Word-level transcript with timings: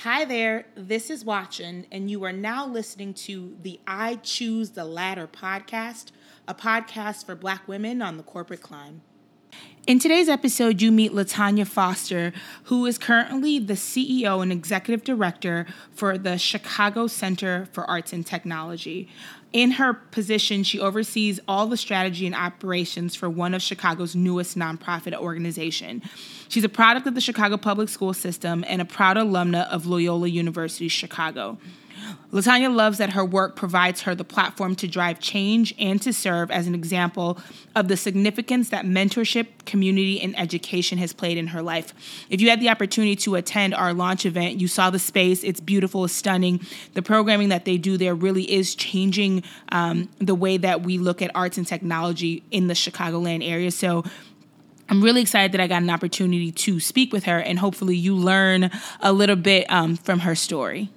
Hi 0.00 0.26
there, 0.26 0.66
this 0.74 1.08
is 1.08 1.24
Watchin, 1.24 1.86
and 1.90 2.10
you 2.10 2.22
are 2.24 2.32
now 2.32 2.66
listening 2.66 3.14
to 3.14 3.56
the 3.62 3.80
I 3.86 4.16
Choose 4.16 4.72
the 4.72 4.84
Ladder 4.84 5.26
podcast, 5.26 6.10
a 6.46 6.54
podcast 6.54 7.24
for 7.24 7.34
Black 7.34 7.66
women 7.66 8.02
on 8.02 8.18
the 8.18 8.22
corporate 8.22 8.60
climb. 8.60 9.00
In 9.86 9.98
today's 9.98 10.28
episode, 10.28 10.82
you 10.82 10.92
meet 10.92 11.12
Latanya 11.12 11.66
Foster, 11.66 12.34
who 12.64 12.84
is 12.84 12.98
currently 12.98 13.58
the 13.58 13.72
CEO 13.72 14.42
and 14.42 14.52
executive 14.52 15.02
director 15.02 15.64
for 15.92 16.18
the 16.18 16.36
Chicago 16.36 17.06
Center 17.06 17.66
for 17.72 17.88
Arts 17.88 18.12
and 18.12 18.26
Technology. 18.26 19.08
In 19.56 19.70
her 19.70 19.94
position, 19.94 20.64
she 20.64 20.78
oversees 20.78 21.40
all 21.48 21.66
the 21.66 21.78
strategy 21.78 22.26
and 22.26 22.34
operations 22.34 23.16
for 23.16 23.30
one 23.30 23.54
of 23.54 23.62
Chicago's 23.62 24.14
newest 24.14 24.54
nonprofit 24.54 25.14
organization. 25.14 26.02
She's 26.50 26.64
a 26.64 26.68
product 26.68 27.06
of 27.06 27.14
the 27.14 27.22
Chicago 27.22 27.56
Public 27.56 27.88
School 27.88 28.12
System 28.12 28.66
and 28.68 28.82
a 28.82 28.84
proud 28.84 29.16
alumna 29.16 29.66
of 29.70 29.86
Loyola 29.86 30.28
University 30.28 30.88
Chicago. 30.88 31.56
Latanya 32.32 32.74
loves 32.74 32.98
that 32.98 33.10
her 33.10 33.24
work 33.24 33.56
provides 33.56 34.02
her 34.02 34.14
the 34.14 34.24
platform 34.24 34.74
to 34.76 34.88
drive 34.88 35.20
change 35.20 35.74
and 35.78 36.02
to 36.02 36.12
serve 36.12 36.50
as 36.50 36.66
an 36.66 36.74
example 36.74 37.38
of 37.74 37.88
the 37.88 37.96
significance 37.96 38.68
that 38.70 38.84
mentorship, 38.84 39.46
community, 39.64 40.20
and 40.20 40.38
education 40.38 40.98
has 40.98 41.12
played 41.12 41.38
in 41.38 41.48
her 41.48 41.62
life. 41.62 41.94
If 42.28 42.40
you 42.40 42.50
had 42.50 42.60
the 42.60 42.68
opportunity 42.68 43.16
to 43.16 43.36
attend 43.36 43.74
our 43.74 43.94
launch 43.94 44.26
event, 44.26 44.60
you 44.60 44.68
saw 44.68 44.90
the 44.90 44.98
space. 44.98 45.44
It's 45.44 45.60
beautiful, 45.60 46.04
it's 46.04 46.14
stunning. 46.14 46.60
The 46.94 47.02
programming 47.02 47.48
that 47.50 47.64
they 47.64 47.78
do 47.78 47.96
there 47.96 48.14
really 48.14 48.50
is 48.50 48.74
changing 48.74 49.42
um, 49.70 50.08
the 50.18 50.34
way 50.34 50.56
that 50.56 50.82
we 50.82 50.98
look 50.98 51.22
at 51.22 51.30
arts 51.34 51.58
and 51.58 51.66
technology 51.66 52.42
in 52.50 52.66
the 52.66 52.74
Chicagoland 52.74 53.48
area. 53.48 53.70
So 53.70 54.04
I'm 54.88 55.02
really 55.02 55.20
excited 55.20 55.52
that 55.52 55.60
I 55.60 55.66
got 55.66 55.82
an 55.82 55.90
opportunity 55.90 56.52
to 56.52 56.78
speak 56.78 57.12
with 57.12 57.24
her, 57.24 57.38
and 57.40 57.58
hopefully, 57.58 57.96
you 57.96 58.14
learn 58.14 58.70
a 59.00 59.12
little 59.12 59.36
bit 59.36 59.70
um, 59.70 59.96
from 59.96 60.20
her 60.20 60.34
story. 60.34 60.90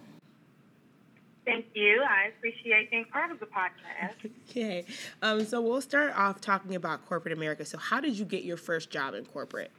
Thank 1.50 1.66
you. 1.74 2.04
I 2.08 2.28
appreciate 2.28 2.92
being 2.92 3.06
part 3.06 3.32
of 3.32 3.40
the 3.40 3.48
podcast. 3.48 4.32
Okay. 4.50 4.86
Um, 5.24 5.44
so 5.46 5.60
we'll 5.62 5.82
start 5.82 6.14
off 6.16 6.40
talking 6.40 6.76
about 6.76 7.06
corporate 7.08 7.34
America. 7.34 7.66
So, 7.66 7.78
how 7.78 8.00
did 8.00 8.20
you 8.20 8.26
get 8.26 8.44
your 8.44 8.58
first 8.58 8.92
job 8.92 9.16
in 9.16 9.26
corporate? 9.26 9.72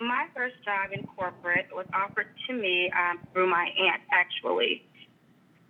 My 0.00 0.26
first 0.34 0.56
job 0.64 0.90
in 0.92 1.06
corporate 1.06 1.66
was 1.72 1.86
offered 1.94 2.26
to 2.48 2.54
me 2.54 2.90
um, 2.90 3.20
through 3.32 3.48
my 3.48 3.68
aunt, 3.78 4.02
actually, 4.10 4.82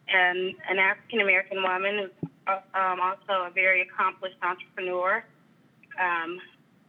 and 0.09 0.55
an 0.69 0.79
African 0.79 1.21
American 1.21 1.63
woman 1.63 1.99
who's 1.99 2.31
uh, 2.47 2.79
um, 2.79 3.01
also 3.01 3.47
a 3.47 3.51
very 3.55 3.83
accomplished 3.83 4.37
entrepreneur. 4.43 5.23
Um, 6.01 6.39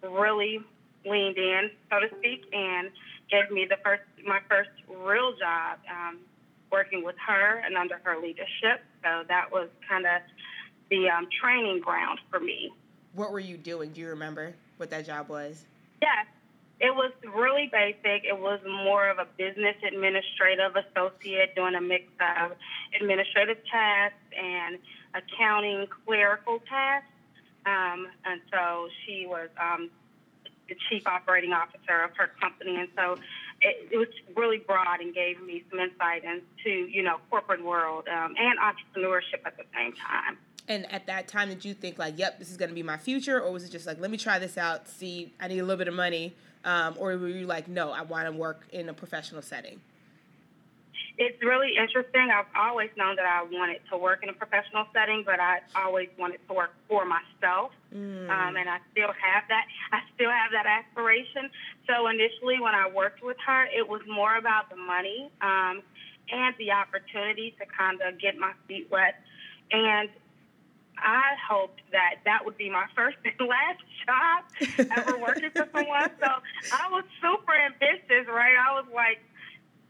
really 0.03 0.59
leaned 1.05 1.37
in, 1.37 1.71
so 1.89 1.99
to 1.99 2.07
speak, 2.19 2.45
and 2.53 2.91
gave 3.29 3.51
me 3.51 3.65
the 3.69 3.77
first 3.83 4.03
my 4.25 4.39
first 4.47 4.69
real 4.87 5.33
job 5.37 5.79
um, 5.89 6.19
working 6.71 7.03
with 7.03 7.15
her 7.27 7.61
and 7.65 7.77
under 7.77 7.99
her 8.03 8.19
leadership. 8.21 8.81
So 9.03 9.23
that 9.27 9.51
was 9.51 9.69
kind 9.87 10.05
of 10.05 10.21
the 10.89 11.09
um, 11.09 11.27
training 11.41 11.81
ground 11.81 12.19
for 12.29 12.39
me. 12.39 12.71
What 13.13 13.31
were 13.31 13.39
you 13.39 13.57
doing? 13.57 13.91
Do 13.91 14.01
you 14.01 14.09
remember 14.09 14.53
what 14.77 14.89
that 14.89 15.05
job 15.05 15.29
was? 15.29 15.65
Yes, 16.01 16.25
it 16.79 16.95
was 16.95 17.11
really 17.35 17.69
basic. 17.71 18.25
It 18.25 18.37
was 18.37 18.59
more 18.65 19.09
of 19.09 19.19
a 19.19 19.27
business 19.37 19.75
administrative 19.87 20.75
associate 20.75 21.55
doing 21.55 21.75
a 21.75 21.81
mix 21.81 22.05
of 22.19 22.53
administrative 22.99 23.57
tasks 23.71 24.17
and 24.35 24.79
accounting 25.13 25.87
clerical 26.05 26.59
tasks. 26.67 27.07
Um, 27.65 28.07
and 28.25 28.41
so 28.51 28.87
she 29.05 29.27
was 29.27 29.49
um, 29.59 29.91
the 30.67 30.75
chief 30.89 31.05
operating 31.05 31.53
officer 31.53 32.01
of 32.03 32.15
her 32.17 32.31
company. 32.41 32.77
And 32.77 32.89
so 32.95 33.17
it, 33.61 33.89
it 33.91 33.97
was 33.97 34.07
really 34.35 34.57
broad 34.57 34.99
and 35.01 35.13
gave 35.13 35.41
me 35.41 35.63
some 35.69 35.79
insight 35.79 36.23
into, 36.23 36.87
you 36.87 37.03
know, 37.03 37.17
corporate 37.29 37.63
world 37.63 38.07
um, 38.07 38.35
and 38.37 38.59
entrepreneurship 38.59 39.45
at 39.45 39.57
the 39.57 39.63
same 39.75 39.93
time. 39.93 40.37
And 40.67 40.91
at 40.91 41.05
that 41.07 41.27
time, 41.27 41.49
did 41.49 41.65
you 41.65 41.73
think 41.73 41.97
like, 41.97 42.17
"Yep, 42.17 42.39
this 42.39 42.49
is 42.49 42.57
going 42.57 42.69
to 42.69 42.75
be 42.75 42.83
my 42.83 42.97
future," 42.97 43.41
or 43.41 43.51
was 43.51 43.63
it 43.63 43.71
just 43.71 43.85
like, 43.85 43.99
"Let 43.99 44.11
me 44.11 44.17
try 44.17 44.39
this 44.39 44.57
out, 44.57 44.87
see, 44.87 45.33
I 45.39 45.47
need 45.47 45.59
a 45.59 45.63
little 45.63 45.77
bit 45.77 45.87
of 45.87 45.93
money," 45.93 46.33
um, 46.63 46.95
or 46.97 47.17
were 47.17 47.27
you 47.27 47.45
like, 47.45 47.67
"No, 47.67 47.91
I 47.91 48.03
want 48.03 48.27
to 48.27 48.31
work 48.31 48.67
in 48.71 48.87
a 48.87 48.93
professional 48.93 49.41
setting"? 49.41 49.81
it's 51.21 51.41
really 51.43 51.77
interesting. 51.77 52.29
I've 52.33 52.49
always 52.55 52.89
known 52.97 53.15
that 53.17 53.25
I 53.25 53.43
wanted 53.43 53.81
to 53.91 53.97
work 53.97 54.23
in 54.23 54.29
a 54.29 54.33
professional 54.33 54.85
setting, 54.93 55.23
but 55.25 55.39
I 55.39 55.59
always 55.75 56.09
wanted 56.17 56.39
to 56.47 56.53
work 56.53 56.73
for 56.89 57.05
myself, 57.05 57.71
mm. 57.93 58.29
um, 58.29 58.55
and 58.55 58.69
I 58.69 58.79
still 58.91 59.13
have 59.13 59.43
that. 59.49 59.65
I 59.91 59.99
still 60.15 60.31
have 60.31 60.51
that 60.51 60.65
aspiration. 60.65 61.51
So 61.91 62.07
initially, 62.07 62.59
when 62.59 62.73
I 62.73 62.87
worked 62.87 63.21
with 63.21 63.35
her, 63.45 63.65
it 63.65 63.87
was 63.87 64.01
more 64.07 64.37
about 64.37 64.69
the 64.69 64.77
money 64.77 65.29
um, 65.41 65.83
and 66.31 66.55
the 66.57 66.71
opportunity 66.71 67.53
to 67.59 67.65
kind 67.67 67.99
of 68.01 68.19
get 68.19 68.37
my 68.37 68.53
feet 68.67 68.87
wet, 68.89 69.19
and 69.71 70.09
I 70.97 71.35
hoped 71.49 71.81
that 71.91 72.23
that 72.23 72.45
would 72.45 72.57
be 72.57 72.69
my 72.69 72.85
first 72.95 73.17
and 73.25 73.49
last 73.49 73.83
job 74.07 74.87
ever 74.95 75.17
working 75.19 75.49
for 75.51 75.67
someone. 75.73 76.11
So 76.21 76.29
I 76.71 76.87
was 76.89 77.03
super 77.19 77.55
ambitious, 77.57 78.29
right? 78.29 78.55
I 78.55 78.79
was 78.79 78.85
like 78.93 79.19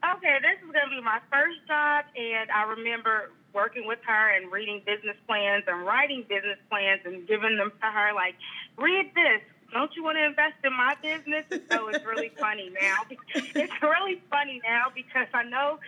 okay, 0.02 0.42
this 0.42 0.58
is 0.66 0.72
going 0.74 0.90
to 0.90 0.94
be 0.94 1.02
my 1.02 1.22
first 1.30 1.62
job. 1.68 2.06
And 2.18 2.50
I 2.50 2.66
remember 2.74 3.32
working 3.54 3.86
with 3.86 4.00
her 4.08 4.36
and 4.36 4.52
reading 4.52 4.82
business 4.86 5.18
plans 5.28 5.64
and 5.68 5.86
writing 5.86 6.26
business 6.28 6.58
plans 6.70 7.02
and 7.06 7.28
giving 7.28 7.58
them 7.58 7.72
to 7.72 7.88
her, 7.88 8.14
like, 8.14 8.36
read 8.78 9.14
this. 9.14 9.42
Don't 9.72 9.96
you 9.96 10.04
want 10.04 10.18
to 10.18 10.26
invest 10.26 10.56
in 10.64 10.74
my 10.74 10.96
business? 11.02 11.46
So 11.72 11.88
it's 11.88 12.06
really 12.06 12.32
funny 12.40 12.72
now. 12.82 12.98
It's 13.36 13.82
really 13.82 14.22
funny 14.30 14.62
now 14.64 14.88
because 14.94 15.28
I 15.34 15.44
know 15.44 15.80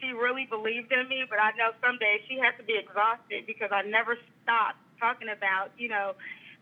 she 0.00 0.12
really 0.12 0.46
believed 0.46 0.92
in 0.92 1.08
me, 1.08 1.24
but 1.28 1.38
I 1.40 1.50
know 1.58 1.72
someday 1.82 2.22
she 2.28 2.38
has 2.38 2.54
to 2.58 2.64
be 2.64 2.76
exhausted 2.78 3.46
because 3.46 3.70
I 3.72 3.82
never 3.82 4.16
stopped 4.42 4.78
talking 5.00 5.28
about, 5.28 5.70
you 5.78 5.88
know, 5.88 6.14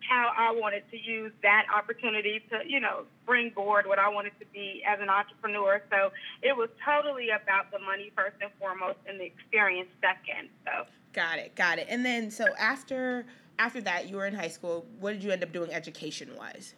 how 0.09 0.33
I 0.37 0.53
wanted 0.53 0.85
to 0.91 0.99
use 0.99 1.33
that 1.43 1.67
opportunity 1.75 2.41
to, 2.51 2.61
you 2.67 2.81
know, 2.81 3.05
bring 3.25 3.51
board 3.51 3.87
what 3.87 3.99
I 3.99 4.09
wanted 4.09 4.39
to 4.41 4.47
be 4.53 4.83
as 4.87 5.01
an 5.01 5.09
entrepreneur. 5.09 5.83
So 5.91 6.13
it 6.43 6.57
was 6.57 6.69
totally 6.85 7.31
about 7.31 7.71
the 7.71 7.79
money 7.79 8.13
first 8.15 8.37
and 8.41 8.51
foremost 8.59 8.99
and 9.09 9.19
the 9.19 9.25
experience 9.25 9.89
second. 10.01 10.49
So 10.65 10.87
got 11.13 11.39
it, 11.39 11.55
got 11.57 11.79
it. 11.79 11.87
And 11.91 12.05
then 12.05 12.31
so 12.31 12.47
after 12.59 13.27
after 13.59 13.81
that 13.83 14.09
you 14.09 14.17
were 14.17 14.27
in 14.27 14.35
high 14.35 14.49
school, 14.49 14.87
what 15.01 15.13
did 15.13 15.23
you 15.23 15.31
end 15.31 15.43
up 15.43 15.53
doing 15.53 15.73
education 15.73 16.31
wise? 16.37 16.75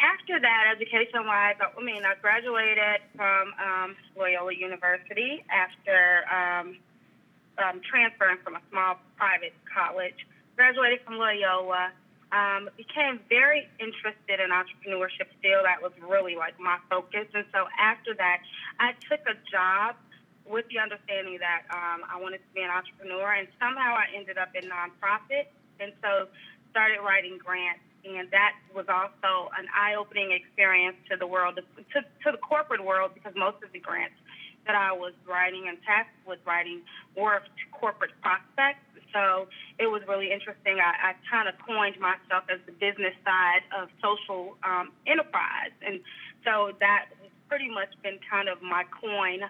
After 0.00 0.38
that, 0.38 0.64
education 0.76 1.26
wise, 1.26 1.56
I 1.60 1.82
mean, 1.82 2.04
I 2.04 2.14
graduated 2.20 3.02
from 3.16 3.52
um, 3.58 3.96
Loyola 4.16 4.54
University 4.54 5.44
after 5.50 6.22
um, 6.30 6.76
um, 7.58 7.80
transferring 7.82 8.38
from 8.44 8.54
a 8.54 8.60
small 8.70 9.00
private 9.16 9.54
college 9.66 10.14
graduated 10.58 10.98
from 11.06 11.18
Loyola, 11.18 11.90
um, 12.30 12.68
became 12.76 13.20
very 13.30 13.70
interested 13.78 14.42
in 14.42 14.50
entrepreneurship 14.50 15.30
still. 15.38 15.62
That 15.62 15.80
was 15.80 15.92
really 16.02 16.36
like 16.36 16.58
my 16.60 16.78
focus. 16.90 17.26
And 17.32 17.46
so 17.54 17.66
after 17.78 18.12
that, 18.14 18.42
I 18.78 18.92
took 19.08 19.22
a 19.24 19.38
job 19.50 19.96
with 20.48 20.66
the 20.72 20.80
understanding 20.80 21.38
that 21.38 21.68
um, 21.70 22.02
I 22.08 22.16
wanted 22.16 22.42
to 22.42 22.50
be 22.54 22.64
an 22.64 22.72
entrepreneur. 22.72 23.32
And 23.32 23.48
somehow 23.60 23.94
I 23.94 24.08
ended 24.16 24.38
up 24.38 24.56
in 24.56 24.68
nonprofit. 24.68 25.52
And 25.78 25.92
so 26.02 26.26
started 26.70 27.00
writing 27.04 27.38
grants. 27.38 27.84
And 28.04 28.30
that 28.32 28.56
was 28.72 28.86
also 28.88 29.52
an 29.58 29.68
eye 29.74 29.94
opening 29.94 30.32
experience 30.32 30.96
to 31.10 31.16
the 31.16 31.26
world, 31.26 31.58
to, 31.58 32.00
to 32.00 32.28
the 32.32 32.40
corporate 32.40 32.82
world, 32.82 33.12
because 33.12 33.34
most 33.36 33.60
of 33.62 33.70
the 33.72 33.80
grants 33.80 34.16
that 34.66 34.76
I 34.76 34.92
was 34.92 35.12
writing 35.28 35.68
and 35.68 35.76
tasked 35.84 36.16
with 36.26 36.38
writing 36.46 36.80
were 37.16 37.40
to 37.40 37.64
corporate 37.72 38.12
prospects 38.22 38.84
so 39.12 39.48
it 39.78 39.86
was 39.86 40.02
really 40.08 40.32
interesting. 40.32 40.78
I, 40.80 41.12
I 41.12 41.14
kind 41.30 41.48
of 41.48 41.54
coined 41.64 41.96
myself 42.00 42.44
as 42.52 42.60
the 42.66 42.72
business 42.72 43.14
side 43.24 43.64
of 43.72 43.88
social 44.02 44.56
um, 44.64 44.92
enterprise, 45.06 45.72
and 45.84 46.00
so 46.44 46.72
that 46.80 47.08
has 47.20 47.32
pretty 47.48 47.68
much 47.68 47.90
been 48.02 48.18
kind 48.28 48.48
of 48.48 48.60
my 48.60 48.84
coin, 49.00 49.40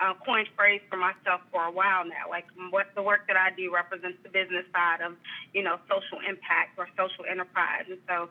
uh, 0.00 0.14
coined 0.24 0.48
phrase 0.56 0.80
for 0.90 0.96
myself 0.96 1.40
for 1.50 1.64
a 1.64 1.70
while 1.70 2.04
now. 2.04 2.30
Like 2.30 2.46
what 2.70 2.86
the 2.94 3.02
work 3.02 3.26
that 3.26 3.36
I 3.36 3.50
do 3.54 3.72
represents 3.72 4.18
the 4.22 4.30
business 4.30 4.64
side 4.72 5.00
of, 5.00 5.14
you 5.52 5.62
know, 5.62 5.78
social 5.88 6.22
impact 6.22 6.78
or 6.78 6.88
social 6.96 7.24
enterprise. 7.28 7.86
And 7.88 7.98
so, 8.08 8.28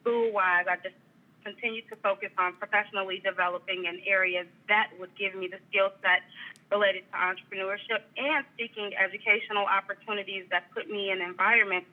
school 0.00 0.32
wise, 0.32 0.64
I 0.68 0.76
just 0.76 0.96
continue 1.44 1.82
to 1.88 1.96
focus 1.96 2.30
on 2.38 2.54
professionally 2.56 3.20
developing 3.24 3.84
in 3.84 4.00
areas 4.06 4.46
that 4.68 4.90
would 4.98 5.10
give 5.16 5.34
me 5.34 5.48
the 5.48 5.58
skill 5.68 5.92
set 6.02 6.24
related 6.70 7.02
to 7.10 7.16
entrepreneurship 7.16 8.04
and 8.16 8.44
seeking 8.58 8.92
educational 8.94 9.64
opportunities 9.64 10.44
that 10.50 10.70
put 10.72 10.88
me 10.88 11.10
in 11.10 11.20
environments 11.20 11.88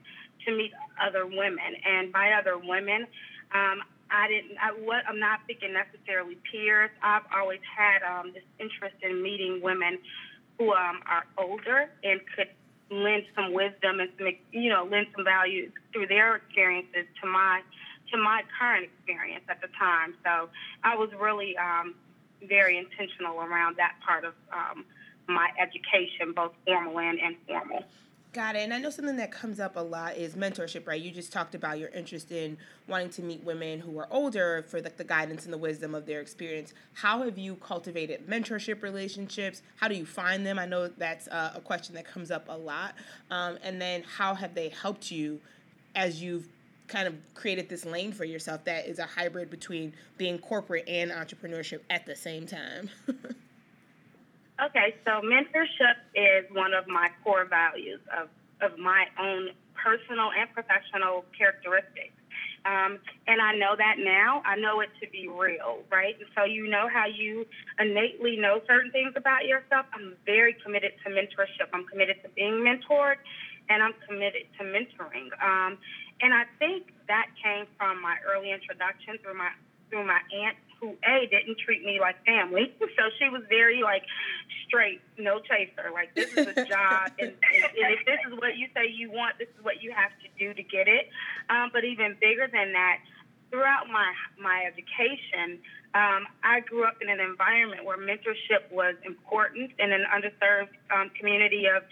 to 0.46 0.56
meet 0.56 0.72
other 1.02 1.26
women. 1.26 1.76
And 1.84 2.12
by 2.12 2.32
other 2.32 2.58
women, 2.58 3.08
um, 3.54 3.82
I 4.12 4.28
didn't. 4.28 4.58
I, 4.62 4.72
what 4.72 5.04
I'm 5.08 5.20
not 5.20 5.42
thinking 5.48 5.74
necessarily 5.74 6.38
peers. 6.52 6.92
I've 7.02 7.24
always 7.36 7.60
had 7.66 8.04
um, 8.04 8.34
this 8.34 8.44
interest 8.60 8.96
in 9.02 9.22
meeting 9.22 9.62
women 9.62 10.00
who 10.58 10.74
um, 10.74 11.02
are 11.06 11.26
older 11.38 11.90
and 12.04 12.22
could 12.36 12.50
lend 12.90 13.24
some 13.36 13.54
wisdom 13.54 14.00
and 14.00 14.10
some, 14.18 14.28
you 14.52 14.70
know, 14.70 14.88
lend 14.90 15.08
some 15.16 15.26
value 15.26 15.72
through 15.92 16.08
their 16.08 16.36
experiences 16.36 17.06
to 17.22 17.28
my 17.28 17.62
to 18.12 18.18
my 18.18 18.44
current 18.58 18.86
experience 18.86 19.44
at 19.50 19.62
the 19.62 19.68
time. 19.78 20.16
So 20.24 20.50
I 20.84 20.96
was 20.96 21.10
really 21.20 21.58
um, 21.58 21.96
very 22.42 22.78
intentional 22.78 23.42
around 23.42 23.76
that 23.78 23.96
part 24.06 24.24
of 24.24 24.34
um, 24.52 24.86
my 25.28 25.50
education, 25.60 26.32
both 26.34 26.54
formal 26.66 27.00
and 27.00 27.20
informal. 27.20 27.84
Got 28.34 28.56
it. 28.56 28.60
And 28.60 28.74
I 28.74 28.78
know 28.78 28.90
something 28.90 29.16
that 29.18 29.32
comes 29.32 29.60
up 29.60 29.78
a 29.78 29.82
lot 29.82 30.18
is 30.18 30.36
mentorship, 30.36 30.86
right? 30.86 31.02
You 31.02 31.12
just 31.12 31.32
talked 31.32 31.56
about 31.56 31.80
your 31.80 31.90
interest 31.90 32.32
in 32.32 32.58
wanting 32.88 33.10
to 33.12 33.24
meet 33.24 33.44
women 33.44 33.80
who 33.80 33.98
are 33.98 34.08
older 34.12 34.66
for 34.68 34.82
like 34.82 34.98
the 34.98 35.04
guidance 35.04 35.46
and 35.46 35.54
the 35.54 35.58
wisdom 35.58 35.96
of 35.96 36.06
their 36.06 36.20
experience. 36.20 36.74
How 36.94 37.24
have 37.24 37.38
you 37.38 37.56
cultivated 37.56 38.28
mentorship 38.28 38.84
relationships? 38.84 39.62
How 39.78 39.88
do 39.88 39.96
you 39.96 40.06
find 40.06 40.46
them? 40.46 40.60
I 40.60 40.66
know 40.66 40.88
that's 40.88 41.28
uh, 41.30 41.54
a 41.56 41.62
question 41.62 41.96
that 41.96 42.06
comes 42.06 42.30
up 42.30 42.46
a 42.50 42.58
lot. 42.58 42.96
Um, 43.32 43.58
and 43.64 43.82
then 43.82 44.04
how 44.04 44.36
have 44.36 44.54
they 44.54 44.70
helped 44.70 45.10
you 45.10 45.40
as 45.96 46.22
you've 46.22 46.48
kind 46.88 47.08
of 47.08 47.16
created 47.34 47.70
this 47.70 47.86
lane 47.86 48.12
for 48.12 48.26
yourself 48.26 48.64
that 48.66 48.88
is 48.88 49.00
a 49.00 49.06
hybrid 49.06 49.50
between 49.50 49.94
being 50.18 50.38
corporate 50.38 50.88
and 50.88 51.12
entrepreneurship 51.12 51.80
at 51.90 52.06
the 52.06 52.16
same 52.16 52.46
time? 52.46 52.90
okay, 54.64 54.96
so 55.06 55.22
mentorship 55.22 55.98
is 56.16 56.46
one 56.52 56.74
of 56.74 56.88
my 56.88 57.10
core 57.24 57.46
values 57.46 58.00
of, 58.18 58.30
of 58.62 58.78
my 58.80 59.06
own 59.20 59.50
personal 59.74 60.32
and 60.34 60.52
professional 60.54 61.26
characteristics. 61.38 62.14
Um, 62.66 63.00
and 63.28 63.40
I 63.40 63.56
know 63.56 63.76
that 63.78 63.96
now. 64.00 64.42
I 64.44 64.58
know 64.58 64.82
it 64.82 64.90
to 65.00 65.10
be 65.10 65.30
real, 65.30 65.80
right? 65.90 66.16
And 66.20 66.28
so 66.36 66.44
you 66.44 66.68
know 66.68 66.90
how 66.92 67.06
you 67.06 67.46
innately 67.80 68.36
know 68.36 68.60
certain 68.68 68.92
things 68.92 69.14
about 69.16 69.46
yourself. 69.46 69.86
I'm 69.94 70.16
very 70.26 70.56
committed 70.66 70.92
to 71.06 71.10
mentorship. 71.10 71.72
I'm 71.72 71.86
committed 71.86 72.18
to 72.24 72.30
being 72.36 72.66
mentored, 72.66 73.24
and 73.70 73.82
I'm 73.82 73.94
committed 74.08 74.52
to 74.60 74.66
mentoring. 74.66 75.32
Um, 75.40 75.78
and 76.20 76.34
I 76.34 76.44
think 76.60 76.92
that 77.08 77.28
came 77.42 77.68
from 77.78 78.02
my 78.02 78.18
early 78.28 78.52
introduction 78.52 79.18
through 79.24 79.38
my 79.38 79.52
through 79.90 80.06
my 80.06 80.20
aunt 80.36 80.58
who 80.80 80.96
a 81.04 81.28
didn't 81.28 81.58
treat 81.60 81.84
me 81.84 82.00
like 82.00 82.24
family. 82.26 82.74
So 82.98 83.04
she 83.20 83.30
was 83.30 83.44
very 83.48 83.84
like 83.84 84.04
straight 84.66 85.02
no 85.20 85.40
chaser. 85.40 85.92
Like 85.94 86.16
this 86.16 86.34
is 86.34 86.48
a 86.48 86.66
job 86.74 87.12
and, 87.20 87.30
and, 87.30 87.64
and, 87.78 87.94
if 87.94 88.06
this 88.06 88.18
is 88.26 88.34
what 88.40 88.58
you 88.58 88.68
say 88.74 88.90
you 88.90 89.12
want 89.12 89.38
this 89.38 89.50
is 89.50 89.64
what 89.64 89.84
you 89.84 89.92
have 89.92 90.10
to 90.24 90.28
do 90.40 90.54
to 90.54 90.64
get 90.64 90.88
it. 90.88 91.10
Um, 91.50 91.70
but 91.72 91.84
even 91.84 92.16
bigger 92.20 92.50
than 92.52 92.74
that 92.74 93.00
throughout 93.52 93.88
my 93.92 94.12
my 94.42 94.66
education 94.66 95.62
um, 95.94 96.28
I 96.44 96.60
grew 96.62 96.86
up 96.86 96.98
in 97.02 97.10
an 97.10 97.20
environment 97.20 97.86
where 97.86 97.98
mentorship 97.98 98.70
was 98.72 98.96
important 99.06 99.72
in 99.80 99.92
an 99.92 100.06
underserved 100.14 100.76
um, 100.94 101.10
community 101.18 101.66
of 101.66 101.84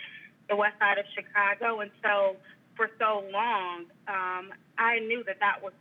the 0.50 0.56
west 0.56 0.78
side 0.80 0.98
of 0.98 1.06
Chicago. 1.16 1.80
And 1.80 1.92
so 2.04 2.36
for 2.76 2.90
so 3.00 3.24
long, 3.32 3.86
um, 4.08 4.54
I 4.78 5.00
knew 5.00 5.24
that 5.26 5.40
that 5.40 5.64
was 5.64 5.74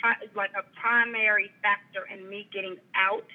pri- 0.00 0.28
like 0.34 0.50
a 0.58 0.64
primary 0.80 1.50
factor 1.62 2.06
in 2.12 2.28
me 2.28 2.48
getting 2.52 2.76
out. 2.94 3.26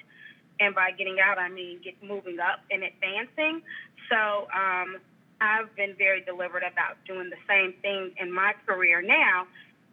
And 0.60 0.74
by 0.74 0.92
getting 0.92 1.18
out, 1.18 1.38
I 1.38 1.48
mean 1.48 1.80
get 1.82 2.00
moving 2.02 2.38
up 2.38 2.60
and 2.70 2.84
advancing. 2.84 3.62
So 4.10 4.46
um, 4.54 4.98
I've 5.40 5.74
been 5.74 5.94
very 5.98 6.22
deliberate 6.22 6.62
about 6.62 6.96
doing 7.06 7.30
the 7.30 7.40
same 7.48 7.74
thing 7.82 8.12
in 8.20 8.32
my 8.32 8.54
career 8.66 9.02
now. 9.02 9.46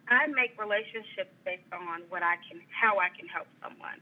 I 0.09 0.27
make 0.27 0.59
relationships 0.59 1.31
based 1.45 1.71
on 1.71 2.03
what 2.09 2.21
I 2.21 2.35
can, 2.45 2.61
how 2.69 2.99
I 2.99 3.09
can 3.15 3.27
help 3.27 3.47
someone. 3.63 3.97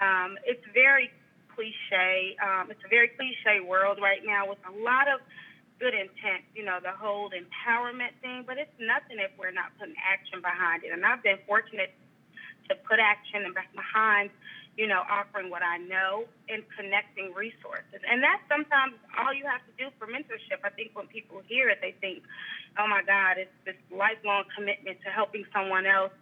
Um, 0.00 0.38
it's 0.44 0.64
very 0.72 1.12
cliche. 1.54 2.36
Um, 2.40 2.70
it's 2.70 2.80
a 2.84 2.88
very 2.88 3.08
cliche 3.08 3.60
world 3.60 3.98
right 4.00 4.24
now 4.24 4.48
with 4.48 4.58
a 4.64 4.72
lot 4.82 5.06
of 5.06 5.20
good 5.78 5.94
intent, 5.96 6.44
you 6.54 6.64
know, 6.64 6.78
the 6.80 6.92
whole 6.92 7.32
empowerment 7.32 8.12
thing, 8.20 8.44
but 8.46 8.58
it's 8.58 8.72
nothing 8.78 9.16
if 9.16 9.32
we're 9.40 9.50
not 9.50 9.72
putting 9.80 9.96
action 9.96 10.40
behind 10.40 10.84
it. 10.84 10.92
And 10.92 11.04
I've 11.04 11.22
been 11.24 11.40
fortunate 11.48 11.92
to 12.70 12.74
put 12.88 13.02
action 13.02 13.44
and 13.44 13.52
behind, 13.74 14.30
you 14.78 14.86
know, 14.86 15.02
offering 15.10 15.50
what 15.50 15.62
I 15.62 15.76
know 15.76 16.24
and 16.48 16.62
connecting 16.78 17.34
resources. 17.34 18.00
And 18.06 18.22
that's 18.22 18.40
sometimes 18.48 18.94
all 19.18 19.34
you 19.34 19.44
have 19.44 19.60
to 19.66 19.74
do 19.76 19.90
for 19.98 20.06
mentorship. 20.06 20.62
I 20.64 20.70
think 20.70 20.94
when 20.94 21.10
people 21.10 21.42
hear 21.44 21.68
it, 21.68 21.82
they 21.82 21.92
think, 22.00 22.22
oh 22.78 22.86
my 22.86 23.02
God, 23.02 23.36
it's 23.36 23.52
this 23.66 23.76
lifelong 23.90 24.46
commitment 24.56 25.02
to 25.04 25.10
helping 25.10 25.44
someone 25.52 25.84
else 25.84 26.14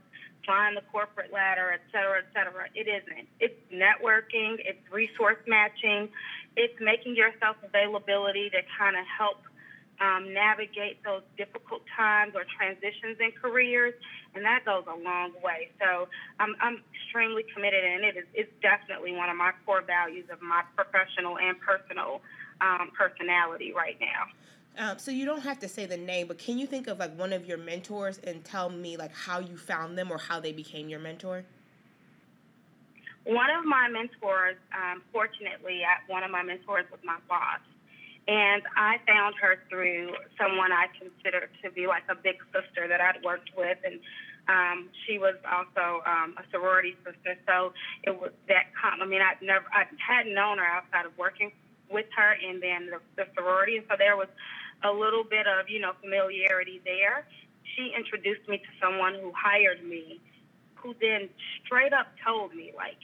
climb 0.44 0.74
the 0.74 0.86
corporate 0.90 1.30
ladder, 1.30 1.76
et 1.76 1.84
cetera, 1.92 2.24
et 2.24 2.28
cetera. 2.32 2.72
It 2.74 2.88
isn't. 2.88 3.28
It's 3.38 3.60
networking, 3.68 4.56
it's 4.64 4.80
resource 4.90 5.38
matching, 5.46 6.08
it's 6.56 6.74
making 6.80 7.16
yourself 7.16 7.56
availability 7.62 8.48
to 8.50 8.64
kind 8.78 8.96
of 8.96 9.04
help 9.04 9.44
um, 10.00 10.32
navigate 10.32 11.02
those 11.04 11.22
difficult 11.36 11.82
times 11.96 12.34
or 12.34 12.44
transitions 12.56 13.18
in 13.20 13.32
careers, 13.32 13.94
and 14.34 14.44
that 14.44 14.64
goes 14.64 14.84
a 14.86 14.96
long 14.96 15.32
way. 15.42 15.70
So 15.80 16.08
I'm, 16.38 16.54
I'm 16.60 16.82
extremely 16.94 17.44
committed, 17.54 17.84
and 17.84 18.04
it 18.04 18.16
is 18.16 18.24
it's 18.34 18.52
definitely 18.62 19.12
one 19.12 19.28
of 19.28 19.36
my 19.36 19.52
core 19.66 19.82
values 19.82 20.26
of 20.30 20.40
my 20.40 20.62
professional 20.76 21.38
and 21.38 21.58
personal 21.60 22.20
um, 22.60 22.90
personality 22.96 23.72
right 23.74 23.96
now. 24.00 24.30
Um, 24.78 24.98
so 24.98 25.10
you 25.10 25.24
don't 25.26 25.40
have 25.40 25.58
to 25.60 25.68
say 25.68 25.86
the 25.86 25.96
name, 25.96 26.28
but 26.28 26.38
can 26.38 26.56
you 26.56 26.66
think 26.66 26.86
of 26.86 26.98
like 26.98 27.16
one 27.18 27.32
of 27.32 27.46
your 27.46 27.58
mentors 27.58 28.18
and 28.18 28.44
tell 28.44 28.70
me 28.70 28.96
like 28.96 29.12
how 29.12 29.40
you 29.40 29.56
found 29.56 29.98
them 29.98 30.12
or 30.12 30.18
how 30.18 30.38
they 30.38 30.52
became 30.52 30.88
your 30.88 31.00
mentor? 31.00 31.44
One 33.24 33.50
of 33.50 33.64
my 33.64 33.88
mentors, 33.88 34.56
um, 34.72 35.02
fortunately, 35.12 35.82
one 36.06 36.22
of 36.22 36.30
my 36.30 36.42
mentors 36.42 36.86
was 36.90 37.00
my 37.04 37.18
boss. 37.28 37.60
And 38.28 38.62
I 38.76 39.00
found 39.06 39.36
her 39.40 39.56
through 39.70 40.12
someone 40.36 40.70
I 40.70 40.86
considered 40.92 41.48
to 41.64 41.70
be 41.70 41.86
like 41.86 42.04
a 42.10 42.14
big 42.14 42.36
sister 42.52 42.86
that 42.86 43.00
I'd 43.00 43.24
worked 43.24 43.50
with. 43.56 43.78
And 43.82 44.00
um, 44.48 44.90
she 45.06 45.16
was 45.16 45.34
also 45.48 46.04
um, 46.04 46.36
a 46.36 46.44
sorority 46.52 46.94
sister. 47.04 47.40
So 47.48 47.72
it 48.04 48.12
was 48.12 48.32
that, 48.48 48.68
I 48.84 49.04
mean, 49.06 49.22
I'd 49.22 49.40
never, 49.40 49.64
I 49.72 49.84
hadn't 49.96 50.34
known 50.34 50.58
her 50.58 50.66
outside 50.66 51.06
of 51.06 51.16
working 51.16 51.52
with 51.90 52.04
her 52.16 52.36
and 52.36 52.62
then 52.62 52.90
the, 52.92 53.00
the 53.16 53.24
sorority. 53.34 53.78
And 53.78 53.86
so 53.88 53.96
there 53.96 54.16
was 54.16 54.28
a 54.84 54.92
little 54.92 55.24
bit 55.24 55.46
of, 55.48 55.68
you 55.68 55.80
know, 55.80 55.92
familiarity 56.00 56.82
there. 56.84 57.26
She 57.76 57.92
introduced 57.96 58.46
me 58.46 58.58
to 58.58 58.72
someone 58.80 59.14
who 59.14 59.32
hired 59.32 59.82
me, 59.82 60.20
who 60.74 60.94
then 61.00 61.30
straight 61.64 61.94
up 61.94 62.08
told 62.24 62.54
me, 62.54 62.72
like, 62.76 63.00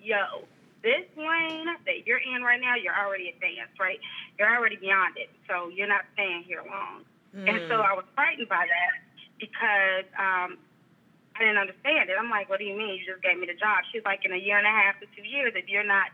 yo, 0.00 0.48
this 0.82 1.06
lane 1.16 1.66
that 1.86 2.06
you're 2.06 2.20
in 2.20 2.42
right 2.42 2.60
now, 2.60 2.74
you're 2.74 2.94
already 2.94 3.30
advanced, 3.30 3.78
right? 3.78 3.98
You're 4.38 4.50
already 4.50 4.76
beyond 4.76 5.16
it. 5.16 5.30
So 5.48 5.70
you're 5.70 5.88
not 5.88 6.04
staying 6.14 6.44
here 6.44 6.62
long. 6.66 7.06
Mm. 7.34 7.48
And 7.48 7.58
so 7.70 7.80
I 7.80 7.94
was 7.94 8.04
frightened 8.14 8.48
by 8.48 8.66
that 8.66 8.94
because 9.38 10.06
um, 10.18 10.58
I 11.34 11.46
didn't 11.46 11.58
understand 11.58 12.10
it. 12.10 12.16
I'm 12.18 12.30
like, 12.30 12.50
what 12.50 12.58
do 12.58 12.66
you 12.66 12.76
mean? 12.76 12.98
You 12.98 13.14
just 13.14 13.22
gave 13.22 13.38
me 13.38 13.46
the 13.46 13.56
job. 13.56 13.86
She's 13.90 14.04
like, 14.04 14.26
in 14.26 14.32
a 14.32 14.38
year 14.38 14.58
and 14.58 14.66
a 14.66 14.74
half 14.74 15.00
to 15.00 15.06
two 15.16 15.24
years, 15.24 15.54
if 15.56 15.68
you're 15.70 15.86
not 15.86 16.10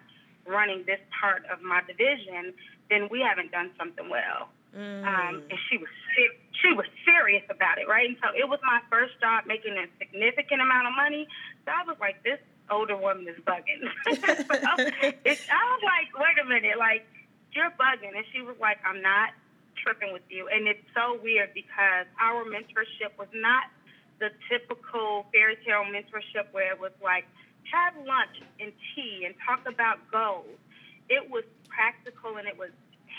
running 0.46 0.84
this 0.86 1.00
part 1.12 1.44
of 1.52 1.60
my 1.60 1.82
division, 1.84 2.54
then 2.88 3.08
we 3.10 3.20
haven't 3.20 3.52
done 3.52 3.70
something 3.76 4.08
well. 4.08 4.48
Mm. 4.76 5.04
Um, 5.04 5.34
and 5.48 5.58
she 5.68 5.76
was 5.80 5.88
she 6.60 6.72
was 6.76 6.84
serious 7.04 7.44
about 7.48 7.78
it, 7.78 7.88
right? 7.88 8.08
And 8.08 8.18
so 8.20 8.28
it 8.37 8.48
was 8.48 8.60
my 8.62 8.80
first 8.90 9.16
job 9.20 9.46
making 9.46 9.78
a 9.78 9.87
significant 9.96 10.60
amount 10.60 10.88
of 10.88 10.94
money. 10.94 11.26
So 11.64 11.72
I 11.72 11.84
was 11.87 11.96
like, 12.00 12.22
this 12.22 12.40
older 12.70 12.96
woman 12.96 13.28
is 13.28 13.37
bugging. 13.44 13.82
so 14.04 14.12
it's, 15.25 15.46
I 15.50 15.62
was 15.72 15.82
like, 15.82 16.08
wait 16.18 16.38
a 16.42 16.46
minute, 16.48 16.78
like, 16.78 17.06
you're 17.52 17.70
bugging. 17.78 18.16
And 18.16 18.25
she 18.32 18.42
was 18.42 18.56
like, 18.60 18.78
I'm 18.87 19.02
not 19.02 19.30
tripping 19.76 20.12
with 20.12 20.26
you. 20.28 20.48
And 20.48 20.66
it's 20.68 20.84
so 20.94 21.18
weird 21.22 21.54
because 21.54 22.06
our 22.20 22.44
mentorship 22.44 23.16
was 23.18 23.28
not 23.34 23.64
the 24.20 24.30
typical 24.50 25.26
fairy 25.32 25.56
tale 25.64 25.84
mentorship 25.84 26.52
where 26.52 26.72
it 26.72 26.80
was 26.80 26.92
like, 27.02 27.25
have 27.72 27.94
lunch 27.96 28.42
and 28.60 28.72
tea 28.94 29.25
and 29.26 29.34
talk 29.46 29.68
about 29.68 29.98
goals. 30.10 30.58
It 31.08 31.30
was 31.30 31.44
practical 31.68 32.37
and 32.37 32.48
it 32.48 32.58
was 32.58 32.70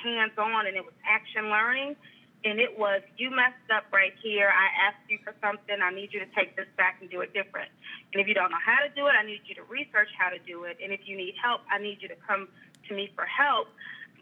hands 0.04 0.34
on 0.38 0.68
and 0.68 0.76
it 0.76 0.84
was 0.84 0.94
action 1.06 1.50
learning 1.50 1.96
and 2.44 2.60
it 2.60 2.80
was 2.80 3.02
you 3.18 3.30
messed 3.30 3.68
up 3.68 3.92
right 3.92 4.14
here. 4.24 4.48
I 4.48 4.88
asked 4.88 5.04
you 5.12 5.20
for 5.24 5.36
something. 5.44 5.76
I 5.84 5.92
need 5.92 6.14
you 6.14 6.20
to 6.24 6.30
take 6.32 6.56
this 6.56 6.68
back 6.78 7.00
and 7.02 7.10
do 7.10 7.20
it 7.22 7.34
different. 7.34 7.68
And 8.14 8.22
if 8.22 8.28
you 8.28 8.34
don't 8.34 8.52
know 8.52 8.64
how 8.64 8.80
to 8.80 8.90
do 8.96 9.08
it, 9.08 9.16
I 9.20 9.26
need 9.26 9.44
you 9.44 9.56
to 9.56 9.66
research 9.68 10.10
how 10.16 10.30
to 10.32 10.40
do 10.48 10.64
it. 10.64 10.80
And 10.82 10.94
if 10.94 11.04
you 11.04 11.18
need 11.18 11.36
help, 11.42 11.62
I 11.68 11.80
need 11.80 12.00
you 12.00 12.08
to 12.08 12.20
come 12.24 12.48
to 12.88 12.92
me 12.96 13.12
for 13.16 13.26
help. 13.26 13.68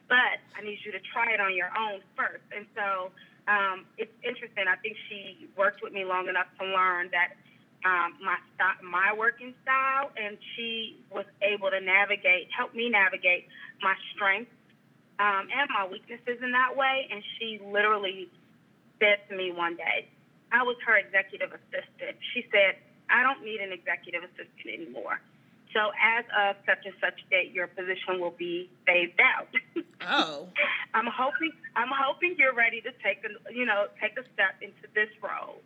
But 0.09 0.41
I 0.57 0.63
need 0.63 0.79
you 0.81 0.91
to 0.91 1.01
try 1.13 1.33
it 1.33 1.39
on 1.39 1.53
your 1.53 1.69
own 1.77 2.01
first. 2.15 2.45
And 2.55 2.65
so 2.73 3.13
um, 3.45 3.85
it's 3.97 4.13
interesting. 4.25 4.65
I 4.65 4.79
think 4.81 4.97
she 5.09 5.47
worked 5.55 5.83
with 5.83 5.93
me 5.93 6.03
long 6.05 6.27
enough 6.27 6.47
to 6.59 6.65
learn 6.65 7.11
that 7.13 7.37
um, 7.85 8.17
my 8.19 8.37
my 8.81 9.13
working 9.13 9.53
style, 9.61 10.09
and 10.17 10.37
she 10.55 10.97
was 11.13 11.25
able 11.45 11.69
to 11.69 11.79
navigate, 11.79 12.49
help 12.49 12.73
me 12.73 12.89
navigate 12.89 13.47
my 13.81 13.93
strengths 14.15 14.56
um, 15.19 15.47
and 15.49 15.69
my 15.73 15.87
weaknesses 15.89 16.41
in 16.41 16.51
that 16.51 16.75
way. 16.75 17.07
And 17.11 17.23
she 17.37 17.59
literally 17.63 18.29
said 18.99 19.19
to 19.29 19.35
me 19.35 19.51
one 19.51 19.75
day, 19.75 20.07
I 20.51 20.63
was 20.63 20.77
her 20.85 20.97
executive 20.97 21.51
assistant. 21.51 22.17
She 22.33 22.45
said, 22.51 22.79
I 23.09 23.23
don't 23.23 23.43
need 23.43 23.59
an 23.59 23.71
executive 23.71 24.23
assistant 24.23 24.67
anymore. 24.67 25.19
So 25.73 25.91
as 25.99 26.23
of 26.31 26.55
such 26.65 26.85
and 26.85 26.95
such 27.01 27.19
date, 27.29 27.51
your 27.51 27.67
position 27.67 28.19
will 28.19 28.35
be 28.37 28.69
phased 28.85 29.19
out. 29.19 29.47
Oh. 30.09 30.47
I'm 30.93 31.07
hoping 31.09 31.51
I'm 31.75 31.89
hoping 31.91 32.35
you're 32.37 32.53
ready 32.53 32.79
to 32.81 32.91
take 33.03 33.25
a 33.25 33.51
you 33.51 33.65
know 33.65 33.87
take 33.99 34.13
a 34.13 34.23
step 34.31 34.55
into 34.61 34.87
this 34.93 35.09
role. 35.21 35.59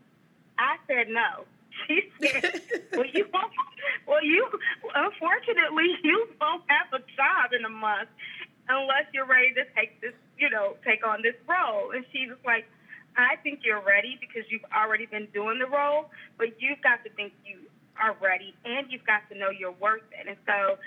I 0.58 0.78
said 0.88 1.10
no. 1.10 1.46
she 1.86 2.10
said, 2.20 2.62
"Well, 2.94 3.06
you 3.14 3.28
won't. 3.32 3.52
Well, 4.08 4.24
you 4.24 4.48
unfortunately 4.96 5.94
you 6.02 6.28
won't 6.40 6.64
have 6.68 6.88
a 6.94 7.04
job 7.14 7.54
in 7.54 7.66
a 7.66 7.70
month 7.70 8.10
unless 8.72 9.06
you're 9.14 9.26
ready 9.26 9.54
to 9.54 9.66
take 9.76 10.00
this, 10.02 10.14
you 10.38 10.50
know, 10.50 10.78
take 10.86 11.06
on 11.06 11.22
this 11.22 11.36
role." 11.48 11.92
And 11.92 12.06
she 12.12 12.28
was 12.28 12.38
like, 12.46 12.66
"I 13.18 13.36
think 13.44 13.64
you're 13.64 13.82
ready 13.82 14.18
because 14.20 14.50
you've 14.50 14.66
already 14.74 15.06
been 15.06 15.28
doing 15.28 15.60
the 15.60 15.68
role, 15.68 16.12
but 16.38 16.62
you've 16.62 16.82
got 16.82 17.04
to 17.04 17.10
think 17.12 17.34
you 17.46 17.60
are 17.98 18.14
ready, 18.22 18.56
and 18.66 18.92
you've 18.92 19.06
got 19.06 19.28
to 19.30 19.38
know 19.38 19.50
you're 19.50 19.72
worth 19.72 20.08
it." 20.12 20.28
And 20.28 20.38
so 20.46 20.80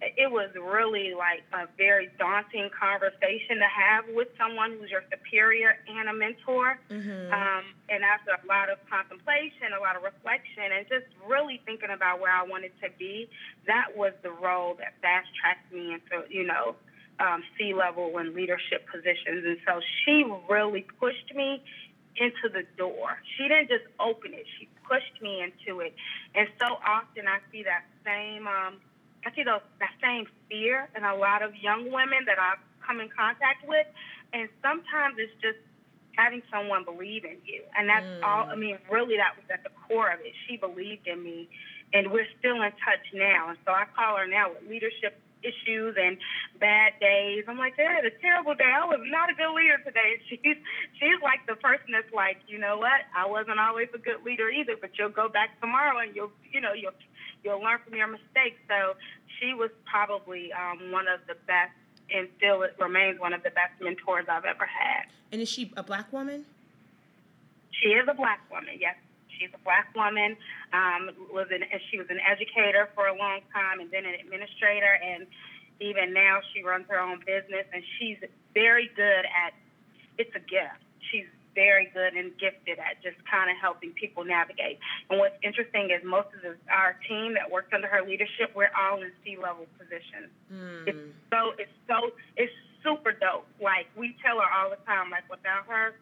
it 0.00 0.30
was 0.30 0.50
really 0.54 1.14
like 1.16 1.40
a 1.52 1.66
very 1.76 2.10
daunting 2.18 2.68
conversation 2.68 3.56
to 3.56 3.68
have 3.68 4.04
with 4.12 4.28
someone 4.36 4.76
who's 4.78 4.90
your 4.90 5.04
superior 5.08 5.78
and 5.88 6.08
a 6.08 6.12
mentor. 6.12 6.78
Mm-hmm. 6.90 7.32
Um, 7.32 7.64
and 7.88 8.04
after 8.04 8.36
a 8.36 8.44
lot 8.46 8.68
of 8.68 8.76
contemplation, 8.90 9.72
a 9.72 9.80
lot 9.80 9.96
of 9.96 10.02
reflection, 10.02 10.68
and 10.68 10.84
just 10.88 11.08
really 11.26 11.62
thinking 11.64 11.90
about 11.90 12.20
where 12.20 12.32
I 12.32 12.44
wanted 12.44 12.72
to 12.82 12.88
be, 12.98 13.28
that 13.66 13.96
was 13.96 14.12
the 14.22 14.30
role 14.30 14.76
that 14.76 15.00
fast 15.00 15.28
tracked 15.40 15.72
me 15.72 15.96
into, 15.96 16.28
you 16.28 16.44
know, 16.44 16.76
um, 17.18 17.42
C 17.56 17.72
level 17.72 18.18
and 18.18 18.34
leadership 18.34 18.84
positions. 18.92 19.48
And 19.48 19.56
so 19.66 19.80
she 20.04 20.24
really 20.48 20.84
pushed 21.00 21.32
me 21.34 21.64
into 22.16 22.52
the 22.52 22.64
door. 22.76 23.16
She 23.36 23.48
didn't 23.48 23.68
just 23.68 23.88
open 24.00 24.34
it, 24.34 24.44
she 24.58 24.68
pushed 24.84 25.22
me 25.22 25.40
into 25.40 25.80
it. 25.80 25.94
And 26.34 26.48
so 26.60 26.76
often 26.84 27.26
I 27.26 27.40
see 27.50 27.62
that 27.64 27.84
same. 28.04 28.46
Um, 28.46 28.76
I 29.26 29.34
see 29.34 29.42
those 29.42 29.66
that 29.82 29.90
same 29.98 30.30
fear 30.48 30.88
in 30.94 31.02
a 31.02 31.18
lot 31.18 31.42
of 31.42 31.50
young 31.58 31.90
women 31.90 32.22
that 32.30 32.38
I've 32.38 32.62
come 32.78 33.02
in 33.02 33.10
contact 33.10 33.66
with, 33.66 33.86
and 34.32 34.48
sometimes 34.62 35.18
it's 35.18 35.34
just 35.42 35.58
having 36.14 36.46
someone 36.46 36.86
believe 36.86 37.26
in 37.26 37.42
you, 37.42 37.66
and 37.74 37.90
that's 37.90 38.06
mm. 38.06 38.22
all. 38.22 38.46
I 38.46 38.54
mean, 38.54 38.78
really, 38.86 39.18
that 39.18 39.34
was 39.34 39.44
at 39.50 39.66
the 39.66 39.74
core 39.74 40.14
of 40.14 40.22
it. 40.22 40.30
She 40.46 40.56
believed 40.56 41.10
in 41.10 41.26
me, 41.26 41.50
and 41.92 42.14
we're 42.14 42.30
still 42.38 42.62
in 42.62 42.70
touch 42.86 43.02
now. 43.12 43.50
And 43.50 43.58
so 43.66 43.74
I 43.74 43.90
call 43.98 44.16
her 44.16 44.30
now 44.30 44.54
with 44.54 44.62
leadership 44.70 45.18
issues 45.42 45.94
and 45.98 46.16
bad 46.58 46.94
days. 47.02 47.44
I'm 47.46 47.58
like, 47.58 47.74
yeah, 47.78 47.90
I 47.90 47.94
had 48.02 48.06
a 48.06 48.14
terrible 48.22 48.54
day. 48.54 48.70
I 48.70 48.86
was 48.86 49.02
not 49.10 49.30
a 49.30 49.34
good 49.34 49.52
leader 49.52 49.78
today. 49.82 50.22
She's 50.30 50.58
she's 51.02 51.20
like 51.22 51.42
the 51.50 51.58
person 51.58 51.92
that's 51.92 52.10
like, 52.14 52.38
you 52.46 52.58
know 52.58 52.78
what? 52.78 53.06
I 53.10 53.26
wasn't 53.26 53.58
always 53.58 53.90
a 53.94 53.98
good 53.98 54.22
leader 54.24 54.48
either, 54.48 54.78
but 54.78 54.94
you'll 54.98 55.14
go 55.14 55.28
back 55.28 55.58
tomorrow 55.60 55.98
and 55.98 56.14
you'll 56.14 56.32
you 56.50 56.60
know 56.60 56.72
you'll 56.72 56.96
you'll 57.46 57.62
learn 57.62 57.78
from 57.84 57.94
your 57.94 58.08
mistakes. 58.08 58.58
So 58.66 58.98
she 59.38 59.54
was 59.54 59.70
probably 59.86 60.52
um, 60.52 60.90
one 60.90 61.06
of 61.06 61.20
the 61.28 61.38
best, 61.46 61.70
and 62.10 62.26
still 62.36 62.62
it 62.62 62.74
remains 62.80 63.20
one 63.20 63.32
of 63.32 63.44
the 63.44 63.50
best 63.50 63.78
mentors 63.80 64.26
I've 64.28 64.44
ever 64.44 64.66
had. 64.66 65.06
And 65.30 65.40
is 65.40 65.48
she 65.48 65.72
a 65.76 65.82
black 65.82 66.12
woman? 66.12 66.44
She 67.70 67.90
is 67.90 68.08
a 68.10 68.14
black 68.14 68.40
woman. 68.50 68.74
Yes, 68.80 68.96
she's 69.38 69.50
a 69.54 69.62
black 69.62 69.94
woman. 69.94 70.36
Um, 70.72 71.10
was 71.30 71.46
an 71.54 71.62
she 71.90 71.98
was 71.98 72.08
an 72.10 72.18
educator 72.20 72.88
for 72.94 73.06
a 73.06 73.16
long 73.16 73.40
time, 73.54 73.78
and 73.78 73.90
then 73.90 74.04
an 74.04 74.14
administrator, 74.18 74.98
and 74.98 75.26
even 75.78 76.12
now 76.12 76.40
she 76.52 76.64
runs 76.64 76.86
her 76.88 76.98
own 76.98 77.20
business, 77.20 77.66
and 77.72 77.82
she's 77.98 78.18
very 78.54 78.90
good 78.96 79.24
at. 79.24 79.54
It's 80.18 80.34
a 80.34 80.40
gift. 80.40 80.80
She's 81.12 81.28
very 81.56 81.88
good 81.96 82.12
and 82.12 82.30
gifted 82.36 82.78
at 82.78 83.02
just 83.02 83.16
kind 83.24 83.50
of 83.50 83.56
helping 83.56 83.90
people 83.96 84.22
navigate. 84.22 84.78
And 85.08 85.18
what's 85.18 85.34
interesting 85.42 85.88
is 85.90 86.04
most 86.04 86.28
of 86.36 86.44
the, 86.44 86.54
our 86.70 86.94
team 87.08 87.34
that 87.34 87.50
works 87.50 87.72
under 87.72 87.88
her 87.88 88.04
leadership, 88.04 88.52
we're 88.54 88.70
all 88.76 89.00
in 89.00 89.10
C 89.24 89.40
level 89.40 89.66
positions. 89.80 90.30
Mm. 90.52 90.86
It's 90.86 91.04
so 91.32 91.56
it's 91.58 91.76
so 91.88 92.12
it's 92.36 92.52
super 92.84 93.16
dope. 93.16 93.48
Like 93.58 93.88
we 93.96 94.14
tell 94.20 94.36
her 94.38 94.50
all 94.52 94.70
the 94.70 94.78
time, 94.84 95.10
like 95.10 95.24
without 95.32 95.64
her, 95.66 95.96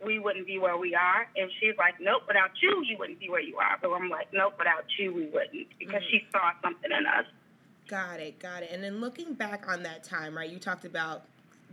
we 0.00 0.18
wouldn't 0.22 0.46
be 0.46 0.58
where 0.58 0.78
we 0.78 0.94
are. 0.94 1.26
And 1.36 1.50
she's 1.60 1.76
like, 1.76 2.00
nope, 2.00 2.22
without 2.30 2.54
you, 2.62 2.82
you 2.86 2.96
wouldn't 2.96 3.18
be 3.20 3.28
where 3.28 3.42
you 3.42 3.58
are. 3.58 3.76
But 3.82 3.90
I'm 3.90 4.08
like, 4.08 4.32
nope, 4.32 4.54
without 4.56 4.86
you, 4.96 5.12
we 5.12 5.26
wouldn't 5.26 5.68
because 5.78 6.02
mm. 6.06 6.10
she 6.10 6.24
saw 6.32 6.54
something 6.62 6.90
in 6.90 7.04
us. 7.04 7.26
Got 7.90 8.20
it, 8.20 8.38
got 8.38 8.62
it. 8.62 8.70
And 8.72 8.84
then 8.84 9.00
looking 9.00 9.34
back 9.34 9.66
on 9.68 9.82
that 9.82 10.04
time, 10.04 10.36
right? 10.36 10.48
You 10.48 10.60
talked 10.60 10.84
about 10.84 11.24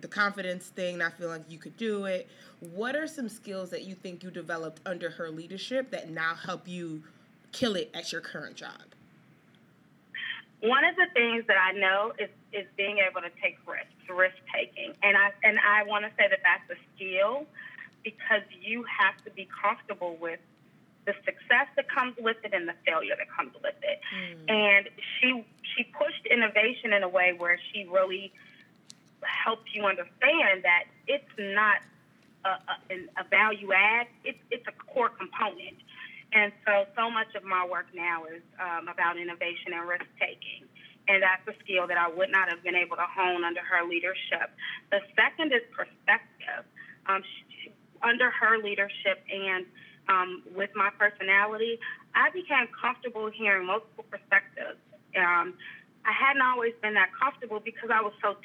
the 0.01 0.07
confidence 0.07 0.67
thing, 0.67 0.97
not 0.97 1.17
feeling 1.17 1.41
like 1.41 1.51
you 1.51 1.57
could 1.57 1.77
do 1.77 2.05
it. 2.05 2.27
What 2.59 2.95
are 2.95 3.07
some 3.07 3.29
skills 3.29 3.69
that 3.71 3.83
you 3.83 3.95
think 3.95 4.23
you 4.23 4.31
developed 4.31 4.81
under 4.85 5.09
her 5.11 5.29
leadership 5.29 5.91
that 5.91 6.09
now 6.09 6.35
help 6.35 6.67
you 6.67 7.03
kill 7.51 7.75
it 7.75 7.89
at 7.93 8.11
your 8.11 8.21
current 8.21 8.55
job? 8.55 8.81
One 10.61 10.83
of 10.83 10.95
the 10.95 11.05
things 11.13 11.45
that 11.47 11.57
I 11.57 11.77
know 11.77 12.13
is 12.17 12.29
is 12.51 12.65
being 12.77 12.97
able 12.97 13.21
to 13.21 13.29
take 13.41 13.57
risks, 13.67 13.93
risk 14.09 14.37
taking, 14.53 14.93
and 15.03 15.15
I 15.15 15.29
and 15.43 15.59
I 15.59 15.83
want 15.83 16.05
to 16.05 16.11
say 16.17 16.27
that 16.29 16.39
that's 16.41 16.79
a 16.79 16.81
skill 16.95 17.45
because 18.03 18.41
you 18.59 18.83
have 18.85 19.23
to 19.25 19.31
be 19.31 19.47
comfortable 19.61 20.17
with 20.19 20.39
the 21.05 21.13
success 21.25 21.67
that 21.75 21.89
comes 21.89 22.15
with 22.19 22.37
it 22.43 22.53
and 22.53 22.67
the 22.67 22.73
failure 22.85 23.15
that 23.17 23.29
comes 23.29 23.53
with 23.63 23.75
it. 23.83 23.99
Mm. 24.13 24.49
And 24.49 24.89
she 25.19 25.45
she 25.75 25.83
pushed 25.83 26.25
innovation 26.25 26.91
in 26.91 27.03
a 27.03 27.09
way 27.09 27.33
where 27.37 27.59
she 27.71 27.85
really 27.85 28.33
helps 29.27 29.67
you 29.73 29.85
understand 29.85 30.63
that 30.63 30.85
it's 31.07 31.31
not 31.37 31.79
a, 32.45 32.49
a, 32.49 32.95
a 33.19 33.23
value 33.29 33.71
add, 33.73 34.07
it's, 34.23 34.39
it's 34.51 34.65
a 34.67 34.75
core 34.91 35.09
component. 35.09 35.77
And 36.33 36.51
so, 36.65 36.85
so 36.95 37.09
much 37.09 37.35
of 37.35 37.43
my 37.43 37.65
work 37.65 37.87
now 37.93 38.25
is 38.25 38.43
um, 38.59 38.87
about 38.87 39.17
innovation 39.17 39.71
and 39.71 39.87
risk 39.87 40.05
taking. 40.19 40.67
And 41.07 41.23
that's 41.23 41.43
a 41.47 41.55
skill 41.63 41.87
that 41.87 41.97
I 41.97 42.09
would 42.11 42.31
not 42.31 42.49
have 42.49 42.61
been 42.63 42.75
able 42.75 42.97
to 42.97 43.07
hone 43.07 43.45
under 43.45 43.61
her 43.61 43.87
leadership. 43.87 44.51
The 44.91 44.99
second 45.15 45.53
is 45.53 45.63
perspective. 45.71 46.67
Um, 47.07 47.23
she, 47.23 47.71
under 48.03 48.29
her 48.29 48.59
leadership 48.59 49.23
and 49.31 49.65
um, 50.09 50.43
with 50.55 50.69
my 50.75 50.89
personality, 50.99 51.79
I 52.13 52.29
became 52.31 52.67
comfortable 52.75 53.31
hearing 53.31 53.67
multiple 53.67 54.05
perspectives. 54.11 54.79
Um, 55.15 55.55
I 56.03 56.11
hadn't 56.11 56.41
always 56.41 56.73
been 56.81 56.93
that 56.95 57.09
comfortable 57.15 57.59
because 57.59 57.89
I 57.91 58.01
was 58.01 58.13
so 58.21 58.35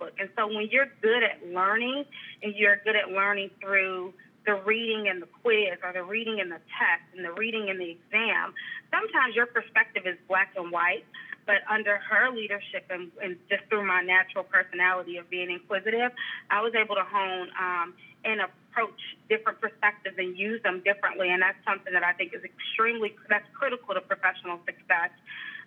textbook. 0.00 0.18
And 0.18 0.28
so 0.36 0.46
when 0.46 0.68
you're 0.70 0.88
good 1.02 1.22
at 1.22 1.52
learning 1.52 2.04
and 2.42 2.54
you're 2.54 2.76
good 2.84 2.96
at 2.96 3.10
learning 3.10 3.50
through 3.60 4.12
the 4.46 4.54
reading 4.54 5.08
and 5.08 5.22
the 5.22 5.28
quiz 5.42 5.78
or 5.84 5.92
the 5.92 6.02
reading 6.02 6.40
and 6.40 6.50
the 6.50 6.60
test 6.78 7.04
and 7.14 7.24
the 7.24 7.32
reading 7.32 7.68
and 7.68 7.80
the 7.80 7.90
exam, 7.90 8.54
sometimes 8.90 9.34
your 9.34 9.46
perspective 9.46 10.04
is 10.06 10.16
black 10.28 10.52
and 10.56 10.72
white. 10.72 11.04
But 11.46 11.66
under 11.68 11.96
her 11.98 12.30
leadership 12.30 12.84
and, 12.90 13.10
and 13.22 13.36
just 13.48 13.64
through 13.68 13.84
my 13.84 14.02
natural 14.02 14.44
personality 14.44 15.16
of 15.16 15.28
being 15.30 15.50
inquisitive, 15.50 16.12
I 16.50 16.60
was 16.60 16.74
able 16.74 16.94
to 16.94 17.02
hone 17.02 17.48
um, 17.58 17.94
and 18.24 18.40
approach 18.40 19.00
different 19.28 19.60
perspectives 19.60 20.14
and 20.18 20.36
use 20.36 20.62
them 20.62 20.80
differently. 20.84 21.30
And 21.30 21.42
that's 21.42 21.58
something 21.66 21.92
that 21.92 22.04
I 22.04 22.12
think 22.12 22.34
is 22.34 22.44
extremely, 22.44 23.16
that's 23.28 23.48
critical 23.54 23.94
to 23.94 24.00
professional 24.00 24.60
success 24.64 25.10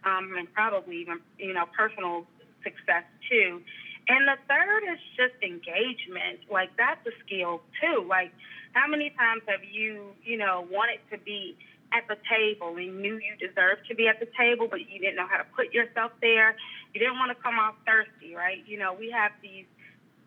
um, 0.05 0.35
and 0.37 0.51
probably 0.53 0.97
even 0.97 1.19
you 1.37 1.53
know 1.53 1.65
personal 1.75 2.25
success 2.63 3.03
too. 3.29 3.61
And 4.07 4.27
the 4.27 4.35
third 4.47 4.83
is 4.91 4.99
just 5.15 5.35
engagement. 5.41 6.43
Like 6.51 6.75
that's 6.77 7.05
a 7.07 7.11
skill 7.25 7.61
too. 7.79 8.05
Like 8.07 8.31
how 8.73 8.87
many 8.87 9.11
times 9.11 9.43
have 9.47 9.63
you 9.63 10.11
you 10.23 10.37
know 10.37 10.67
wanted 10.69 10.99
to 11.11 11.17
be 11.17 11.55
at 11.93 12.07
the 12.09 12.17
table 12.25 12.75
and 12.75 13.01
knew 13.01 13.21
you 13.21 13.37
deserved 13.37 13.85
to 13.87 13.95
be 13.95 14.07
at 14.07 14.19
the 14.19 14.27
table, 14.37 14.67
but 14.67 14.81
you 14.89 14.99
didn't 14.99 15.15
know 15.15 15.29
how 15.29 15.37
to 15.37 15.45
put 15.55 15.71
yourself 15.73 16.11
there. 16.21 16.57
You 16.93 16.99
didn't 16.99 17.21
want 17.21 17.29
to 17.29 17.37
come 17.41 17.59
off 17.61 17.75
thirsty, 17.85 18.33
right? 18.33 18.65
You 18.65 18.79
know, 18.79 18.93
we 18.97 19.13
have 19.13 19.31
these 19.41 19.65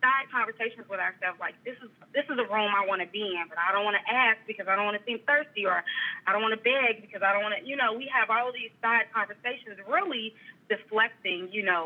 side 0.00 0.30
conversations 0.30 0.86
with 0.88 1.00
ourselves 1.00 1.40
like 1.40 1.56
this 1.64 1.74
is 1.82 1.90
this 2.14 2.24
is 2.30 2.38
a 2.38 2.46
room 2.48 2.70
I 2.70 2.86
want 2.86 3.02
to 3.02 3.10
be 3.10 3.34
in, 3.34 3.44
but 3.48 3.58
I 3.58 3.72
don't 3.72 3.84
want 3.84 3.96
to 3.98 4.06
ask 4.06 4.38
because 4.46 4.68
I 4.68 4.76
don't 4.76 4.86
want 4.86 4.96
to 4.96 5.04
seem 5.04 5.20
thirsty, 5.26 5.66
or 5.66 5.82
I 6.26 6.32
don't 6.32 6.42
want 6.42 6.54
to 6.54 6.62
beg 6.62 7.02
because 7.02 7.20
I 7.20 7.32
don't 7.32 7.42
want 7.42 7.58
to. 7.58 7.62
You 7.66 7.76
know, 7.76 7.92
we 7.92 8.08
have 8.12 8.30
all 8.30 8.52
these 8.52 8.72
side 8.80 9.10
conversations, 9.12 9.76
really 9.88 10.32
deflecting. 10.70 11.50
You 11.50 11.64
know, 11.64 11.84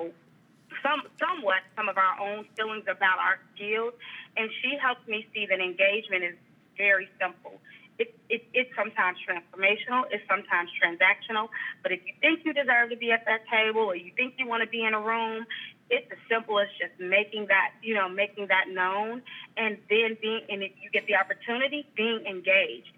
some 0.82 1.02
somewhat 1.18 1.62
some 1.76 1.88
of 1.88 1.96
our 1.98 2.20
own 2.20 2.46
feelings 2.56 2.84
about 2.88 3.18
our 3.18 3.38
skills, 3.54 3.94
and 4.36 4.50
she 4.62 4.76
helps 4.80 5.06
me 5.06 5.26
see 5.34 5.46
that 5.46 5.60
engagement 5.60 6.24
is 6.24 6.36
very 6.76 7.08
simple. 7.20 7.60
It, 7.98 8.16
it, 8.30 8.48
it's 8.54 8.74
sometimes 8.74 9.18
transformational, 9.28 10.04
it's 10.10 10.24
sometimes 10.26 10.70
transactional. 10.80 11.50
But 11.82 11.92
if 11.92 12.00
you 12.06 12.14
think 12.20 12.46
you 12.46 12.54
deserve 12.54 12.88
to 12.90 12.96
be 12.96 13.12
at 13.12 13.26
that 13.26 13.44
table 13.52 13.82
or 13.82 13.94
you 13.94 14.10
think 14.16 14.34
you 14.38 14.48
want 14.48 14.62
to 14.62 14.68
be 14.68 14.82
in 14.82 14.94
a 14.94 15.00
room, 15.00 15.44
it's 15.90 16.06
as 16.10 16.18
simple 16.26 16.58
as 16.58 16.68
just 16.80 16.98
making 16.98 17.48
that, 17.48 17.72
you 17.82 17.94
know, 17.94 18.08
making 18.08 18.46
that 18.46 18.70
known 18.70 19.20
and 19.58 19.76
then 19.90 20.16
being, 20.22 20.40
and 20.48 20.62
if 20.62 20.72
you 20.80 20.88
get 20.90 21.06
the 21.06 21.16
opportunity, 21.16 21.84
being 21.94 22.24
engaged, 22.24 22.88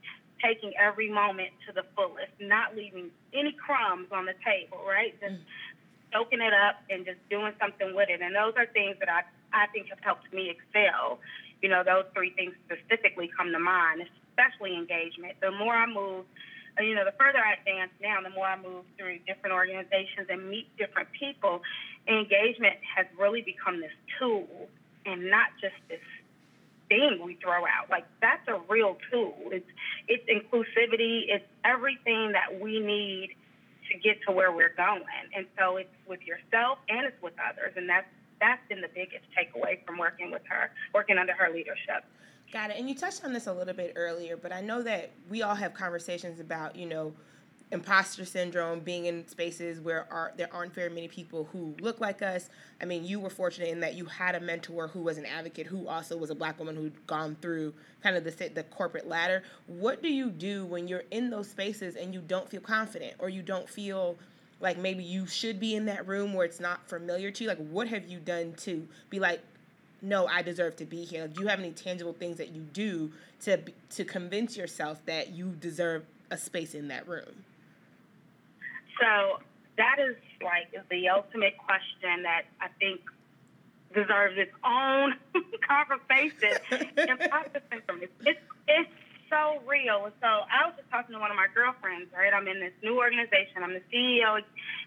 taking 0.40 0.72
every 0.78 1.10
moment 1.10 1.50
to 1.66 1.72
the 1.72 1.82
fullest, 1.96 2.30
not 2.38 2.76
leaving 2.76 3.10
any 3.32 3.52
crumbs 3.52 4.08
on 4.12 4.26
the 4.26 4.34
table, 4.44 4.78
right? 4.86 5.18
Just 5.20 5.34
mm. 5.34 5.44
Soaking 6.12 6.40
it 6.40 6.52
up 6.52 6.83
and 6.90 7.04
just 7.04 7.19
doing 7.31 7.52
something 7.61 7.95
with 7.95 8.09
it. 8.09 8.21
And 8.21 8.35
those 8.35 8.54
are 8.57 8.66
things 8.66 8.97
that 9.00 9.09
I, 9.09 9.23
I 9.52 9.66
think 9.73 9.88
have 9.88 10.00
helped 10.00 10.33
me 10.33 10.50
excel. 10.50 11.19
You 11.62 11.69
know, 11.69 11.83
those 11.85 12.04
three 12.14 12.31
things 12.31 12.54
specifically 12.66 13.31
come 13.37 13.52
to 13.52 13.59
mind, 13.59 14.04
especially 14.31 14.76
engagement. 14.76 15.40
The 15.40 15.50
more 15.50 15.75
I 15.75 15.87
move, 15.87 16.25
uh, 16.78 16.83
you 16.83 16.95
know, 16.95 17.04
the 17.04 17.14
further 17.19 17.38
I 17.38 17.54
advance 17.59 17.92
now, 18.00 18.21
the 18.23 18.31
more 18.31 18.47
I 18.47 18.57
move 18.57 18.85
through 18.99 19.19
different 19.26 19.54
organizations 19.54 20.26
and 20.28 20.49
meet 20.49 20.69
different 20.76 21.09
people, 21.12 21.62
engagement 22.09 22.76
has 22.83 23.07
really 23.19 23.42
become 23.42 23.81
this 23.81 23.95
tool 24.19 24.69
and 25.07 25.31
not 25.31 25.49
just 25.61 25.76
this 25.88 26.00
thing 26.88 27.21
we 27.25 27.35
throw 27.42 27.64
out. 27.64 27.90
Like 27.90 28.04
that's 28.21 28.47
a 28.49 28.61
real 28.69 28.97
tool. 29.11 29.35
It's 29.47 29.69
it's 30.09 30.25
inclusivity. 30.28 31.25
It's 31.28 31.45
everything 31.64 32.33
that 32.33 32.61
we 32.61 32.81
need 32.81 33.37
to 33.92 33.99
get 33.99 34.22
to 34.26 34.32
where 34.32 34.52
we're 34.52 34.75
going. 34.76 35.02
And 35.37 35.46
so 35.58 35.76
it's 35.76 35.94
with 36.06 36.20
yourself 36.22 36.78
and 36.88 37.06
it's 37.06 37.20
with 37.22 37.34
others. 37.38 37.75
And 37.76 37.88
that's 37.88 38.06
that's 38.40 38.61
been 38.68 38.80
the 38.80 38.90
biggest 38.92 39.25
takeaway 39.38 39.84
from 39.87 39.99
working 39.99 40.32
with 40.32 40.42
her, 40.49 40.72
working 40.92 41.16
under 41.16 41.32
her 41.32 41.52
leadership. 41.52 42.04
Got 42.52 42.70
it. 42.70 42.76
And 42.76 42.88
you 42.88 42.94
touched 42.96 43.25
on 43.25 43.32
this 43.32 43.46
a 43.46 43.52
little 43.52 43.72
bit 43.72 43.92
earlier, 43.94 44.37
but 44.37 44.52
I 44.52 44.61
know 44.61 44.82
that 44.82 45.12
we 45.30 45.42
all 45.42 45.54
have 45.54 45.72
conversations 45.75 46.40
about, 46.40 46.75
you 46.75 46.87
know, 46.87 47.14
imposter 47.72 48.26
syndrome, 48.26 48.80
being 48.80 49.06
in 49.06 49.26
spaces 49.26 49.80
where 49.80 50.06
are, 50.12 50.32
there 50.36 50.48
aren't 50.52 50.74
very 50.74 50.90
many 50.90 51.08
people 51.08 51.48
who 51.52 51.74
look 51.80 52.00
like 52.00 52.20
us. 52.20 52.50
I 52.80 52.84
mean, 52.84 53.04
you 53.04 53.18
were 53.18 53.30
fortunate 53.30 53.70
in 53.70 53.80
that 53.80 53.94
you 53.94 54.04
had 54.04 54.34
a 54.34 54.40
mentor 54.40 54.88
who 54.88 55.00
was 55.00 55.16
an 55.16 55.24
advocate 55.24 55.66
who 55.66 55.88
also 55.88 56.16
was 56.16 56.28
a 56.28 56.34
black 56.34 56.58
woman 56.58 56.76
who'd 56.76 57.06
gone 57.06 57.36
through 57.40 57.72
kind 58.02 58.14
of 58.14 58.24
the 58.24 58.50
the 58.54 58.62
corporate 58.64 59.08
ladder. 59.08 59.42
What 59.66 60.02
do 60.02 60.12
you 60.12 60.30
do 60.30 60.66
when 60.66 60.86
you're 60.86 61.04
in 61.10 61.30
those 61.30 61.48
spaces 61.48 61.96
and 61.96 62.12
you 62.12 62.20
don't 62.20 62.48
feel 62.48 62.60
confident 62.60 63.14
or 63.18 63.30
you 63.30 63.42
don't 63.42 63.68
feel 63.68 64.16
like 64.60 64.76
maybe 64.76 65.02
you 65.02 65.26
should 65.26 65.58
be 65.58 65.74
in 65.74 65.86
that 65.86 66.06
room 66.06 66.34
where 66.34 66.44
it's 66.44 66.60
not 66.60 66.86
familiar 66.86 67.30
to 67.30 67.44
you? 67.44 67.48
Like, 67.48 67.66
what 67.68 67.88
have 67.88 68.06
you 68.06 68.18
done 68.18 68.52
to 68.58 68.86
be 69.08 69.18
like, 69.18 69.40
no, 70.02 70.26
I 70.26 70.42
deserve 70.42 70.76
to 70.76 70.84
be 70.84 71.04
here? 71.04 71.26
Do 71.26 71.40
you 71.40 71.46
have 71.46 71.58
any 71.58 71.72
tangible 71.72 72.12
things 72.12 72.36
that 72.36 72.50
you 72.50 72.60
do 72.74 73.12
to 73.44 73.58
to 73.90 74.04
convince 74.04 74.58
yourself 74.58 75.00
that 75.06 75.30
you 75.30 75.56
deserve 75.58 76.04
a 76.30 76.36
space 76.36 76.74
in 76.74 76.88
that 76.88 77.08
room? 77.08 77.44
So 79.00 79.40
that 79.76 79.96
is 79.99 80.16
like 80.42 80.72
the 80.90 81.08
ultimate 81.08 81.56
question 81.58 82.22
that 82.22 82.44
I 82.61 82.68
think 82.78 83.00
deserves 83.94 84.37
its 84.37 84.52
own 84.64 85.14
conversation. 85.68 86.58
It's, 86.70 88.12
it's, 88.25 88.40
it's 88.68 88.90
so 89.28 89.61
real. 89.66 90.12
So 90.20 90.28
I 90.28 90.68
was 90.68 90.75
just 90.76 90.90
talking 90.90 91.14
to 91.14 91.20
one 91.20 91.30
of 91.30 91.37
my 91.37 91.49
girlfriends, 91.54 92.12
right? 92.12 92.32
I'm 92.32 92.49
in 92.49 92.61
this 92.61 92.76
new 92.82 92.99
organization. 92.99 93.64
I'm 93.64 93.72
the 93.72 93.84
CEO 93.92 94.40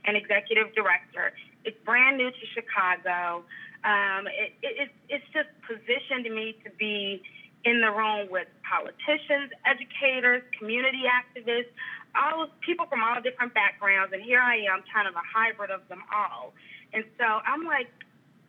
and 0.05 0.17
executive 0.17 0.73
director. 0.75 1.33
It's 1.65 1.77
brand 1.85 2.17
new 2.17 2.29
to 2.29 2.45
Chicago. 2.53 3.43
Um, 3.83 4.27
it, 4.29 4.53
it, 4.61 4.89
it's 5.09 5.25
just 5.33 5.49
positioned 5.65 6.29
me 6.33 6.57
to 6.63 6.69
be 6.77 7.21
in 7.65 7.81
the 7.81 7.89
room 7.89 8.29
with 8.29 8.47
politicians, 8.61 9.49
educators, 9.65 10.43
community 10.57 11.09
activists, 11.09 11.73
all 12.15 12.47
people 12.65 12.85
from 12.87 13.03
all 13.03 13.21
different 13.21 13.53
backgrounds, 13.53 14.13
and 14.13 14.21
here 14.23 14.39
I 14.41 14.65
am, 14.71 14.83
kind 14.91 15.07
of 15.07 15.15
a 15.15 15.25
hybrid 15.25 15.69
of 15.71 15.87
them 15.87 16.03
all. 16.13 16.53
And 16.93 17.03
so 17.19 17.25
I'm 17.25 17.65
like, 17.65 17.91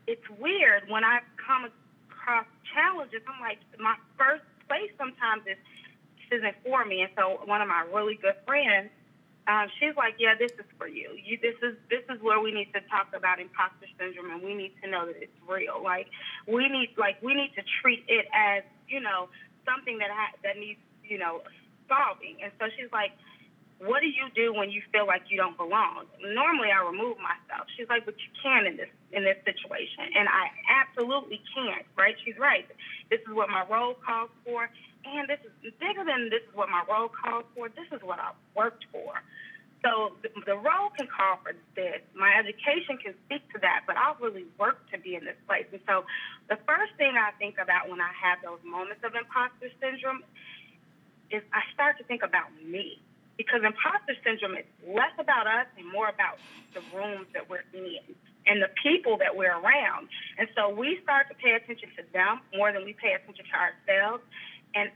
it's 0.07 0.25
weird 0.39 0.89
when 0.89 1.05
I 1.05 1.21
come 1.35 1.67
across 2.11 2.47
challenges. 2.75 3.23
I'm 3.27 3.41
like, 3.41 3.59
my 3.79 3.97
first 4.17 4.47
place 4.69 4.91
sometimes 4.99 5.43
is 5.47 5.59
this 6.31 6.39
isn't 6.39 6.57
for 6.63 6.85
me. 6.85 7.03
And 7.03 7.11
so 7.17 7.43
one 7.45 7.63
of 7.63 7.69
my 7.69 7.87
really 7.93 8.19
good 8.21 8.35
friends, 8.47 8.91
um, 9.47 9.71
she's 9.79 9.95
like, 9.97 10.19
yeah, 10.19 10.35
this 10.35 10.51
is 10.59 10.67
for 10.79 10.89
you. 10.89 11.15
you. 11.23 11.39
This 11.39 11.55
is 11.63 11.79
this 11.87 12.03
is 12.11 12.21
where 12.21 12.41
we 12.41 12.51
need 12.51 12.75
to 12.75 12.83
talk 12.91 13.15
about 13.15 13.39
imposter 13.39 13.87
syndrome, 13.95 14.31
and 14.31 14.43
we 14.43 14.55
need 14.55 14.75
to 14.83 14.91
know 14.91 15.07
that 15.07 15.23
it's 15.23 15.39
real. 15.47 15.79
Like 15.83 16.11
we 16.47 16.69
need 16.69 16.91
like 16.99 17.23
we 17.23 17.35
need 17.35 17.55
to 17.55 17.63
treat 17.81 18.03
it 18.09 18.27
as 18.35 18.65
you 18.89 18.99
know 18.99 19.29
something 19.63 19.99
that 19.99 20.11
ha- 20.11 20.35
that 20.43 20.59
needs 20.59 20.83
you 21.07 21.19
know 21.19 21.43
solving. 21.87 22.43
And 22.43 22.51
so 22.59 22.67
she's 22.75 22.91
like, 22.91 23.13
what 23.79 24.01
do 24.01 24.09
you 24.09 24.33
do 24.35 24.55
when 24.57 24.71
you 24.71 24.81
feel 24.93 25.07
like 25.07 25.29
you 25.29 25.37
don't 25.37 25.57
belong? 25.57 26.09
Normally, 26.25 26.73
I 26.73 26.81
remove 26.81 27.19
myself. 27.21 27.69
She's 27.77 27.89
like, 27.89 28.07
but 28.07 28.17
you 28.17 28.31
can 28.41 28.67
in 28.67 28.77
this 28.77 28.89
in 29.13 29.25
this 29.25 29.37
situation, 29.45 30.17
and 30.17 30.29
I 30.29 30.49
absolutely 30.69 31.41
can't. 31.53 31.85
Right? 31.97 32.17
She's 32.25 32.39
right. 32.39 32.65
This 33.11 33.21
is 33.21 33.33
what 33.35 33.49
my 33.49 33.65
role 33.69 33.95
calls 34.01 34.31
for, 34.45 34.71
and 35.05 35.29
this 35.29 35.41
is 35.45 35.73
bigger 35.77 36.05
than 36.05 36.33
this 36.33 36.43
is 36.49 36.55
what 36.57 36.69
my 36.73 36.85
role 36.89 37.13
calls 37.13 37.45
for. 37.55 37.69
This 37.69 37.89
is 37.93 38.01
what 38.01 38.19
I 38.19 38.33
worked 38.57 38.87
for. 38.91 39.21
So 39.85 40.17
the, 40.25 40.57
role 40.57 40.91
can 40.97 41.07
call 41.07 41.39
for 41.45 41.53
this. 41.77 42.03
My 42.17 42.35
education 42.35 42.99
can 42.99 43.15
speak 43.29 43.47
to 43.53 43.61
that, 43.61 43.85
but 43.87 43.95
I've 43.95 44.19
really 44.19 44.43
worked 44.59 44.91
to 44.91 44.99
be 44.99 45.15
in 45.15 45.23
this 45.25 45.39
place. 45.47 45.67
And 45.71 45.79
so 45.87 46.03
the 46.49 46.59
first 46.67 46.97
thing 46.99 47.15
I 47.15 47.31
think 47.39 47.63
about 47.63 47.87
when 47.87 48.01
I 48.01 48.11
have 48.11 48.43
those 48.43 48.59
moments 48.67 49.05
of 49.05 49.15
imposter 49.15 49.71
syndrome 49.79 50.25
is 51.31 51.43
I 51.53 51.63
start 51.71 51.99
to 51.99 52.05
think 52.05 52.25
about 52.25 52.51
me 52.67 52.99
because 53.37 53.61
imposter 53.65 54.17
syndrome 54.25 54.57
is 54.57 54.65
less 54.87 55.13
about 55.19 55.47
us 55.47 55.67
and 55.77 55.87
more 55.93 56.09
about 56.09 56.39
the 56.75 56.81
rooms 56.97 57.27
that 57.35 57.49
we're 57.49 57.65
in 57.73 58.01
and 58.47 58.63
the 58.63 58.71
people 58.83 59.19
that 59.19 59.37
we're 59.37 59.53
around. 59.53 60.09
And 60.39 60.49
so 60.57 60.71
we 60.71 60.99
start 61.03 61.29
to 61.29 61.35
pay 61.35 61.53
attention 61.53 61.91
to 61.97 62.03
them 62.13 62.41
more 62.55 62.73
than 62.73 62.85
we 62.85 62.95
pay 62.95 63.13
attention 63.13 63.45
to 63.45 63.57
ourselves. 63.57 64.23
And 64.75 64.91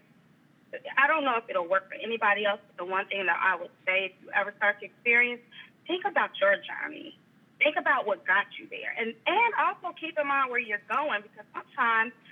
I 0.96 1.06
don't 1.06 1.24
know 1.24 1.36
if 1.36 1.44
it'll 1.50 1.68
work 1.68 1.88
for 1.88 1.98
anybody 2.00 2.46
else, 2.46 2.60
but 2.68 2.86
the 2.86 2.88
one 2.88 3.06
thing 3.06 3.26
that 3.26 3.36
I 3.36 3.60
would 3.60 3.74
say 3.84 4.12
if 4.12 4.12
you 4.22 4.30
ever 4.32 4.54
start 4.56 4.80
to 4.80 4.86
experience, 4.86 5.42
think 5.86 6.04
about 6.06 6.30
your 6.40 6.56
journey. 6.62 7.18
Think 7.58 7.76
about 7.76 8.06
what 8.06 8.24
got 8.24 8.46
you 8.56 8.64
there. 8.70 8.94
And 8.96 9.12
and 9.26 9.50
also 9.60 9.92
keep 10.00 10.16
in 10.16 10.26
mind 10.26 10.50
where 10.50 10.60
you're 10.60 10.84
going 10.88 11.20
because 11.22 11.44
sometimes– 11.52 12.12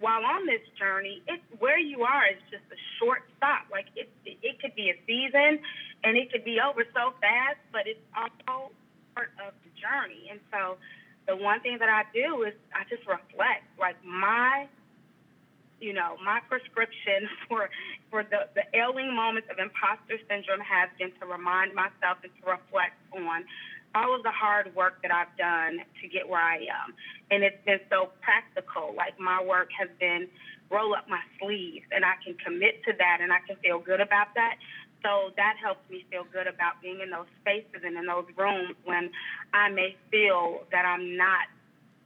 while 0.00 0.24
on 0.24 0.46
this 0.46 0.62
journey, 0.78 1.22
it 1.26 1.40
where 1.58 1.78
you 1.78 2.02
are 2.02 2.26
is 2.26 2.40
just 2.50 2.64
a 2.70 2.78
short 2.98 3.22
stop. 3.36 3.66
Like 3.70 3.86
it, 3.96 4.08
it, 4.24 4.60
could 4.60 4.74
be 4.74 4.90
a 4.90 4.96
season, 5.06 5.60
and 6.04 6.16
it 6.16 6.30
could 6.30 6.44
be 6.44 6.58
over 6.60 6.84
so 6.94 7.14
fast, 7.20 7.58
but 7.72 7.86
it's 7.86 8.00
all 8.16 8.72
part 9.14 9.30
of 9.44 9.54
the 9.64 9.70
journey. 9.78 10.28
And 10.30 10.40
so, 10.50 10.78
the 11.26 11.36
one 11.36 11.60
thing 11.60 11.78
that 11.78 11.88
I 11.88 12.04
do 12.14 12.42
is 12.42 12.54
I 12.72 12.88
just 12.88 13.06
reflect. 13.06 13.66
Like 13.78 13.96
my, 14.04 14.66
you 15.80 15.92
know, 15.92 16.16
my 16.24 16.40
prescription 16.48 17.28
for 17.48 17.70
for 18.10 18.22
the 18.24 18.48
the 18.54 18.64
ailing 18.76 19.14
moments 19.14 19.48
of 19.50 19.58
imposter 19.58 20.18
syndrome 20.28 20.60
has 20.60 20.88
been 20.98 21.12
to 21.20 21.26
remind 21.26 21.74
myself 21.74 22.18
and 22.22 22.32
to 22.40 22.42
reflect 22.46 22.96
on 23.12 23.44
all 23.98 24.14
of 24.14 24.22
the 24.22 24.30
hard 24.30 24.74
work 24.76 25.02
that 25.02 25.10
I've 25.10 25.34
done 25.36 25.82
to 26.00 26.08
get 26.08 26.28
where 26.28 26.40
I 26.40 26.58
am. 26.70 26.94
And 27.30 27.42
it's 27.42 27.58
been 27.66 27.80
so 27.90 28.10
practical. 28.22 28.94
Like 28.96 29.18
my 29.18 29.42
work 29.42 29.70
has 29.78 29.88
been 29.98 30.28
roll 30.70 30.94
up 30.94 31.08
my 31.08 31.20
sleeves 31.40 31.86
and 31.90 32.04
I 32.04 32.14
can 32.22 32.34
commit 32.38 32.84
to 32.84 32.92
that 32.96 33.18
and 33.20 33.32
I 33.32 33.40
can 33.46 33.56
feel 33.56 33.80
good 33.80 34.00
about 34.00 34.28
that. 34.34 34.56
So 35.02 35.30
that 35.36 35.54
helps 35.62 35.82
me 35.90 36.04
feel 36.10 36.26
good 36.32 36.46
about 36.46 36.82
being 36.82 37.00
in 37.00 37.10
those 37.10 37.30
spaces 37.40 37.82
and 37.84 37.96
in 37.96 38.06
those 38.06 38.26
rooms 38.36 38.74
when 38.84 39.10
I 39.52 39.70
may 39.70 39.96
feel 40.10 40.66
that 40.70 40.84
I'm 40.84 41.16
not 41.16 41.46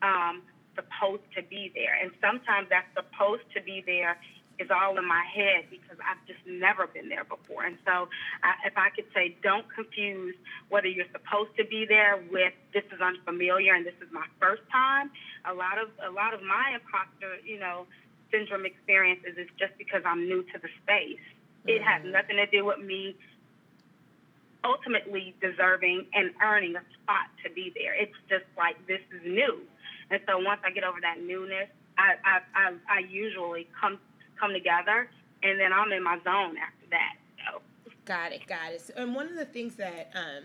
um, 0.02 0.42
supposed 0.74 1.24
to 1.36 1.42
be 1.42 1.72
there. 1.74 1.96
And 2.00 2.12
sometimes 2.20 2.68
that 2.68 2.86
supposed 2.94 3.44
to 3.56 3.62
be 3.62 3.82
there 3.84 4.16
is 4.58 4.68
all 4.70 4.98
in 4.98 5.06
my 5.06 5.24
head 5.24 5.64
because 5.70 5.96
I've 6.04 6.20
just 6.26 6.40
never 6.46 6.86
been 6.86 7.08
there 7.08 7.24
before. 7.24 7.64
And 7.64 7.78
so, 7.84 8.08
I, 8.42 8.66
if 8.66 8.76
I 8.76 8.90
could 8.90 9.06
say, 9.14 9.36
don't 9.42 9.66
confuse 9.74 10.34
whether 10.68 10.86
you're 10.86 11.10
supposed 11.12 11.56
to 11.56 11.64
be 11.64 11.86
there 11.88 12.22
with 12.30 12.52
this 12.72 12.84
is 12.92 13.00
unfamiliar 13.00 13.74
and 13.74 13.86
this 13.86 13.96
is 14.00 14.12
my 14.12 14.26
first 14.40 14.62
time. 14.70 15.10
A 15.48 15.54
lot 15.54 15.78
of 15.78 15.88
a 16.04 16.10
lot 16.10 16.34
of 16.34 16.42
my 16.42 16.74
imposter, 16.74 17.40
you 17.44 17.58
know, 17.58 17.86
syndrome 18.30 18.66
experiences 18.66 19.36
is 19.36 19.48
just 19.58 19.76
because 19.78 20.02
I'm 20.04 20.28
new 20.28 20.42
to 20.42 20.58
the 20.58 20.68
space. 20.82 21.22
Mm-hmm. 21.64 21.68
It 21.68 21.82
has 21.82 22.02
mm-hmm. 22.02 22.12
nothing 22.12 22.36
to 22.36 22.46
do 22.46 22.64
with 22.64 22.80
me 22.80 23.16
ultimately 24.64 25.34
deserving 25.40 26.06
and 26.14 26.30
earning 26.42 26.76
a 26.76 26.84
spot 26.94 27.26
to 27.44 27.50
be 27.50 27.72
there. 27.74 27.94
It's 27.94 28.14
just 28.28 28.44
like 28.56 28.78
this 28.86 29.00
is 29.10 29.22
new. 29.26 29.58
And 30.10 30.20
so 30.26 30.38
once 30.38 30.60
I 30.64 30.70
get 30.70 30.84
over 30.84 31.00
that 31.00 31.20
newness, 31.20 31.68
I, 31.98 32.14
I, 32.24 32.40
I, 32.54 32.72
I 32.88 32.98
usually 33.10 33.68
come 33.78 33.98
come 34.42 34.52
together, 34.52 35.08
and 35.42 35.60
then 35.60 35.72
I'm 35.72 35.92
in 35.92 36.02
my 36.02 36.18
zone 36.24 36.56
after 36.58 36.86
that. 36.90 37.14
So. 37.46 37.60
Got 38.04 38.32
it, 38.32 38.46
got 38.46 38.72
it. 38.72 38.90
And 38.96 39.14
one 39.14 39.28
of 39.28 39.36
the 39.36 39.44
things 39.44 39.76
that, 39.76 40.10
um, 40.14 40.44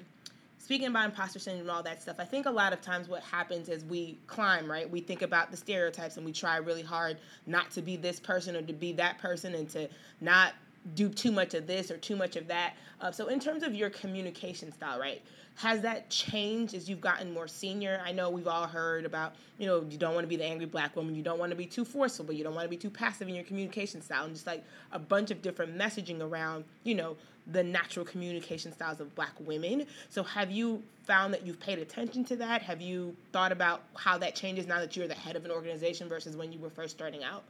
speaking 0.60 0.88
about 0.88 1.06
imposter 1.06 1.40
syndrome 1.40 1.62
and 1.62 1.72
all 1.72 1.84
that 1.84 2.02
stuff, 2.02 2.18
I 2.20 2.26
think 2.26 2.46
a 2.46 2.52
lot 2.52 2.74
of 2.74 2.82
times 2.82 3.08
what 3.08 3.24
happens 3.24 3.70
is 3.70 3.84
we 3.84 4.20
climb, 4.28 4.70
right? 4.70 4.90
We 4.90 5.02
think 5.02 5.24
about 5.24 5.50
the 5.50 5.58
stereotypes 5.58 6.18
and 6.18 6.26
we 6.26 6.32
try 6.32 6.58
really 6.58 6.84
hard 6.84 7.18
not 7.48 7.72
to 7.72 7.82
be 7.82 7.98
this 7.98 8.20
person 8.20 8.56
or 8.56 8.62
to 8.62 8.74
be 8.74 8.92
that 8.94 9.18
person 9.18 9.56
and 9.56 9.68
to 9.70 9.90
not 10.22 10.54
do 10.96 11.10
too 11.10 11.32
much 11.32 11.54
of 11.54 11.68
this 11.68 11.92
or 11.92 11.98
too 11.98 12.16
much 12.16 12.36
of 12.36 12.48
that. 12.48 12.76
Uh, 13.02 13.12
so, 13.12 13.28
in 13.28 13.40
terms 13.40 13.64
of 13.64 13.74
your 13.74 13.90
communication 13.90 14.72
style, 14.72 15.00
right? 15.00 15.22
Has 15.56 15.82
that 15.82 16.10
changed 16.12 16.76
as 16.76 16.88
you've 16.88 17.02
gotten 17.02 17.34
more 17.34 17.48
senior? 17.48 18.00
I 18.06 18.12
know 18.12 18.30
we've 18.30 18.48
all 18.48 18.68
heard 18.68 19.06
about, 19.06 19.34
you 19.58 19.66
know, 19.66 19.84
you 19.90 19.98
don't 19.98 20.14
want 20.14 20.24
to 20.24 20.28
be 20.28 20.36
the 20.36 20.46
angry 20.46 20.68
black 20.68 20.96
woman, 20.96 21.16
you 21.16 21.24
don't 21.24 21.40
want 21.40 21.50
to 21.52 21.56
be 21.56 21.66
too 21.66 21.84
forceful, 21.84 22.26
but 22.26 22.36
you 22.36 22.44
don't 22.44 22.54
want 22.54 22.66
to 22.66 22.70
be 22.70 22.78
too 22.78 22.92
passive 22.92 23.28
in 23.28 23.34
your 23.34 23.44
communication 23.44 24.02
style, 24.02 24.26
and 24.26 24.34
just 24.34 24.46
like 24.46 24.64
a 24.92 25.00
bunch 25.00 25.32
of 25.32 25.42
different 25.42 25.76
messaging 25.76 26.22
around, 26.22 26.64
you 26.84 26.94
know, 26.94 27.18
the 27.52 27.64
natural 27.64 28.06
communication 28.06 28.72
styles 28.72 29.00
of 29.00 29.14
black 29.16 29.34
women. 29.40 29.88
So, 30.10 30.22
have 30.24 30.52
you 30.52 30.84
found 31.06 31.34
that 31.34 31.46
you've 31.46 31.60
paid 31.60 31.80
attention 31.80 32.24
to 32.26 32.36
that? 32.36 32.62
Have 32.62 32.82
you 32.82 33.16
thought 33.32 33.52
about 33.52 33.82
how 33.96 34.18
that 34.20 34.36
changes 34.36 34.68
now 34.68 34.80
that 34.80 34.96
you're 34.96 35.08
the 35.08 35.16
head 35.16 35.36
of 35.36 35.46
an 35.46 35.52
organization 35.52 36.08
versus 36.08 36.36
when 36.36 36.52
you 36.52 36.60
were 36.60 36.70
first 36.70 36.96
starting 36.96 37.24
out? 37.24 37.44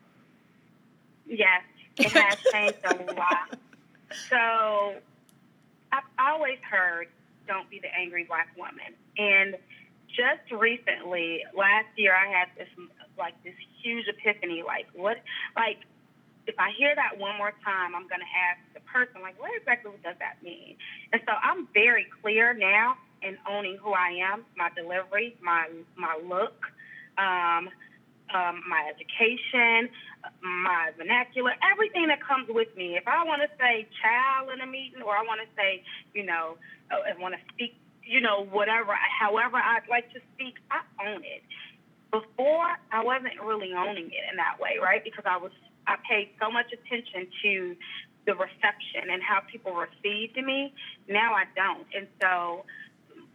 Yes, 1.26 1.64
it 1.98 2.12
has 2.12 2.38
changed 2.52 2.80
a 2.86 3.14
lot. 3.14 3.58
So, 4.30 4.96
I've 5.92 6.04
always 6.20 6.60
heard 6.70 7.08
don't 7.48 7.70
be 7.70 7.80
the 7.80 7.94
angry 7.96 8.26
black 8.26 8.50
woman. 8.58 8.94
And 9.18 9.56
just 10.10 10.52
recently, 10.52 11.44
last 11.56 11.88
year, 11.96 12.14
I 12.14 12.28
had 12.28 12.50
this 12.58 12.68
like 13.18 13.42
this 13.44 13.56
huge 13.82 14.06
epiphany. 14.08 14.64
Like, 14.66 14.88
what? 14.94 15.18
Like, 15.56 15.80
if 16.46 16.56
I 16.60 16.72
hear 16.78 16.94
that 16.96 17.18
one 17.18 17.38
more 17.38 17.54
time, 17.64 17.96
I'm 17.96 18.08
gonna 18.08 18.30
ask 18.50 18.60
the 18.74 18.80
person, 18.82 19.22
like, 19.22 19.40
what 19.40 19.52
exactly 19.56 19.92
does 20.04 20.16
that 20.20 20.44
mean? 20.44 20.76
And 21.12 21.22
so 21.26 21.34
I'm 21.42 21.68
very 21.74 22.08
clear 22.22 22.54
now 22.54 22.98
in 23.22 23.38
owning 23.50 23.78
who 23.82 23.94
I 23.94 24.20
am, 24.32 24.46
my 24.56 24.70
delivery, 24.76 25.36
my 25.42 25.68
my 25.96 26.20
look, 26.24 26.62
um, 27.18 27.70
um, 28.34 28.64
my 28.68 28.92
education, 28.94 29.90
my 30.42 30.92
vernacular, 30.98 31.54
everything 31.72 32.08
that 32.08 32.20
comes 32.24 32.48
with 32.50 32.70
me. 32.76 32.96
If 32.96 33.08
I 33.08 33.24
want 33.24 33.42
to 33.42 33.50
say 33.58 33.88
child 34.02 34.50
in 34.54 34.62
a 34.62 34.68
meeting, 34.68 35.02
or 35.02 35.16
I 35.16 35.24
want 35.24 35.42
to 35.42 35.50
say, 35.56 35.84
you 36.14 36.26
know, 36.26 36.58
I 36.92 37.20
want 37.20 37.36
to 37.36 37.42
speak, 37.54 37.76
you 38.04 38.22
know, 38.22 38.46
whatever, 38.46 38.96
however 38.96 39.58
I'd 39.58 39.90
like 39.90 40.12
to 40.14 40.20
speak, 40.36 40.56
I 40.72 40.82
own 41.08 41.24
it. 41.24 41.44
Before, 42.12 42.68
I 42.92 43.04
wasn't 43.04 43.36
really 43.44 43.74
owning 43.74 44.08
it 44.08 44.24
in 44.32 44.38
that 44.38 44.60
way, 44.60 44.80
right? 44.82 45.04
Because 45.04 45.26
I 45.28 45.38
was, 45.38 45.52
I 45.88 45.96
paid 46.10 46.30
so 46.40 46.50
much 46.50 46.68
attention 46.72 47.28
to 47.44 47.76
the 48.26 48.36
reception 48.36 49.12
and 49.12 49.22
how 49.24 49.42
people 49.52 49.74
received 49.74 50.38
me. 50.38 50.74
Now 51.08 51.34
I 51.34 51.46
don't, 51.56 51.88
and 51.96 52.08
so 52.22 52.66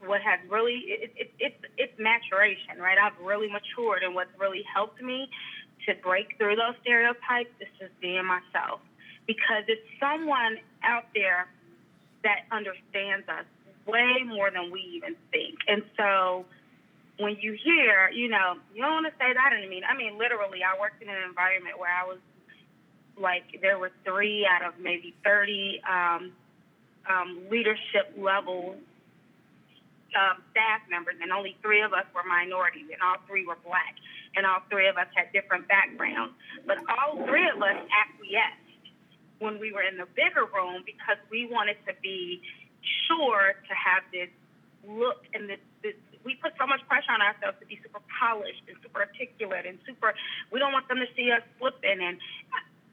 what 0.05 0.21
has 0.21 0.41
really 0.51 0.83
it, 0.87 1.13
it, 1.17 1.33
it, 1.39 1.55
it's 1.79 1.93
maturation, 1.99 2.79
right? 2.81 2.99
I've 2.99 3.19
really 3.23 3.49
matured, 3.49 4.03
and 4.03 4.15
what's 4.15 4.33
really 4.39 4.63
helped 4.75 5.01
me 5.01 5.29
to 5.87 5.95
break 6.03 6.37
through 6.39 6.57
those 6.57 6.75
stereotypes 6.83 7.51
is 7.61 7.69
just 7.79 7.93
being 8.01 8.25
myself, 8.25 8.81
because 9.27 9.65
it's 9.69 9.87
someone 10.01 10.59
out 10.83 11.07
there 11.15 11.49
that 12.25 12.47
understands 12.51 13.29
us 13.29 13.45
way 13.87 14.23
more 14.27 14.51
than 14.51 14.71
we 14.71 14.81
even 14.95 15.17
think, 15.31 15.59
and 15.67 15.83
so 15.97 16.45
when 17.19 17.37
you 17.41 17.53
hear, 17.53 18.11
you 18.11 18.29
know, 18.29 18.57
you 18.75 18.83
don't 18.83 19.05
want 19.05 19.07
to 19.07 19.13
say 19.19 19.33
that 19.33 19.53
a 19.53 19.69
meeting. 19.69 19.85
I 19.89 19.97
mean, 19.97 20.19
literally, 20.19 20.61
I 20.65 20.79
worked 20.81 21.03
in 21.03 21.09
an 21.09 21.23
environment 21.29 21.79
where 21.79 21.93
I 21.93 22.07
was 22.07 22.19
like, 23.21 23.61
there 23.61 23.79
were 23.79 23.93
three 24.05 24.47
out 24.47 24.67
of 24.67 24.75
maybe 24.81 25.15
30 25.25 25.81
um, 25.89 26.33
um, 27.09 27.39
leadership 27.51 28.15
levels 28.17 28.77
um, 30.13 30.43
staff 30.53 30.85
members, 30.91 31.17
and 31.23 31.33
only 31.33 31.57
three 31.63 31.81
of 31.81 31.93
us 31.93 32.05
were 32.15 32.25
minorities, 32.25 32.89
and 32.93 33.01
all 33.01 33.17
three 33.27 33.47
were 33.47 33.57
black, 33.65 33.97
and 34.37 34.47
all 34.47 34.61
three 34.71 34.89
of 34.89 34.97
us 34.97 35.09
had 35.15 35.33
different 35.33 35.69
backgrounds. 35.69 36.35
But 36.67 36.79
all 36.89 37.25
three 37.27 37.49
of 37.49 37.61
us 37.61 37.79
acquiesced 37.91 38.63
when 39.39 39.59
we 39.59 39.73
were 39.73 39.83
in 39.83 39.99
the 39.99 40.07
bigger 40.15 40.47
room 40.55 40.83
because 40.87 41.19
we 41.31 41.47
wanted 41.51 41.77
to 41.87 41.93
be 42.03 42.41
sure 43.07 43.59
to 43.59 43.75
have 43.75 44.03
this 44.13 44.31
look 44.87 45.27
and 45.35 45.51
this, 45.51 45.63
this 45.83 45.95
we 46.25 46.39
put 46.39 46.55
so 46.59 46.67
much 46.67 46.83
pressure 46.87 47.11
on 47.11 47.23
ourselves 47.23 47.59
to 47.59 47.67
be 47.67 47.79
super 47.83 48.03
polished 48.07 48.63
and 48.71 48.79
super 48.83 49.03
articulate 49.03 49.67
and 49.67 49.79
super 49.87 50.15
we 50.51 50.59
don't 50.59 50.73
want 50.73 50.87
them 50.87 50.99
to 50.99 51.07
see 51.15 51.31
us 51.31 51.43
slipping 51.59 52.03
and 52.03 52.19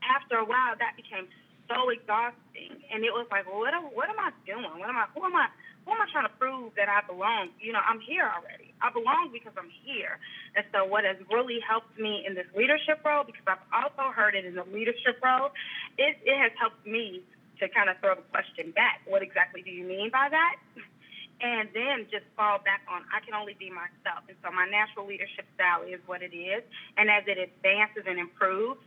after 0.06 0.38
a 0.38 0.46
while 0.46 0.74
that 0.78 0.98
became 0.98 1.30
so 1.70 1.90
exhausting. 1.94 2.82
And 2.90 3.06
it 3.06 3.14
was 3.14 3.30
like 3.30 3.46
what 3.46 3.74
am, 3.74 3.94
what 3.94 4.10
am 4.10 4.18
I 4.18 4.34
doing? 4.46 4.66
What 4.78 4.90
am 4.90 4.98
I 4.98 5.06
who 5.14 5.22
am 5.24 5.36
I 5.36 5.48
who 5.86 5.92
am 5.92 6.02
I 6.02 6.08
trying 6.12 6.28
to 6.28 6.36
prove 6.38 6.74
that 6.76 6.90
I 6.90 7.06
belong? 7.06 7.50
You 7.60 7.74
know, 7.74 7.82
I'm 7.82 8.00
here 8.00 8.30
already. 8.30 8.74
I 8.82 8.92
belong 8.92 9.30
because 9.34 9.54
I'm 9.58 9.72
here. 9.84 10.20
And 10.56 10.66
so, 10.74 10.86
what 10.86 11.04
has 11.04 11.18
really 11.32 11.60
helped 11.60 11.98
me 11.98 12.24
in 12.28 12.36
this 12.36 12.48
leadership 12.56 13.02
role, 13.06 13.24
because 13.24 13.46
I've 13.48 13.66
also 13.74 14.12
heard 14.12 14.36
it 14.36 14.46
in 14.46 14.56
the 14.56 14.66
leadership 14.72 15.20
role, 15.24 15.52
it, 15.98 16.18
it 16.24 16.38
has 16.38 16.52
helped 16.60 16.86
me 16.86 17.24
to 17.60 17.68
kind 17.70 17.90
of 17.90 17.98
throw 18.00 18.16
the 18.16 18.28
question 18.32 18.72
back. 18.72 19.02
What 19.06 19.22
exactly 19.22 19.62
do 19.62 19.72
you 19.72 19.84
mean 19.84 20.10
by 20.12 20.28
that? 20.30 20.56
And 21.42 21.70
then 21.74 22.04
just 22.12 22.28
fall 22.36 22.60
back 22.60 22.84
on, 22.92 23.08
I 23.16 23.24
can 23.24 23.34
only 23.34 23.56
be 23.56 23.72
myself. 23.72 24.28
And 24.28 24.36
so, 24.44 24.52
my 24.52 24.68
natural 24.68 25.08
leadership 25.08 25.48
style 25.56 25.84
is 25.84 26.00
what 26.06 26.22
it 26.22 26.36
is. 26.36 26.64
And 26.98 27.10
as 27.10 27.24
it 27.28 27.38
advances 27.40 28.04
and 28.06 28.20
improves, 28.20 28.82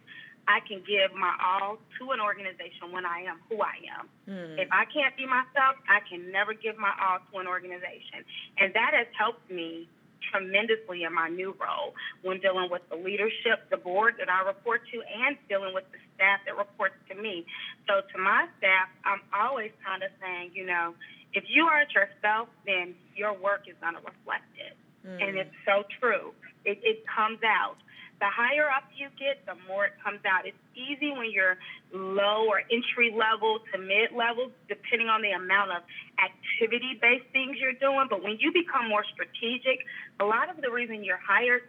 I 0.49 0.61
can 0.67 0.83
give 0.83 1.15
my 1.15 1.33
all 1.39 1.79
to 1.99 2.11
an 2.11 2.21
organization 2.21 2.91
when 2.91 3.07
I 3.07 3.23
am 3.31 3.39
who 3.49 3.63
I 3.63 3.79
am. 3.99 4.09
Mm. 4.27 4.59
If 4.59 4.69
I 4.73 4.85
can't 4.91 5.17
be 5.17 5.27
myself, 5.27 5.79
I 5.87 6.03
can 6.09 6.33
never 6.33 6.53
give 6.53 6.77
my 6.79 6.91
all 6.99 7.19
to 7.31 7.39
an 7.39 7.47
organization. 7.47 8.27
And 8.59 8.75
that 8.75 8.91
has 8.95 9.07
helped 9.17 9.49
me 9.51 9.89
tremendously 10.31 11.05
in 11.05 11.13
my 11.15 11.29
new 11.29 11.55
role 11.59 11.95
when 12.23 12.41
dealing 12.41 12.71
with 12.71 12.83
the 12.91 12.97
leadership, 12.97 13.69
the 13.71 13.77
board 13.77 14.15
that 14.19 14.31
I 14.31 14.43
report 14.43 14.83
to, 14.93 15.03
and 15.03 15.37
dealing 15.49 15.75
with 15.75 15.85
the 15.93 15.99
staff 16.17 16.41
that 16.47 16.57
reports 16.57 16.95
to 17.11 17.15
me. 17.15 17.47
So 17.87 18.01
to 18.01 18.17
my 18.19 18.47
staff, 18.59 18.89
I'm 19.05 19.23
always 19.35 19.71
kind 19.85 20.03
of 20.03 20.11
saying, 20.21 20.53
you 20.55 20.67
know, 20.67 20.95
if 21.35 21.45
you 21.49 21.65
aren't 21.67 21.93
yourself, 21.93 22.49
then 22.67 22.95
your 23.15 23.33
work 23.33 23.69
is 23.69 23.75
going 23.81 23.95
to 23.95 24.03
reflect 24.05 24.51
it. 24.59 24.77
Mm. 25.07 25.23
And 25.23 25.31
it's 25.39 25.57
so 25.67 25.85
true. 26.01 26.33
It, 26.65 26.79
it 26.83 27.05
comes 27.07 27.41
out 27.43 27.77
the 28.23 28.31
higher 28.31 28.71
up 28.71 28.87
you 28.95 29.09
get, 29.19 29.45
the 29.51 29.59
more 29.67 29.87
it 29.87 29.99
comes 29.99 30.21
out. 30.25 30.47
It's 30.47 30.57
easy 30.79 31.11
when 31.11 31.33
you're 31.33 31.59
low 31.93 32.47
or 32.47 32.63
entry 32.71 33.11
level 33.11 33.59
to 33.75 33.79
mid 33.83 34.15
level, 34.15 34.55
depending 34.69 35.09
on 35.09 35.23
the 35.23 35.33
amount 35.33 35.73
of 35.73 35.83
activity 36.23 37.03
based 37.03 37.27
things 37.33 37.59
you're 37.59 37.75
doing. 37.75 38.07
But 38.09 38.23
when 38.23 38.39
you 38.39 38.53
become 38.55 38.89
more 38.89 39.03
strategic, 39.13 39.83
a 40.21 40.25
lot 40.25 40.49
of 40.49 40.63
the 40.63 40.71
reason 40.71 41.03
you're 41.03 41.19
hired 41.19 41.67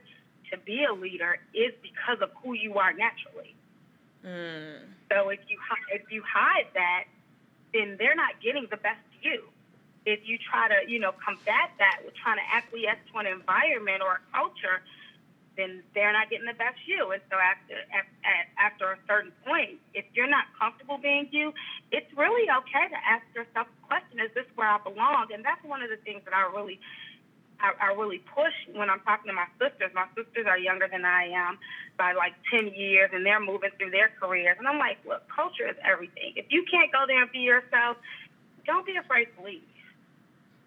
to 0.52 0.58
be 0.62 0.86
a 0.86 0.94
leader 0.94 1.42
is 1.56 1.74
because 1.82 2.22
of 2.22 2.30
who 2.46 2.54
you 2.54 2.78
are 2.78 2.94
naturally. 2.94 3.58
Mm. 4.22 4.94
So 5.10 5.30
if 5.30 5.40
you 5.50 5.58
if 5.90 6.06
you 6.12 6.22
hide 6.22 6.70
that, 6.76 7.06
then 7.74 7.98
they're 7.98 8.16
not 8.16 8.38
getting 8.46 8.68
the 8.70 8.78
best 8.78 9.02
of 9.10 9.26
you. 9.26 9.42
If 10.06 10.20
you 10.30 10.38
try 10.38 10.70
to, 10.70 10.86
you 10.86 11.00
know, 11.00 11.14
combat 11.18 11.74
that 11.80 12.06
with 12.06 12.14
trying 12.14 12.38
to 12.38 12.46
acquiesce 12.46 13.02
to 13.12 13.18
an 13.18 13.26
environment 13.26 14.04
or 14.06 14.22
a 14.22 14.38
culture 14.38 14.86
then 15.56 15.84
they're 15.94 16.14
not 16.14 16.30
getting 16.30 16.46
the 16.46 16.58
best 16.58 16.78
you. 16.86 17.12
And 17.12 17.22
so 17.30 17.38
after 17.38 17.78
after 18.58 18.92
a 18.94 19.00
certain 19.08 19.32
point, 19.46 19.78
if 19.94 20.06
you're 20.14 20.30
not 20.30 20.46
comfortable 20.58 20.98
being 20.98 21.30
you, 21.32 21.54
it's 21.92 22.10
really 22.18 22.50
okay 22.50 22.90
to 22.90 23.00
ask 23.06 23.24
yourself 23.36 23.68
the 23.70 23.84
question: 23.86 24.20
Is 24.20 24.34
this 24.34 24.50
where 24.56 24.68
I 24.68 24.80
belong? 24.82 25.30
And 25.34 25.46
that's 25.46 25.62
one 25.64 25.84
of 25.84 25.90
the 25.90 25.98
things 26.02 26.22
that 26.26 26.34
I 26.34 26.50
really 26.50 26.80
I, 27.64 27.72
I 27.80 27.88
really 27.94 28.20
push 28.34 28.54
when 28.76 28.90
I'm 28.90 29.00
talking 29.02 29.32
to 29.32 29.34
my 29.34 29.48
sisters. 29.56 29.92
My 29.96 30.10
sisters 30.18 30.46
are 30.48 30.58
younger 30.58 30.88
than 30.92 31.06
I 31.06 31.32
am 31.32 31.58
by 31.98 32.14
like 32.14 32.34
10 32.52 32.74
years, 32.76 33.12
and 33.14 33.26
they're 33.26 33.40
moving 33.40 33.72
through 33.78 33.92
their 33.92 34.12
careers. 34.20 34.58
And 34.60 34.68
I'm 34.68 34.78
like, 34.78 34.98
look, 35.08 35.24
culture 35.30 35.70
is 35.70 35.78
everything. 35.86 36.34
If 36.36 36.48
you 36.50 36.66
can't 36.70 36.92
go 36.92 37.06
there 37.08 37.22
and 37.22 37.32
be 37.32 37.40
yourself, 37.40 37.98
don't 38.66 38.86
be 38.86 38.98
afraid 38.98 39.28
to 39.38 39.46
leave. 39.46 39.64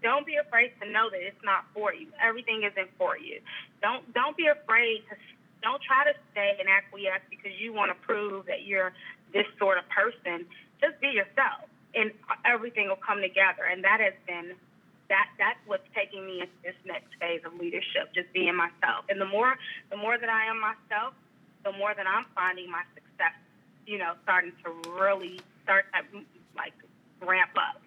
Don't 0.07 0.25
be 0.25 0.37
afraid 0.37 0.71
to 0.81 0.89
know 0.89 1.11
that 1.11 1.19
it's 1.19 1.43
not 1.43 1.67
for 1.75 1.93
you. 1.93 2.07
Everything 2.23 2.63
isn't 2.63 2.91
for 2.97 3.19
you. 3.19 3.41
Don't 3.83 4.07
don't 4.15 4.37
be 4.37 4.47
afraid 4.47 5.03
to 5.11 5.17
don't 5.67 5.83
try 5.83 6.07
to 6.07 6.15
stay 6.31 6.55
and 6.61 6.69
acquiesce 6.71 7.27
because 7.29 7.51
you 7.59 7.73
want 7.73 7.91
to 7.91 7.99
prove 8.07 8.47
that 8.47 8.63
you're 8.63 8.93
this 9.35 9.47
sort 9.59 9.79
of 9.79 9.85
person. 9.91 10.47
Just 10.81 11.01
be 11.01 11.09
yourself, 11.09 11.67
and 11.99 12.13
everything 12.45 12.87
will 12.87 13.03
come 13.03 13.21
together. 13.21 13.67
And 13.67 13.83
that 13.83 13.99
has 13.99 14.15
been 14.31 14.55
that 15.09 15.27
that's 15.43 15.59
what's 15.67 15.89
taking 15.93 16.25
me 16.25 16.39
into 16.39 16.55
this 16.63 16.79
next 16.87 17.11
phase 17.19 17.43
of 17.45 17.59
leadership. 17.59 18.15
Just 18.15 18.33
being 18.33 18.55
myself, 18.55 19.11
and 19.11 19.21
the 19.21 19.27
more 19.27 19.59
the 19.91 19.97
more 19.97 20.17
that 20.17 20.31
I 20.31 20.47
am 20.47 20.63
myself, 20.63 21.15
the 21.65 21.73
more 21.73 21.95
that 21.99 22.07
I'm 22.07 22.27
finding 22.33 22.71
my 22.71 22.87
success. 22.95 23.35
You 23.91 23.99
know, 23.99 24.15
starting 24.23 24.53
to 24.63 24.71
really 25.03 25.41
start 25.65 25.87
like 26.55 26.75
ramp 27.21 27.59
up. 27.59 27.83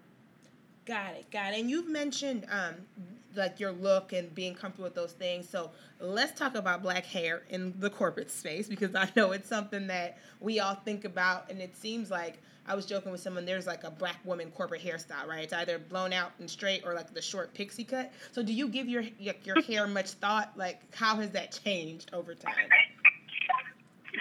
Got 0.89 1.13
it, 1.13 1.29
got 1.29 1.53
it. 1.53 1.59
And 1.59 1.69
you've 1.69 1.87
mentioned 1.87 2.47
um, 2.49 2.73
like 3.35 3.59
your 3.59 3.71
look 3.71 4.11
and 4.11 4.33
being 4.33 4.55
comfortable 4.55 4.85
with 4.85 4.95
those 4.95 5.11
things. 5.11 5.47
So 5.47 5.69
let's 5.99 6.37
talk 6.37 6.55
about 6.55 6.81
black 6.81 7.05
hair 7.05 7.43
in 7.51 7.75
the 7.77 7.91
corporate 7.91 8.31
space 8.31 8.67
because 8.67 8.95
I 8.95 9.07
know 9.15 9.31
it's 9.31 9.47
something 9.47 9.85
that 9.85 10.17
we 10.39 10.59
all 10.59 10.73
think 10.73 11.05
about, 11.05 11.51
and 11.51 11.61
it 11.61 11.77
seems 11.77 12.09
like 12.09 12.39
I 12.65 12.73
was 12.73 12.87
joking 12.87 13.11
with 13.11 13.21
someone. 13.21 13.45
There's 13.45 13.67
like 13.67 13.83
a 13.83 13.91
black 13.91 14.17
woman 14.25 14.49
corporate 14.49 14.83
hairstyle, 14.83 15.27
right? 15.27 15.43
It's 15.43 15.53
either 15.53 15.77
blown 15.77 16.11
out 16.11 16.31
and 16.39 16.49
straight 16.49 16.83
or 16.83 16.95
like 16.95 17.13
the 17.13 17.21
short 17.21 17.53
pixie 17.53 17.83
cut. 17.83 18.11
So 18.31 18.41
do 18.41 18.51
you 18.51 18.67
give 18.67 18.87
your 18.87 19.03
your 19.19 19.61
hair 19.61 19.85
much 19.85 20.11
thought? 20.13 20.53
Like 20.55 20.81
how 20.95 21.17
has 21.17 21.29
that 21.31 21.59
changed 21.63 22.09
over 22.13 22.33
time? 22.33 22.53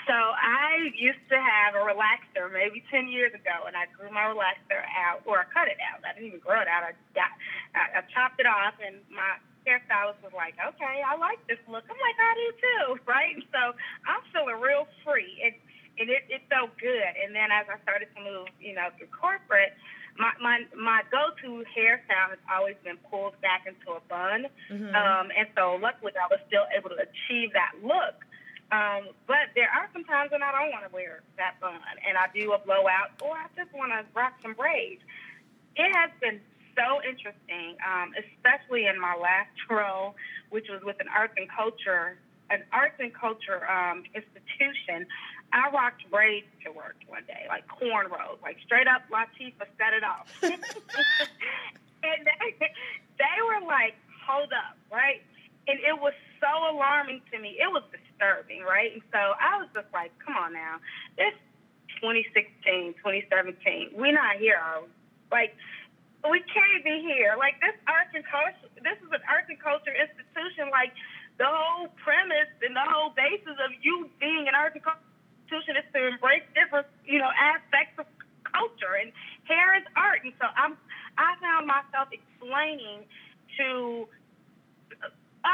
So 0.07 0.15
I 0.15 0.93
used 0.95 1.23
to 1.33 1.39
have 1.41 1.75
a 1.75 1.83
relaxer 1.83 2.53
maybe 2.53 2.85
10 2.91 3.09
years 3.09 3.33
ago, 3.35 3.67
and 3.67 3.77
I 3.77 3.89
grew 3.97 4.13
my 4.13 4.29
relaxer 4.29 4.85
out, 4.95 5.25
or 5.25 5.41
I 5.41 5.47
cut 5.51 5.69
it 5.69 5.81
out. 5.81 6.05
I 6.05 6.15
didn't 6.15 6.29
even 6.29 6.45
grow 6.45 6.61
it 6.61 6.69
out. 6.69 6.85
I 6.85 6.93
got, 7.17 7.31
I, 7.75 7.99
I 7.99 8.01
chopped 8.13 8.39
it 8.39 8.47
off, 8.47 8.77
and 8.85 9.01
my 9.09 9.41
hairstylist 9.67 10.21
was 10.25 10.33
like, 10.33 10.57
"Okay, 10.57 11.03
I 11.05 11.17
like 11.17 11.41
this 11.49 11.61
look." 11.69 11.85
I'm 11.89 12.01
like, 12.01 12.19
"I 12.21 12.33
do 12.37 12.49
too," 12.57 12.87
right? 13.11 13.37
So 13.53 13.77
I'm 14.09 14.23
feeling 14.33 14.61
real 14.61 14.89
free, 15.05 15.41
and 15.45 15.55
and 15.99 16.09
it, 16.09 16.25
it 16.31 16.43
felt 16.49 16.71
good. 16.79 17.13
And 17.19 17.35
then 17.35 17.51
as 17.51 17.67
I 17.67 17.77
started 17.83 18.09
to 18.15 18.21
move, 18.23 18.47
you 18.63 18.75
know, 18.75 18.89
through 18.97 19.11
corporate, 19.11 19.75
my 20.19 20.33
my 20.43 20.57
my 20.75 21.01
go-to 21.11 21.63
hairstyle 21.71 22.35
has 22.35 22.43
always 22.51 22.77
been 22.83 22.99
pulled 23.11 23.39
back 23.41 23.67
into 23.67 23.95
a 23.95 24.03
bun, 24.09 24.51
mm-hmm. 24.71 24.95
um, 24.95 25.31
and 25.31 25.47
so 25.55 25.79
luckily 25.79 26.13
I 26.19 26.27
was 26.27 26.41
still 26.51 26.67
able 26.75 26.91
to 26.91 26.99
achieve 26.99 27.55
that 27.55 27.79
look. 27.83 28.25
Um, 28.71 29.17
but 29.27 29.53
there 29.55 29.71
are 29.73 29.89
some 29.93 30.05
times 30.05 30.31
when 30.31 30.43
I 30.43 30.53
don't 30.53 30.71
want 30.71 30.85
to 30.85 30.93
wear 30.93 31.23
that 31.39 31.59
bun 31.61 31.81
and 32.07 32.19
I 32.19 32.27
do 32.35 32.53
a 32.53 32.59
blowout 32.59 33.17
or 33.23 33.33
I 33.33 33.47
just 33.57 33.73
want 33.73 33.93
to 33.93 34.05
rock 34.15 34.35
some 34.43 34.53
braids. 34.53 35.01
It 35.77 35.89
has 35.97 36.11
been 36.21 36.41
so 36.77 37.01
interesting, 37.01 37.81
um, 37.81 38.13
especially 38.13 38.87
in 38.87 39.01
my 39.01 39.17
last 39.17 39.57
role 39.71 40.15
which 40.51 40.67
was 40.69 40.83
with 40.85 41.01
an 41.01 41.09
arts 41.09 41.35
and 41.37 41.49
culture, 41.49 42.19
an 42.51 42.63
arts 42.73 42.97
and 42.99 43.13
culture 43.15 43.69
um, 43.69 44.05
institution. 44.15 45.07
I 45.53 45.71
rocked 45.71 46.09
braids 46.11 46.47
to 46.65 46.73
work 46.73 46.97
one 47.07 47.25
day, 47.27 47.47
like 47.49 47.65
cornrows, 47.69 48.41
like 48.43 48.57
straight 48.65 48.87
up 48.87 49.03
Latifah 49.11 49.69
set 49.77 49.93
it 49.95 50.05
off. 50.05 50.29
and 50.43 50.53
they, 52.03 52.57
they 52.61 53.37
were 53.45 53.67
like, 53.67 53.95
hold 54.27 54.53
up, 54.53 54.77
right? 54.93 55.23
And 55.67 55.79
it 55.81 55.99
was 56.01 56.13
so 56.41 56.77
alarming 56.77 57.23
to 57.33 57.39
me. 57.39 57.57
It 57.61 57.71
was 57.71 57.83
disturbing, 58.19 58.67
right? 58.67 58.93
And 58.93 59.03
so 59.15 59.19
I 59.39 59.63
was 59.63 59.71
just 59.75 59.87
like, 59.95 60.11
come 60.19 60.35
on 60.35 60.53
now. 60.53 60.83
It's 61.17 61.39
2016, 62.03 62.99
2017. 62.99 63.95
We're 63.95 64.13
not 64.13 64.37
here. 64.43 64.59
Like, 65.31 65.55
we 66.27 66.43
can't 66.51 66.83
be 66.83 66.99
here. 67.07 67.39
Like, 67.39 67.63
this 67.63 67.79
arts 67.87 68.11
and 68.15 68.27
culture, 68.27 68.67
this 68.83 68.99
is 68.99 69.11
an 69.15 69.23
arts 69.31 69.47
and 69.47 69.59
culture 69.63 69.95
institution. 69.95 70.75
Like, 70.75 70.91
the 71.39 71.47
whole 71.47 71.95
premise 72.03 72.51
and 72.67 72.75
the 72.75 72.83
whole 72.83 73.15
basis 73.15 73.55
of 73.63 73.71
you 73.79 74.11
being 74.19 74.51
an 74.51 74.55
arts 74.59 74.75
and 74.75 74.83
culture 74.83 75.07
institution 75.47 75.79
is 75.79 75.87
to 75.95 76.01
embrace 76.11 76.47
different, 76.59 76.91
you 77.07 77.23
know, 77.23 77.31
aspects 77.31 77.95
of 78.03 78.07
culture, 78.43 78.99
and 78.99 79.15
hair 79.47 79.79
is 79.79 79.87
art. 79.95 80.27
And 80.27 80.35
so 80.43 80.51
I'm, 80.59 80.75
I 81.15 81.39
found 81.39 81.71
myself 81.71 82.11
explaining 82.11 83.07
to 83.59 84.09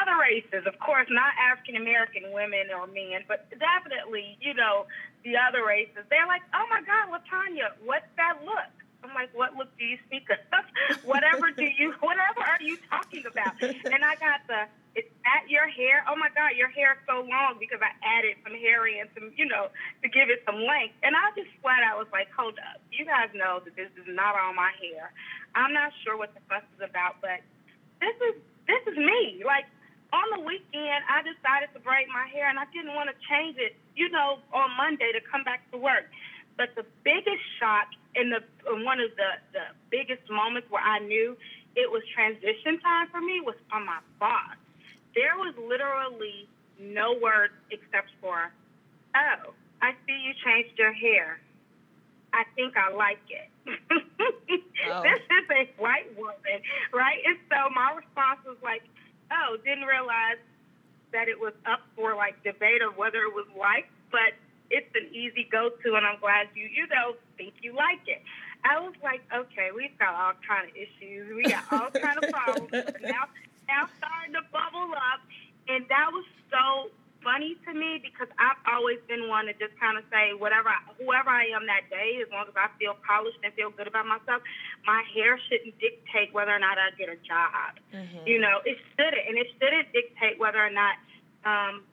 other 0.02 0.18
races, 0.18 0.66
of 0.66 0.78
course, 0.78 1.06
not 1.10 1.32
African 1.38 1.76
American 1.76 2.32
women 2.32 2.70
or 2.74 2.86
men, 2.86 3.22
but 3.28 3.46
definitely, 3.50 4.36
you 4.40 4.54
know, 4.54 4.86
the 5.22 5.36
other 5.36 5.64
races. 5.64 6.02
They're 6.10 6.26
like, 6.26 6.42
oh 6.54 6.66
my 6.68 6.82
God, 6.82 7.14
Latanya, 7.14 7.72
what's 7.84 8.08
that 8.16 8.42
look? 8.44 8.72
I'm 9.04 9.12
like, 9.12 9.28
what 9.36 9.52
look 9.54 9.68
do 9.76 9.84
you 9.84 9.98
speak 10.08 10.24
of? 10.32 10.40
whatever 11.04 11.52
do 11.52 11.64
you, 11.64 11.92
whatever 12.00 12.40
are 12.40 12.60
you 12.60 12.78
talking 12.88 13.24
about? 13.28 13.52
And 13.60 14.00
I 14.00 14.16
got 14.16 14.40
the, 14.48 14.64
is 14.96 15.04
that 15.28 15.44
your 15.52 15.68
hair? 15.68 16.04
Oh 16.08 16.16
my 16.16 16.32
God, 16.32 16.56
your 16.56 16.72
hair 16.72 16.96
is 16.96 17.02
so 17.04 17.20
long 17.20 17.60
because 17.60 17.84
I 17.84 17.92
added 18.00 18.40
some 18.40 18.56
hair 18.56 18.88
in 18.88 19.04
some, 19.12 19.28
you 19.36 19.44
know, 19.44 19.68
to 20.02 20.08
give 20.08 20.32
it 20.32 20.40
some 20.48 20.56
length. 20.64 20.96
And 21.04 21.12
I 21.12 21.36
just 21.36 21.52
flat 21.60 21.84
out 21.84 22.00
was 22.00 22.08
like, 22.16 22.32
hold 22.32 22.56
up. 22.56 22.80
You 22.88 23.04
guys 23.04 23.28
know 23.36 23.60
that 23.60 23.76
this 23.76 23.92
is 24.00 24.08
not 24.08 24.40
all 24.40 24.54
my 24.56 24.72
hair. 24.80 25.12
I'm 25.54 25.76
not 25.76 25.92
sure 26.02 26.16
what 26.16 26.32
the 26.32 26.40
fuss 26.48 26.64
is 26.78 26.82
about, 26.88 27.20
but 27.20 27.44
this 28.00 28.16
is 28.32 28.40
this 28.66 28.80
is 28.88 28.96
me. 28.96 29.42
Like 29.44 29.68
on 30.14 30.38
the 30.38 30.42
weekend, 30.46 31.02
I 31.10 31.26
decided 31.26 31.74
to 31.74 31.80
braid 31.82 32.06
my 32.06 32.30
hair, 32.30 32.46
and 32.46 32.58
I 32.58 32.70
didn't 32.70 32.94
want 32.94 33.10
to 33.10 33.16
change 33.26 33.58
it, 33.58 33.74
you 33.98 34.08
know, 34.08 34.38
on 34.54 34.70
Monday 34.78 35.10
to 35.10 35.20
come 35.20 35.42
back 35.42 35.66
to 35.74 35.76
work. 35.76 36.06
But 36.56 36.70
the 36.78 36.86
biggest 37.02 37.42
shock 37.58 37.90
and 38.14 38.30
the 38.30 38.38
uh, 38.62 38.78
one 38.86 39.02
of 39.02 39.10
the 39.18 39.42
the 39.50 39.74
biggest 39.90 40.22
moments 40.30 40.70
where 40.70 40.82
I 40.82 41.02
knew 41.02 41.34
it 41.74 41.90
was 41.90 42.06
transition 42.14 42.78
time 42.78 43.10
for 43.10 43.20
me 43.20 43.42
was 43.42 43.58
from 43.66 43.90
my 43.90 43.98
boss 44.22 44.54
there 45.14 45.38
was 45.38 45.54
literally 45.56 46.48
no 46.78 47.14
words 47.22 47.54
except 47.70 48.10
for, 48.20 48.50
oh, 49.14 49.54
I 49.80 49.92
see 50.06 50.18
you 50.18 50.34
changed 50.44 50.78
your 50.78 50.92
hair. 50.92 51.38
I 52.32 52.42
think 52.56 52.74
I 52.76 52.90
like 52.92 53.22
it. 53.30 53.48
oh. 54.90 55.02
This 55.02 55.22
is 55.22 55.46
a 55.50 55.70
white 55.80 56.10
woman, 56.18 56.58
right? 56.92 57.18
And 57.24 57.38
so 57.48 57.70
my 57.74 57.94
response 57.94 58.40
was 58.44 58.58
like, 58.62 58.82
oh, 59.30 59.56
didn't 59.64 59.84
realize 59.84 60.38
that 61.12 61.28
it 61.28 61.38
was 61.38 61.52
up 61.66 61.80
for 61.94 62.14
like 62.14 62.42
debate 62.42 62.82
of 62.82 62.96
whether 62.96 63.22
it 63.22 63.34
was 63.34 63.46
liked, 63.58 63.92
but 64.10 64.34
it's 64.70 64.90
an 64.94 65.08
easy 65.14 65.46
go-to, 65.50 65.94
and 65.94 66.06
I'm 66.06 66.18
glad 66.18 66.48
you, 66.54 66.66
you 66.66 66.86
know, 66.88 67.14
think 67.36 67.54
you 67.62 67.74
like 67.74 68.00
it. 68.06 68.22
I 68.64 68.80
was 68.80 68.94
like, 69.02 69.20
okay, 69.32 69.70
we've 69.76 69.96
got 69.98 70.14
all 70.14 70.32
kind 70.46 70.68
of 70.68 70.74
issues. 70.74 71.28
We 71.36 71.44
got 71.44 71.64
all 71.70 71.90
kind 71.90 72.16
of 72.16 72.30
problems. 72.30 72.72
now 73.02 73.28
now 73.68 73.88
starting 73.98 74.34
to 74.34 74.42
bubble 74.52 74.92
up. 74.96 75.20
And 75.68 75.84
that 75.88 76.08
was 76.12 76.24
so 76.50 76.90
funny 77.24 77.56
to 77.64 77.72
me 77.72 77.98
because 77.98 78.28
I've 78.36 78.60
always 78.68 79.00
been 79.08 79.26
one 79.26 79.48
to 79.48 79.56
just 79.56 79.72
kind 79.80 79.96
of 79.96 80.04
say 80.12 80.36
whatever, 80.36 80.68
I, 80.68 80.84
whoever 81.00 81.32
I 81.32 81.48
am 81.56 81.64
that 81.66 81.88
day, 81.88 82.20
as 82.20 82.28
long 82.28 82.44
as 82.46 82.54
I 82.54 82.68
feel 82.76 82.94
polished 83.00 83.40
and 83.42 83.50
feel 83.56 83.72
good 83.72 83.88
about 83.88 84.04
myself, 84.04 84.44
my 84.84 85.02
hair 85.16 85.40
shouldn't 85.48 85.74
dictate 85.80 86.36
whether 86.36 86.52
or 86.52 86.60
not 86.60 86.76
I 86.76 86.92
get 86.94 87.08
a 87.08 87.18
job. 87.24 87.80
Mm-hmm. 87.90 88.28
You 88.28 88.38
know, 88.38 88.60
it 88.68 88.76
shouldn't, 88.94 89.24
and 89.24 89.34
it 89.40 89.48
shouldn't 89.56 89.90
dictate 89.96 90.36
whether 90.38 90.60
or 90.60 90.70
not. 90.70 91.00
Um, 91.48 91.88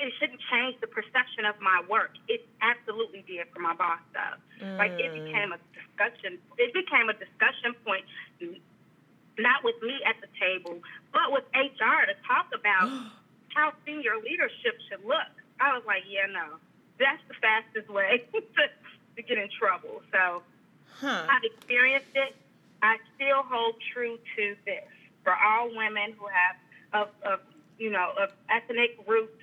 it 0.00 0.12
shouldn't 0.16 0.40
change 0.48 0.80
the 0.80 0.88
perception 0.88 1.44
of 1.44 1.60
my 1.60 1.84
work. 1.84 2.16
It 2.24 2.48
absolutely 2.64 3.20
did 3.28 3.44
for 3.52 3.60
my 3.60 3.76
boss, 3.76 4.00
though. 4.16 4.64
Mm. 4.64 4.78
Like 4.78 4.96
it 4.96 5.12
mm. 5.12 5.28
became 5.28 5.52
a 5.52 5.60
discussion. 5.76 6.40
It 6.56 6.72
became 6.72 7.12
a 7.12 7.16
discussion 7.16 7.76
point 7.84 8.08
not 9.36 9.60
with 9.64 9.76
me 9.82 10.00
at 10.08 10.16
the 10.24 10.28
table, 10.40 10.80
but 11.12 11.32
with 11.32 11.44
HR 11.52 12.08
to 12.08 12.16
talk 12.24 12.48
about 12.56 12.88
how 13.54 13.72
senior 13.84 14.16
leadership 14.22 14.78
should 14.88 15.04
look. 15.04 15.30
I 15.60 15.76
was 15.76 15.82
like, 15.86 16.04
yeah, 16.08 16.26
no, 16.32 16.56
that's 16.98 17.22
the 17.28 17.34
fastest 17.40 17.90
way 17.90 18.24
to, 18.32 18.40
to 19.16 19.22
get 19.22 19.38
in 19.38 19.48
trouble. 19.58 20.02
So 20.12 20.42
huh. 21.00 21.26
I've 21.28 21.44
experienced 21.44 22.14
it. 22.14 22.36
I 22.82 22.96
still 23.16 23.42
hold 23.44 23.76
true 23.92 24.18
to 24.36 24.56
this 24.64 24.88
for 25.22 25.34
all 25.36 25.68
women 25.68 26.14
who 26.18 26.26
have 26.26 26.56
of, 26.92 27.08
of 27.22 27.40
you 27.78 27.90
know 27.90 28.12
of 28.18 28.30
ethnic 28.48 28.96
roots, 29.06 29.36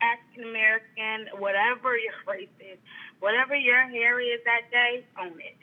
African 0.00 0.50
American, 0.50 1.38
whatever 1.38 1.98
your 1.98 2.14
race 2.28 2.52
is, 2.60 2.78
whatever 3.20 3.56
your 3.56 3.82
hair 3.88 4.20
is 4.20 4.40
that 4.44 4.70
day, 4.70 5.04
own 5.20 5.38
it. 5.40 5.58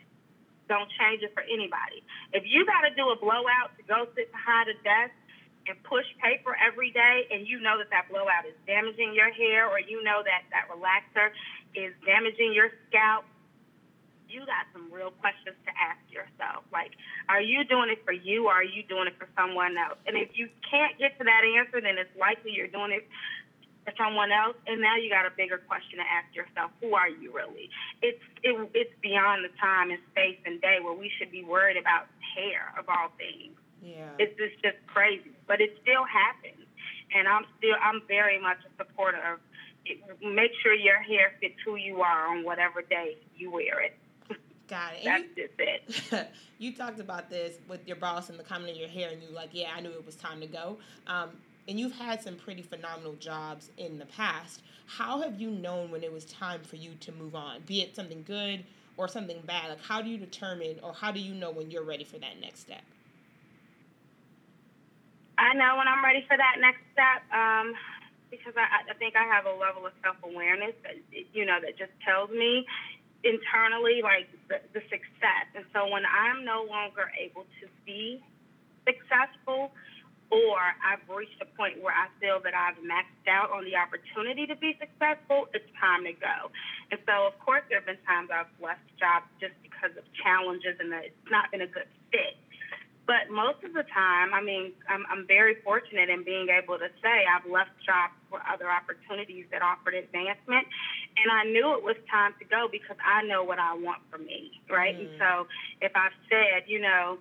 Don't 0.68 0.90
change 1.00 1.24
it 1.24 1.34
for 1.34 1.44
anybody. 1.44 2.04
If 2.32 2.44
you 2.48 2.66
got 2.66 2.88
to 2.88 2.96
do 2.96 3.10
a 3.12 3.18
blowout 3.20 3.76
to 3.78 3.84
go 3.84 4.08
sit 4.16 4.32
behind 4.32 4.70
a 4.70 4.78
desk 4.84 5.14
and 5.68 5.82
push 5.84 6.06
paper 6.20 6.56
every 6.60 6.92
day, 6.92 7.28
and 7.32 7.48
you 7.48 7.60
know 7.60 7.78
that 7.78 7.90
that 7.92 8.10
blowout 8.12 8.46
is 8.48 8.56
damaging 8.68 9.14
your 9.16 9.32
hair, 9.32 9.68
or 9.68 9.80
you 9.80 10.04
know 10.04 10.22
that 10.24 10.44
that 10.52 10.68
relaxer 10.68 11.32
is 11.76 11.94
damaging 12.06 12.54
your 12.54 12.70
scalp, 12.90 13.26
you 14.34 14.42
got 14.50 14.66
some 14.74 14.90
real 14.90 15.14
questions 15.22 15.56
to 15.62 15.72
ask 15.78 16.02
yourself. 16.10 16.66
Like, 16.74 16.98
are 17.30 17.42
you 17.42 17.64
doing 17.64 17.94
it 17.94 18.02
for 18.04 18.14
you, 18.14 18.50
or 18.50 18.66
are 18.66 18.66
you 18.66 18.82
doing 18.84 19.06
it 19.08 19.14
for 19.22 19.30
someone 19.38 19.78
else? 19.78 20.02
And 20.10 20.18
if 20.18 20.34
you 20.34 20.50
can't 20.66 20.98
get 20.98 21.18
to 21.20 21.24
that 21.24 21.46
answer, 21.46 21.80
then 21.80 22.02
it's 22.02 22.14
likely 22.18 22.52
you're 22.52 22.72
doing 22.72 22.92
it 22.92 23.06
to 23.86 23.92
someone 24.00 24.32
else, 24.32 24.56
and 24.66 24.82
now 24.82 24.96
you 24.96 25.12
got 25.12 25.28
a 25.28 25.34
bigger 25.36 25.60
question 25.60 26.00
to 26.00 26.08
ask 26.08 26.28
yourself: 26.34 26.72
Who 26.82 26.96
are 26.96 27.10
you 27.10 27.32
really? 27.36 27.70
It's 28.02 28.24
it, 28.42 28.56
it's 28.74 28.96
beyond 29.02 29.44
the 29.44 29.54
time 29.60 29.92
and 29.92 30.00
space 30.12 30.40
and 30.46 30.60
day 30.62 30.80
where 30.82 30.96
we 30.96 31.12
should 31.20 31.32
be 31.32 31.44
worried 31.44 31.78
about 31.78 32.08
hair 32.36 32.74
of 32.80 32.88
all 32.88 33.12
things. 33.20 33.54
Yeah, 33.84 34.10
it's 34.18 34.38
just 34.38 34.64
just 34.64 34.78
crazy, 34.88 35.32
but 35.48 35.60
it 35.60 35.78
still 35.82 36.06
happens, 36.06 36.66
and 37.16 37.28
I'm 37.28 37.44
still 37.58 37.76
I'm 37.82 38.02
very 38.08 38.40
much 38.40 38.58
a 38.66 38.84
supporter 38.84 39.18
of. 39.18 39.40
It, 39.86 40.00
make 40.24 40.52
sure 40.64 40.74
your 40.74 41.02
hair 41.02 41.34
fits 41.42 41.56
who 41.66 41.76
you 41.76 42.02
are 42.02 42.28
on 42.30 42.46
whatever 42.46 42.82
day 42.82 43.18
you 43.36 43.52
wear 43.52 43.82
it. 43.82 43.98
Got 44.70 44.94
it. 44.94 45.02
That's 45.04 45.24
you, 45.36 45.48
just 45.48 46.14
it. 46.14 46.32
you 46.58 46.74
talked 46.74 47.02
about 47.02 47.30
this 47.30 47.58
with 47.68 47.86
your 47.86 47.98
boss 47.98 48.30
and 48.30 48.40
the 48.40 48.44
comment 48.44 48.72
in 48.72 48.78
your 48.78 48.88
hair, 48.88 49.10
and 49.10 49.22
you 49.22 49.30
like, 49.30 49.50
yeah, 49.52 49.72
I 49.76 49.82
knew 49.82 49.90
it 49.90 50.06
was 50.06 50.16
time 50.16 50.40
to 50.40 50.48
go. 50.48 50.78
Um, 51.08 51.32
and 51.68 51.80
you've 51.80 51.94
had 51.94 52.22
some 52.22 52.36
pretty 52.36 52.62
phenomenal 52.62 53.14
jobs 53.14 53.70
in 53.78 53.98
the 53.98 54.06
past. 54.06 54.62
How 54.86 55.22
have 55.22 55.40
you 55.40 55.50
known 55.50 55.92
when 55.92 56.04
it 56.04 56.12
was 56.12 56.26
time 56.26 56.62
for 56.62 56.76
you 56.76 56.92
to 57.00 57.12
move 57.14 57.36
on, 57.36 57.62
be 57.66 57.82
it 57.82 57.96
something 57.96 58.24
good 58.28 58.64
or 58.98 59.08
something 59.08 59.42
bad? 59.46 59.70
Like, 59.70 59.82
how 59.82 60.02
do 60.02 60.10
you 60.10 60.18
determine 60.18 60.80
or 60.84 60.94
how 60.94 61.12
do 61.12 61.20
you 61.20 61.34
know 61.34 61.52
when 61.52 61.72
you're 61.72 61.84
ready 61.84 62.04
for 62.04 62.18
that 62.20 62.40
next 62.42 62.62
step? 62.62 62.84
I 65.54 65.56
know 65.56 65.78
when 65.78 65.86
I'm 65.86 66.02
ready 66.02 66.26
for 66.26 66.34
that 66.34 66.58
next 66.58 66.82
step 66.98 67.22
um, 67.30 67.78
because 68.34 68.58
I, 68.58 68.90
I 68.90 68.98
think 68.98 69.14
I 69.14 69.22
have 69.30 69.46
a 69.46 69.54
level 69.54 69.86
of 69.86 69.94
self 70.02 70.18
awareness 70.26 70.74
that, 70.82 70.98
you 71.14 71.46
know, 71.46 71.62
that 71.62 71.78
just 71.78 71.94
tells 72.02 72.34
me 72.34 72.66
internally, 73.22 74.02
like, 74.02 74.26
the, 74.50 74.66
the 74.74 74.82
success. 74.90 75.46
And 75.54 75.62
so 75.70 75.86
when 75.86 76.10
I'm 76.10 76.42
no 76.42 76.66
longer 76.66 77.06
able 77.22 77.46
to 77.62 77.70
be 77.86 78.18
successful, 78.82 79.70
or 80.34 80.58
I've 80.82 81.06
reached 81.06 81.38
a 81.38 81.46
point 81.54 81.78
where 81.86 81.94
I 81.94 82.10
feel 82.18 82.42
that 82.42 82.58
I've 82.58 82.82
maxed 82.82 83.30
out 83.30 83.54
on 83.54 83.62
the 83.62 83.78
opportunity 83.78 84.50
to 84.50 84.58
be 84.58 84.74
successful, 84.82 85.54
it's 85.54 85.70
time 85.78 86.10
to 86.10 86.18
go. 86.18 86.50
And 86.90 86.98
so, 87.06 87.30
of 87.30 87.38
course, 87.38 87.62
there 87.70 87.78
have 87.78 87.86
been 87.86 88.02
times 88.10 88.34
I've 88.34 88.50
left 88.58 88.82
jobs 88.98 89.30
just 89.38 89.54
because 89.62 89.94
of 89.94 90.04
challenges 90.18 90.82
and 90.82 90.90
that 90.90 91.14
it's 91.14 91.30
not 91.30 91.54
been 91.54 91.62
a 91.62 91.70
good 91.70 91.86
fit. 92.10 92.42
But 93.06 93.28
most 93.30 93.60
of 93.68 93.74
the 93.74 93.84
time, 93.92 94.34
I 94.34 94.42
mean, 94.42 94.72
I'm, 94.88 95.04
I'm 95.12 95.28
very 95.28 95.60
fortunate 95.60 96.08
in 96.10 96.24
being 96.24 96.48
able 96.48 96.80
to 96.80 96.88
say 97.04 97.28
I've 97.28 97.50
left 97.50 97.76
jobs 97.84 98.16
for 98.32 98.40
other 98.48 98.72
opportunities 98.72 99.46
that 99.52 99.62
offered 99.62 99.94
advancement. 99.94 100.64
And 101.20 101.28
I 101.28 101.44
knew 101.44 101.76
it 101.76 101.84
was 101.84 102.00
time 102.10 102.34
to 102.40 102.46
go 102.46 102.72
because 102.72 102.96
I 103.04 103.28
know 103.28 103.44
what 103.44 103.60
I 103.60 103.76
want 103.76 104.02
for 104.10 104.18
me, 104.18 104.64
right? 104.72 104.96
Mm. 104.96 105.04
And 105.04 105.10
so 105.20 105.48
if 105.82 105.92
I've 105.96 106.16
said, 106.32 106.64
you 106.72 106.80
know, 106.80 107.20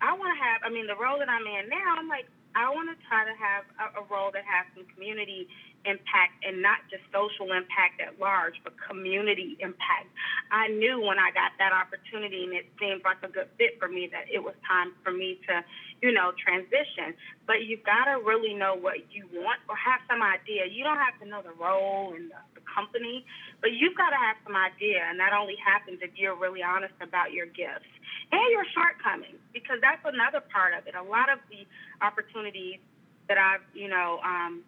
I 0.00 0.14
want 0.14 0.30
to 0.30 0.38
have, 0.38 0.62
I 0.62 0.70
mean, 0.70 0.86
the 0.86 0.94
role 0.94 1.18
that 1.18 1.28
I'm 1.28 1.46
in 1.46 1.68
now, 1.74 1.98
I'm 1.98 2.08
like, 2.08 2.30
I 2.54 2.70
want 2.70 2.88
to 2.88 2.96
try 3.04 3.26
to 3.26 3.34
have 3.34 3.64
a, 3.82 4.00
a 4.00 4.02
role 4.08 4.30
that 4.32 4.46
has 4.46 4.64
some 4.78 4.86
community 4.94 5.48
impact 5.86 6.42
and 6.42 6.60
not 6.60 6.82
just 6.90 7.02
social 7.14 7.54
impact 7.54 8.02
at 8.02 8.18
large, 8.18 8.58
but 8.64 8.74
community 8.82 9.56
impact. 9.60 10.10
I 10.50 10.68
knew 10.68 11.00
when 11.00 11.18
I 11.18 11.30
got 11.30 11.54
that 11.62 11.72
opportunity 11.72 12.44
and 12.44 12.52
it 12.52 12.66
seemed 12.78 13.02
like 13.04 13.22
a 13.22 13.30
good 13.30 13.48
fit 13.56 13.78
for 13.78 13.88
me 13.88 14.10
that 14.10 14.26
it 14.26 14.42
was 14.42 14.54
time 14.66 14.92
for 15.02 15.12
me 15.12 15.38
to 15.48 15.62
you 16.02 16.12
know, 16.12 16.32
transition. 16.36 17.16
But 17.46 17.64
you've 17.64 17.84
got 17.84 18.04
to 18.04 18.20
really 18.20 18.52
know 18.54 18.74
what 18.74 19.08
you 19.12 19.28
want 19.32 19.60
or 19.68 19.76
have 19.76 20.00
some 20.08 20.20
idea. 20.20 20.66
You 20.68 20.84
don't 20.84 20.98
have 20.98 21.16
to 21.20 21.26
know 21.26 21.40
the 21.40 21.56
role 21.56 22.12
and 22.14 22.30
the, 22.30 22.40
the 22.60 22.64
company, 22.66 23.24
but 23.60 23.72
you've 23.72 23.96
got 23.96 24.10
to 24.10 24.20
have 24.20 24.36
some 24.44 24.56
idea. 24.56 25.00
And 25.08 25.18
that 25.20 25.32
only 25.32 25.56
happens 25.56 26.00
if 26.02 26.10
you're 26.16 26.36
really 26.36 26.62
honest 26.62 26.94
about 27.00 27.32
your 27.32 27.46
gifts 27.46 27.88
and 28.32 28.44
your 28.52 28.66
shortcomings, 28.74 29.40
because 29.54 29.78
that's 29.80 30.02
another 30.04 30.42
part 30.52 30.74
of 30.74 30.86
it. 30.86 30.94
A 30.94 31.02
lot 31.02 31.30
of 31.30 31.38
the 31.48 31.64
opportunities 32.04 32.82
that 33.28 33.38
I've, 33.38 33.64
you 33.72 33.88
know, 33.88 34.20
um, 34.22 34.62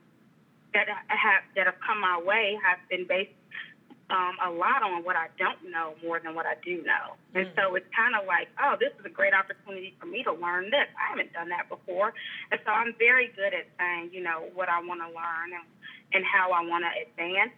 that 0.75 0.89
have 0.89 1.43
that 1.57 1.67
have 1.67 1.81
come 1.85 2.01
my 2.01 2.21
way 2.21 2.59
have 2.65 2.79
been 2.89 3.07
based 3.07 3.33
um, 4.11 4.37
a 4.41 4.51
lot 4.51 4.83
on 4.83 5.05
what 5.05 5.17
I 5.17 5.29
don't 5.37 5.71
know 5.71 5.93
more 6.03 6.21
than 6.21 6.35
what 6.35 6.47
I 6.47 6.57
do 6.65 6.81
know. 6.83 7.17
And 7.35 7.47
mm. 7.49 7.57
so 7.57 7.75
it's 7.77 7.89
kind 7.93 8.17
of 8.17 8.25
like, 8.25 8.49
oh, 8.57 8.77
this 8.81 8.89
is 8.99 9.05
a 9.05 9.13
great 9.13 9.35
opportunity 9.37 9.95
for 10.01 10.07
me 10.07 10.25
to 10.25 10.33
learn 10.33 10.73
this. 10.73 10.89
I 10.97 11.13
haven't 11.13 11.33
done 11.33 11.51
that 11.51 11.69
before. 11.69 12.15
And 12.51 12.61
so 12.65 12.73
I'm 12.73 12.97
very 12.99 13.29
good 13.37 13.53
at 13.53 13.69
saying, 13.77 14.11
you 14.13 14.23
know, 14.25 14.49
what 14.57 14.69
I 14.69 14.81
want 14.81 15.05
to 15.05 15.13
learn 15.13 15.53
and, 15.53 15.69
and 16.17 16.25
how 16.25 16.53
I 16.53 16.65
want 16.65 16.89
to 16.89 16.93
advance. 17.05 17.53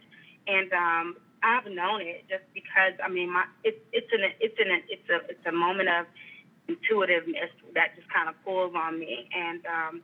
And 0.47 0.69
um, 0.75 1.07
I've 1.39 1.71
known 1.71 2.03
it 2.03 2.27
just 2.27 2.43
because, 2.53 2.99
I 2.99 3.07
mean, 3.07 3.31
my 3.31 3.47
it's 3.63 3.79
it's 3.95 4.11
an 4.11 4.27
it's 4.43 4.59
an 4.59 4.69
it's 4.91 5.07
a 5.07 5.17
it's 5.31 5.45
a 5.47 5.55
moment 5.55 5.87
of 5.87 6.05
intuitiveness 6.67 7.51
that 7.75 7.95
just 7.95 8.11
kind 8.11 8.27
of 8.27 8.35
pulls 8.43 8.75
on 8.75 8.99
me. 8.99 9.29
And 9.31 9.63
um, 9.65 10.01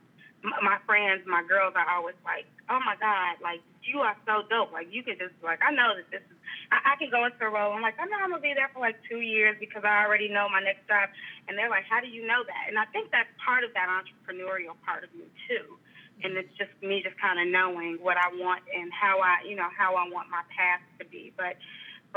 my 0.63 0.79
friends, 0.85 1.23
my 1.27 1.43
girls 1.43 1.73
are 1.75 1.87
always 1.87 2.15
like, 2.23 2.47
oh 2.69 2.79
my 2.83 2.95
God, 2.99 3.39
like 3.43 3.61
you 3.83 3.99
are 4.03 4.15
so 4.27 4.43
dope. 4.49 4.71
Like 4.71 4.87
you 4.91 5.03
can 5.03 5.17
just 5.17 5.35
like, 5.43 5.59
I 5.63 5.71
know 5.71 5.95
that 5.95 6.07
this 6.11 6.23
is, 6.23 6.37
I, 6.71 6.93
I 6.93 6.99
can 6.99 7.09
go 7.09 7.23
into 7.25 7.39
a 7.43 7.51
role. 7.51 7.73
I'm 7.73 7.81
like, 7.81 7.99
I 7.99 8.05
know 8.05 8.19
I'm 8.19 8.31
gonna 8.31 8.43
be 8.43 8.53
there 8.55 8.69
for 8.73 8.79
like 8.79 8.99
two 9.07 9.23
years 9.23 9.55
because 9.59 9.83
I 9.83 10.03
already 10.03 10.27
know 10.27 10.47
my 10.51 10.59
next 10.59 10.87
job. 10.87 11.09
And 11.47 11.55
they're 11.55 11.71
like, 11.71 11.87
how 11.87 11.99
do 11.99 12.07
you 12.07 12.27
know 12.27 12.43
that? 12.43 12.63
And 12.67 12.77
I 12.77 12.85
think 12.91 13.11
that's 13.11 13.29
part 13.39 13.63
of 13.63 13.71
that 13.75 13.87
entrepreneurial 13.87 14.75
part 14.83 15.03
of 15.03 15.11
me 15.15 15.27
too. 15.47 15.79
And 16.23 16.33
it's 16.35 16.51
just 16.57 16.73
me 16.81 17.05
just 17.05 17.15
kind 17.21 17.37
of 17.37 17.45
knowing 17.47 18.01
what 18.01 18.17
I 18.17 18.33
want 18.33 18.65
and 18.73 18.89
how 18.89 19.21
I, 19.21 19.45
you 19.45 19.55
know, 19.55 19.69
how 19.69 19.93
I 19.93 20.09
want 20.09 20.33
my 20.33 20.41
path 20.49 20.81
to 20.97 21.05
be. 21.05 21.31
But 21.37 21.61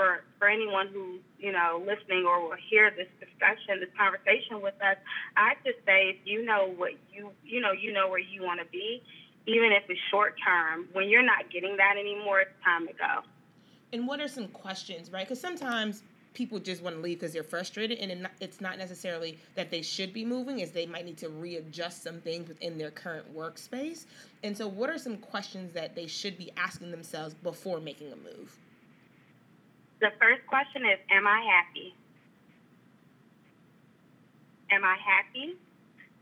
for 0.00 0.24
for 0.38 0.48
anyone 0.48 0.88
who 0.88 1.18
you 1.38 1.52
know 1.52 1.82
listening 1.86 2.24
or 2.26 2.40
will 2.48 2.56
hear 2.70 2.90
this 2.90 3.08
discussion, 3.18 3.80
this 3.80 3.90
conversation 3.98 4.62
with 4.62 4.74
us, 4.80 4.96
I 5.36 5.54
just 5.64 5.78
say 5.84 6.16
if 6.16 6.16
you 6.24 6.44
know 6.44 6.72
what 6.76 6.92
you 7.12 7.30
you 7.44 7.60
know 7.60 7.72
you 7.72 7.92
know 7.92 8.08
where 8.08 8.18
you 8.18 8.42
want 8.42 8.60
to 8.60 8.66
be, 8.66 9.02
even 9.46 9.72
if 9.72 9.84
it's 9.88 10.00
short 10.10 10.36
term. 10.44 10.88
When 10.92 11.08
you're 11.08 11.24
not 11.24 11.50
getting 11.52 11.76
that 11.76 11.96
anymore, 11.98 12.40
it's 12.40 12.64
time 12.64 12.86
to 12.86 12.92
go. 12.94 13.22
And 13.92 14.06
what 14.06 14.20
are 14.20 14.28
some 14.28 14.48
questions, 14.48 15.10
right? 15.12 15.26
Because 15.26 15.40
sometimes 15.40 16.02
people 16.32 16.60
just 16.60 16.80
want 16.80 16.94
to 16.96 17.02
leave 17.02 17.18
because 17.18 17.32
they're 17.32 17.42
frustrated, 17.42 17.98
and 17.98 18.28
it's 18.40 18.60
not 18.60 18.78
necessarily 18.78 19.36
that 19.56 19.70
they 19.70 19.82
should 19.82 20.14
be 20.14 20.24
moving, 20.24 20.60
is 20.60 20.70
they 20.70 20.86
might 20.86 21.04
need 21.04 21.18
to 21.18 21.28
readjust 21.28 22.04
some 22.04 22.20
things 22.20 22.48
within 22.48 22.78
their 22.78 22.92
current 22.92 23.36
workspace. 23.36 24.06
And 24.44 24.56
so, 24.56 24.66
what 24.66 24.88
are 24.88 24.98
some 24.98 25.18
questions 25.18 25.72
that 25.74 25.94
they 25.94 26.06
should 26.06 26.38
be 26.38 26.52
asking 26.56 26.90
themselves 26.90 27.34
before 27.34 27.80
making 27.80 28.12
a 28.12 28.16
move? 28.16 28.56
The 30.00 30.10
first 30.20 30.46
question 30.48 30.82
is 30.88 30.98
Am 31.10 31.26
I 31.26 31.40
happy? 31.44 31.94
Am 34.70 34.84
I 34.84 34.96
happy? 34.96 35.56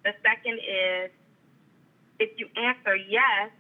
The 0.05 0.13
second 0.23 0.59
is 0.59 1.11
if 2.19 2.31
you 2.39 2.49
answer 2.57 2.97
yes, 2.97 3.51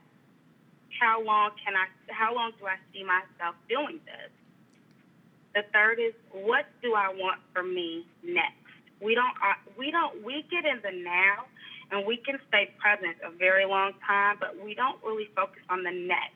how 1.01 1.23
long 1.23 1.51
can 1.65 1.75
I 1.77 1.87
how 2.11 2.35
long 2.35 2.53
do 2.59 2.67
I 2.67 2.77
see 2.93 3.05
myself 3.05 3.55
doing 3.69 4.01
this? 4.05 4.31
The 5.55 5.63
third 5.73 5.99
is 5.99 6.15
what 6.33 6.67
do 6.83 6.95
I 6.95 7.15
want 7.15 7.41
for 7.55 7.63
me 7.63 8.07
next? 8.23 8.59
We 9.01 9.15
don't 9.15 9.37
uh, 9.39 9.55
we 9.79 9.91
don't 9.91 10.25
we 10.25 10.45
get 10.51 10.65
in 10.67 10.83
the 10.83 11.05
now 11.05 11.47
and 11.91 12.07
we 12.07 12.17
can 12.19 12.39
stay 12.49 12.75
present 12.79 13.17
a 13.25 13.31
very 13.31 13.65
long 13.65 13.93
time, 14.07 14.37
but 14.41 14.57
we 14.63 14.75
don't 14.75 15.03
really 15.05 15.29
focus 15.35 15.63
on 15.71 15.83
the 15.85 15.93
next. 15.93 16.35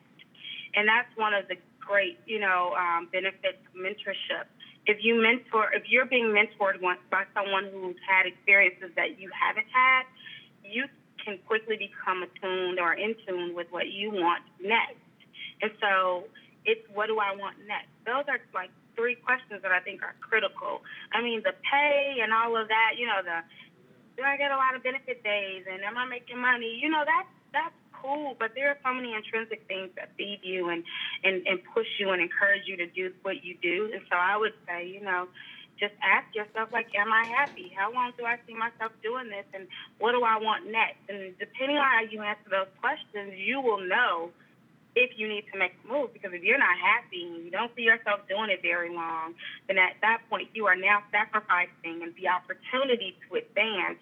And 0.75 0.87
that's 0.87 1.09
one 1.15 1.33
of 1.33 1.47
the 1.47 1.57
great, 1.85 2.19
you 2.25 2.39
know, 2.39 2.73
um, 2.73 3.09
benefits 3.11 3.61
mentorship. 3.75 4.47
If 4.85 4.97
you 5.01 5.21
mentor, 5.21 5.71
if 5.73 5.83
you're 5.87 6.05
being 6.05 6.35
mentored 6.35 6.81
once 6.81 6.99
by 7.09 7.23
someone 7.33 7.69
who's 7.71 7.95
had 8.07 8.25
experiences 8.25 8.91
that 8.95 9.19
you 9.19 9.29
haven't 9.31 9.67
had, 9.71 10.03
you 10.63 10.85
can 11.23 11.39
quickly 11.47 11.77
become 11.77 12.23
attuned 12.23 12.79
or 12.79 12.93
in 12.93 13.15
tune 13.25 13.55
with 13.55 13.67
what 13.71 13.87
you 13.87 14.11
want 14.11 14.43
next. 14.59 14.99
And 15.61 15.71
so 15.79 16.25
it's 16.65 16.83
what 16.93 17.07
do 17.07 17.19
I 17.19 17.35
want 17.35 17.55
next? 17.67 17.91
Those 18.05 18.27
are 18.27 18.39
like 18.53 18.71
three 18.95 19.15
questions 19.15 19.63
that 19.63 19.71
I 19.71 19.79
think 19.79 20.03
are 20.03 20.15
critical. 20.19 20.83
I 21.11 21.21
mean, 21.21 21.41
the 21.43 21.55
pay 21.63 22.19
and 22.21 22.33
all 22.33 22.55
of 22.59 22.67
that, 22.67 22.99
you 22.99 23.07
know, 23.07 23.23
the 23.23 23.39
do 24.15 24.21
I 24.21 24.37
get 24.37 24.51
a 24.51 24.57
lot 24.57 24.75
of 24.75 24.83
benefit 24.83 25.23
days 25.23 25.65
and 25.65 25.81
am 25.81 25.97
I 25.97 26.05
making 26.05 26.37
money? 26.37 26.77
You 26.81 26.89
know, 26.89 27.03
that's 27.07 27.31
that's 27.51 27.79
cool, 28.03 28.35
but 28.37 28.51
there 28.55 28.69
are 28.69 28.77
so 28.83 28.93
many 28.93 29.13
intrinsic 29.13 29.63
things 29.67 29.89
that 29.95 30.09
feed 30.17 30.41
you 30.43 30.69
and, 30.69 30.83
and, 31.23 31.47
and 31.47 31.59
push 31.73 31.87
you 31.99 32.11
and 32.11 32.21
encourage 32.21 32.67
you 32.67 32.75
to 32.77 32.87
do 32.87 33.11
what 33.23 33.43
you 33.43 33.55
do. 33.61 33.89
And 33.93 34.01
so 34.11 34.17
I 34.17 34.35
would 34.35 34.53
say, 34.67 34.87
you 34.87 35.01
know, 35.01 35.27
just 35.79 35.93
ask 36.03 36.27
yourself, 36.35 36.69
like, 36.71 36.87
am 36.95 37.11
I 37.11 37.25
happy? 37.25 37.73
How 37.75 37.91
long 37.91 38.11
do 38.17 38.25
I 38.25 38.37
see 38.45 38.53
myself 38.53 38.91
doing 39.01 39.29
this? 39.29 39.45
And 39.53 39.67
what 39.97 40.11
do 40.11 40.21
I 40.23 40.37
want 40.37 40.69
next? 40.69 41.01
And 41.09 41.37
depending 41.39 41.77
on 41.77 41.83
how 41.83 42.03
you 42.03 42.21
answer 42.21 42.49
those 42.49 42.71
questions, 42.79 43.33
you 43.35 43.59
will 43.59 43.81
know 43.81 44.29
if 44.95 45.17
you 45.17 45.27
need 45.27 45.45
to 45.51 45.57
make 45.57 45.73
a 45.83 45.91
move. 45.91 46.13
Because 46.13 46.31
if 46.33 46.43
you're 46.43 46.61
not 46.61 46.77
happy 46.77 47.25
and 47.25 47.43
you 47.43 47.51
don't 47.51 47.73
see 47.75 47.81
yourself 47.81 48.21
doing 48.29 48.51
it 48.51 48.61
very 48.61 48.93
long, 48.93 49.33
then 49.67 49.77
at 49.77 49.97
that 50.01 50.21
point, 50.29 50.49
you 50.53 50.67
are 50.67 50.75
now 50.75 51.01
sacrificing 51.11 52.03
and 52.03 52.13
the 52.15 52.29
opportunity 52.29 53.17
to 53.27 53.41
advance 53.41 53.99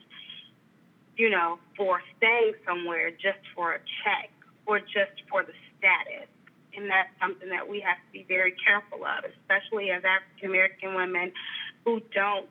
you 1.18 1.30
know, 1.30 1.60
for 1.78 2.02
staying 2.18 2.54
somewhere 2.66 3.12
just 3.12 3.40
for 3.56 3.74
a 3.74 3.80
check 4.04 4.30
or 4.66 4.80
just 4.80 5.16
for 5.30 5.44
the 5.44 5.54
status. 5.78 6.28
And 6.76 6.90
that's 6.90 7.10
something 7.20 7.50
that 7.50 7.68
we 7.68 7.82
have 7.82 7.98
to 7.98 8.10
be 8.14 8.24
very 8.28 8.56
careful 8.64 9.04
of, 9.04 9.26
especially 9.28 9.92
as 9.92 10.04
African 10.06 10.50
American 10.50 10.96
women 10.96 11.34
who 11.84 12.02
don't, 12.14 12.50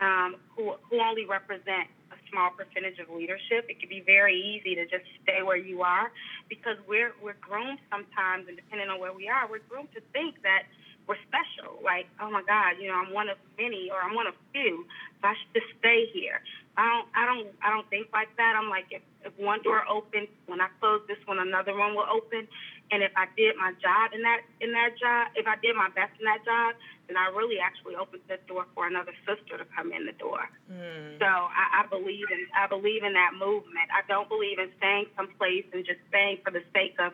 um, 0.00 0.36
who, 0.56 0.74
who 0.90 1.00
only 1.00 1.24
represent 1.24 1.86
a 2.10 2.18
small 2.30 2.50
percentage 2.50 2.98
of 2.98 3.14
leadership. 3.14 3.70
It 3.70 3.78
can 3.78 3.88
be 3.88 4.02
very 4.04 4.34
easy 4.34 4.74
to 4.74 4.86
just 4.86 5.06
stay 5.22 5.42
where 5.44 5.56
you 5.56 5.82
are 5.82 6.10
because 6.48 6.76
we're, 6.88 7.14
we're 7.22 7.38
groomed 7.40 7.78
sometimes, 7.90 8.48
and 8.48 8.56
depending 8.56 8.88
on 8.88 8.98
where 8.98 9.12
we 9.12 9.28
are, 9.28 9.46
we're 9.48 9.62
groomed 9.68 9.92
to 9.94 10.02
think 10.12 10.42
that 10.42 10.66
we're 11.06 11.20
special. 11.26 11.78
Like, 11.82 12.06
oh 12.20 12.30
my 12.30 12.42
God, 12.42 12.78
you 12.80 12.88
know, 12.88 12.94
I'm 12.94 13.12
one 13.12 13.28
of 13.28 13.38
many 13.58 13.90
or 13.90 14.02
I'm 14.02 14.14
one 14.14 14.26
of 14.26 14.34
few, 14.52 14.86
so 15.22 15.28
I 15.28 15.34
should 15.34 15.62
just 15.62 15.78
stay 15.78 16.06
here. 16.12 16.42
I 16.80 16.88
don't, 16.88 17.08
I 17.12 17.22
don't, 17.28 17.48
I 17.60 17.68
don't 17.68 17.88
think 17.92 18.08
like 18.08 18.32
that. 18.40 18.56
I'm 18.56 18.72
like, 18.72 18.88
if, 18.88 19.04
if 19.20 19.36
one 19.36 19.60
door 19.60 19.84
opens, 19.84 20.32
when 20.48 20.64
I 20.64 20.72
close 20.80 21.04
this 21.04 21.20
one, 21.28 21.36
another 21.36 21.76
one 21.76 21.92
will 21.92 22.08
open. 22.08 22.48
And 22.88 23.04
if 23.04 23.12
I 23.20 23.28
did 23.36 23.54
my 23.60 23.76
job 23.76 24.16
in 24.16 24.24
that, 24.24 24.40
in 24.64 24.72
that 24.72 24.96
job, 24.96 25.28
if 25.36 25.44
I 25.44 25.60
did 25.60 25.76
my 25.76 25.92
best 25.92 26.16
in 26.16 26.24
that 26.24 26.40
job, 26.40 26.80
then 27.06 27.20
I 27.20 27.28
really 27.36 27.60
actually 27.60 28.00
opened 28.00 28.24
the 28.32 28.40
door 28.48 28.64
for 28.72 28.88
another 28.88 29.12
sister 29.28 29.60
to 29.60 29.66
come 29.76 29.92
in 29.92 30.08
the 30.08 30.16
door. 30.16 30.48
Mm. 30.72 31.20
So 31.20 31.28
I, 31.28 31.84
I 31.84 31.86
believe 31.86 32.32
in, 32.32 32.48
I 32.56 32.64
believe 32.66 33.04
in 33.04 33.12
that 33.12 33.36
movement. 33.36 33.92
I 33.92 34.00
don't 34.08 34.32
believe 34.32 34.56
in 34.56 34.72
staying 34.80 35.12
someplace 35.20 35.68
and 35.76 35.84
just 35.84 36.00
staying 36.08 36.40
for 36.40 36.50
the 36.50 36.64
sake 36.72 36.96
of 36.96 37.12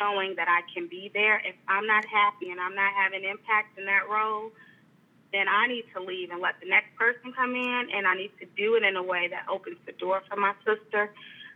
showing 0.00 0.34
that 0.40 0.48
I 0.48 0.64
can 0.72 0.88
be 0.88 1.12
there. 1.12 1.38
If 1.44 1.54
I'm 1.68 1.86
not 1.86 2.08
happy 2.08 2.48
and 2.48 2.58
I'm 2.58 2.74
not 2.74 2.96
having 2.96 3.28
impact 3.28 3.76
in 3.76 3.84
that 3.86 4.08
role, 4.08 4.56
then 5.36 5.52
I 5.52 5.68
need 5.68 5.84
to 5.92 6.00
leave 6.00 6.32
and 6.32 6.40
let 6.40 6.56
the 6.64 6.68
next 6.68 6.96
person 6.96 7.36
come 7.36 7.52
in, 7.52 7.82
and 7.92 8.08
I 8.08 8.16
need 8.16 8.32
to 8.40 8.46
do 8.56 8.74
it 8.80 8.82
in 8.82 8.96
a 8.96 9.02
way 9.02 9.28
that 9.28 9.44
opens 9.52 9.76
the 9.84 9.92
door 9.92 10.22
for 10.24 10.36
my 10.40 10.56
sister. 10.64 11.12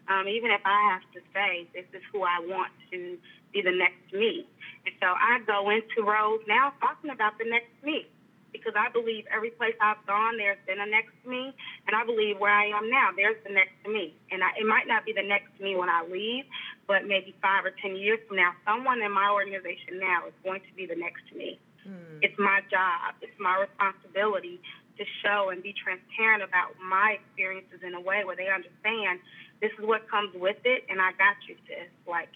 Um, 0.08 0.28
even 0.28 0.50
if 0.52 0.60
I 0.68 0.92
have 0.92 1.04
to 1.16 1.20
say, 1.32 1.64
this 1.72 1.88
is 1.96 2.02
who 2.12 2.20
I 2.20 2.44
want 2.44 2.72
to 2.92 3.16
be 3.52 3.62
the 3.64 3.72
next 3.72 4.12
me. 4.12 4.44
And 4.84 4.94
so 5.00 5.08
I 5.08 5.40
go 5.48 5.70
into 5.72 6.04
roles 6.04 6.44
now 6.46 6.76
talking 6.80 7.08
about 7.08 7.38
the 7.40 7.48
next 7.48 7.72
me 7.80 8.04
because 8.52 8.74
I 8.76 8.90
believe 8.90 9.24
every 9.30 9.50
place 9.50 9.74
I've 9.80 10.04
gone, 10.06 10.36
there's 10.36 10.58
been 10.66 10.80
a 10.80 10.86
next 10.86 11.14
me, 11.24 11.54
and 11.86 11.94
I 11.94 12.04
believe 12.04 12.38
where 12.38 12.52
I 12.52 12.66
am 12.66 12.90
now, 12.90 13.10
there's 13.14 13.38
the 13.46 13.54
next 13.54 13.78
me. 13.86 14.14
And 14.30 14.42
I, 14.42 14.50
it 14.58 14.66
might 14.66 14.86
not 14.86 15.06
be 15.06 15.12
the 15.14 15.22
next 15.22 15.54
me 15.60 15.76
when 15.76 15.88
I 15.88 16.04
leave, 16.10 16.44
but 16.86 17.06
maybe 17.06 17.34
five 17.40 17.64
or 17.64 17.72
ten 17.80 17.96
years 17.96 18.18
from 18.26 18.36
now, 18.36 18.52
someone 18.66 19.00
in 19.02 19.12
my 19.12 19.30
organization 19.30 20.02
now 20.02 20.26
is 20.26 20.34
going 20.44 20.60
to 20.60 20.72
be 20.74 20.86
the 20.86 20.98
next 20.98 21.22
me. 21.34 21.58
Mm. 21.88 22.20
It's 22.22 22.38
my 22.38 22.60
job, 22.70 23.14
it's 23.22 23.38
my 23.38 23.66
responsibility 23.66 24.60
to 24.98 25.04
show 25.24 25.48
and 25.50 25.62
be 25.62 25.72
transparent 25.72 26.42
about 26.42 26.76
my 26.78 27.16
experiences 27.20 27.80
in 27.82 27.94
a 27.94 28.00
way 28.00 28.24
where 28.24 28.36
they 28.36 28.48
understand 28.48 29.20
this 29.60 29.72
is 29.78 29.84
what 29.84 30.08
comes 30.08 30.34
with 30.34 30.56
it, 30.64 30.84
and 30.88 31.00
I 31.00 31.12
got 31.12 31.36
you, 31.48 31.56
sis. 31.68 31.88
Like, 32.06 32.28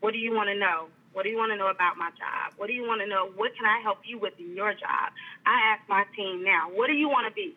what 0.00 0.12
do 0.12 0.18
you 0.18 0.32
want 0.32 0.48
to 0.48 0.56
know? 0.56 0.88
What 1.12 1.24
do 1.24 1.28
you 1.28 1.36
want 1.36 1.52
to 1.52 1.56
know 1.56 1.68
about 1.68 1.96
my 1.96 2.10
job? 2.16 2.54
What 2.56 2.68
do 2.68 2.72
you 2.72 2.86
want 2.86 3.00
to 3.00 3.06
know? 3.06 3.28
What 3.36 3.52
can 3.56 3.66
I 3.66 3.80
help 3.82 3.98
you 4.04 4.18
with 4.18 4.38
in 4.38 4.54
your 4.54 4.72
job? 4.72 5.12
I 5.44 5.76
ask 5.76 5.88
my 5.88 6.04
team 6.16 6.44
now, 6.44 6.70
what 6.72 6.86
do 6.86 6.94
you 6.94 7.08
want 7.08 7.26
to 7.28 7.34
be? 7.34 7.54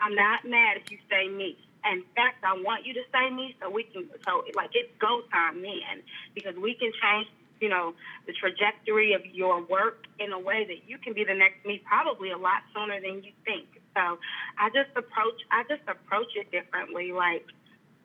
I'm 0.00 0.14
not 0.14 0.44
mad 0.44 0.78
if 0.78 0.90
you 0.90 0.98
say 1.10 1.28
me. 1.28 1.58
In 1.84 2.04
fact, 2.14 2.44
I 2.44 2.54
want 2.54 2.86
you 2.86 2.94
to 2.94 3.02
say 3.12 3.30
me 3.30 3.56
so 3.60 3.70
we 3.70 3.84
can, 3.84 4.08
so 4.26 4.44
like 4.54 4.70
it's 4.74 4.90
go 5.00 5.22
time 5.32 5.62
then 5.62 6.02
because 6.34 6.54
we 6.56 6.74
can 6.74 6.92
change 7.02 7.28
you 7.60 7.68
know, 7.68 7.94
the 8.26 8.32
trajectory 8.32 9.12
of 9.14 9.24
your 9.26 9.62
work 9.66 10.06
in 10.18 10.32
a 10.32 10.38
way 10.38 10.64
that 10.66 10.88
you 10.88 10.98
can 10.98 11.12
be 11.12 11.24
the 11.24 11.34
next 11.34 11.64
me 11.66 11.82
probably 11.86 12.30
a 12.30 12.38
lot 12.38 12.62
sooner 12.74 13.00
than 13.00 13.22
you 13.22 13.32
think. 13.44 13.66
So 13.94 14.18
I 14.58 14.68
just 14.70 14.90
approach 14.96 15.40
I 15.50 15.64
just 15.68 15.82
approach 15.88 16.28
it 16.36 16.50
differently. 16.50 17.12
Like 17.12 17.46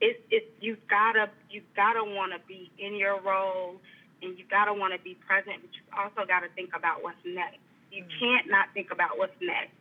it's 0.02 0.20
it's 0.32 0.48
you've 0.60 0.86
gotta 0.90 1.30
you've 1.50 1.72
gotta 1.76 2.04
want 2.04 2.34
to 2.34 2.40
be 2.48 2.72
in 2.80 2.96
your 2.96 3.22
role, 3.22 3.76
and 4.22 4.38
you 4.38 4.46
gotta 4.50 4.74
want 4.74 4.94
to 4.94 5.00
be 5.04 5.16
present, 5.16 5.62
but 5.62 5.72
you 5.74 5.82
also 5.98 6.28
got 6.28 6.42
to 6.42 6.50
think 6.56 6.72
about 6.76 7.04
what's 7.04 7.18
next. 7.26 7.60
You 7.92 8.04
mm-hmm. 8.04 8.20
can't 8.20 8.50
not 8.50 8.68
think 8.74 8.92
about 8.92 9.18
what's 9.18 9.40
next. 9.42 9.72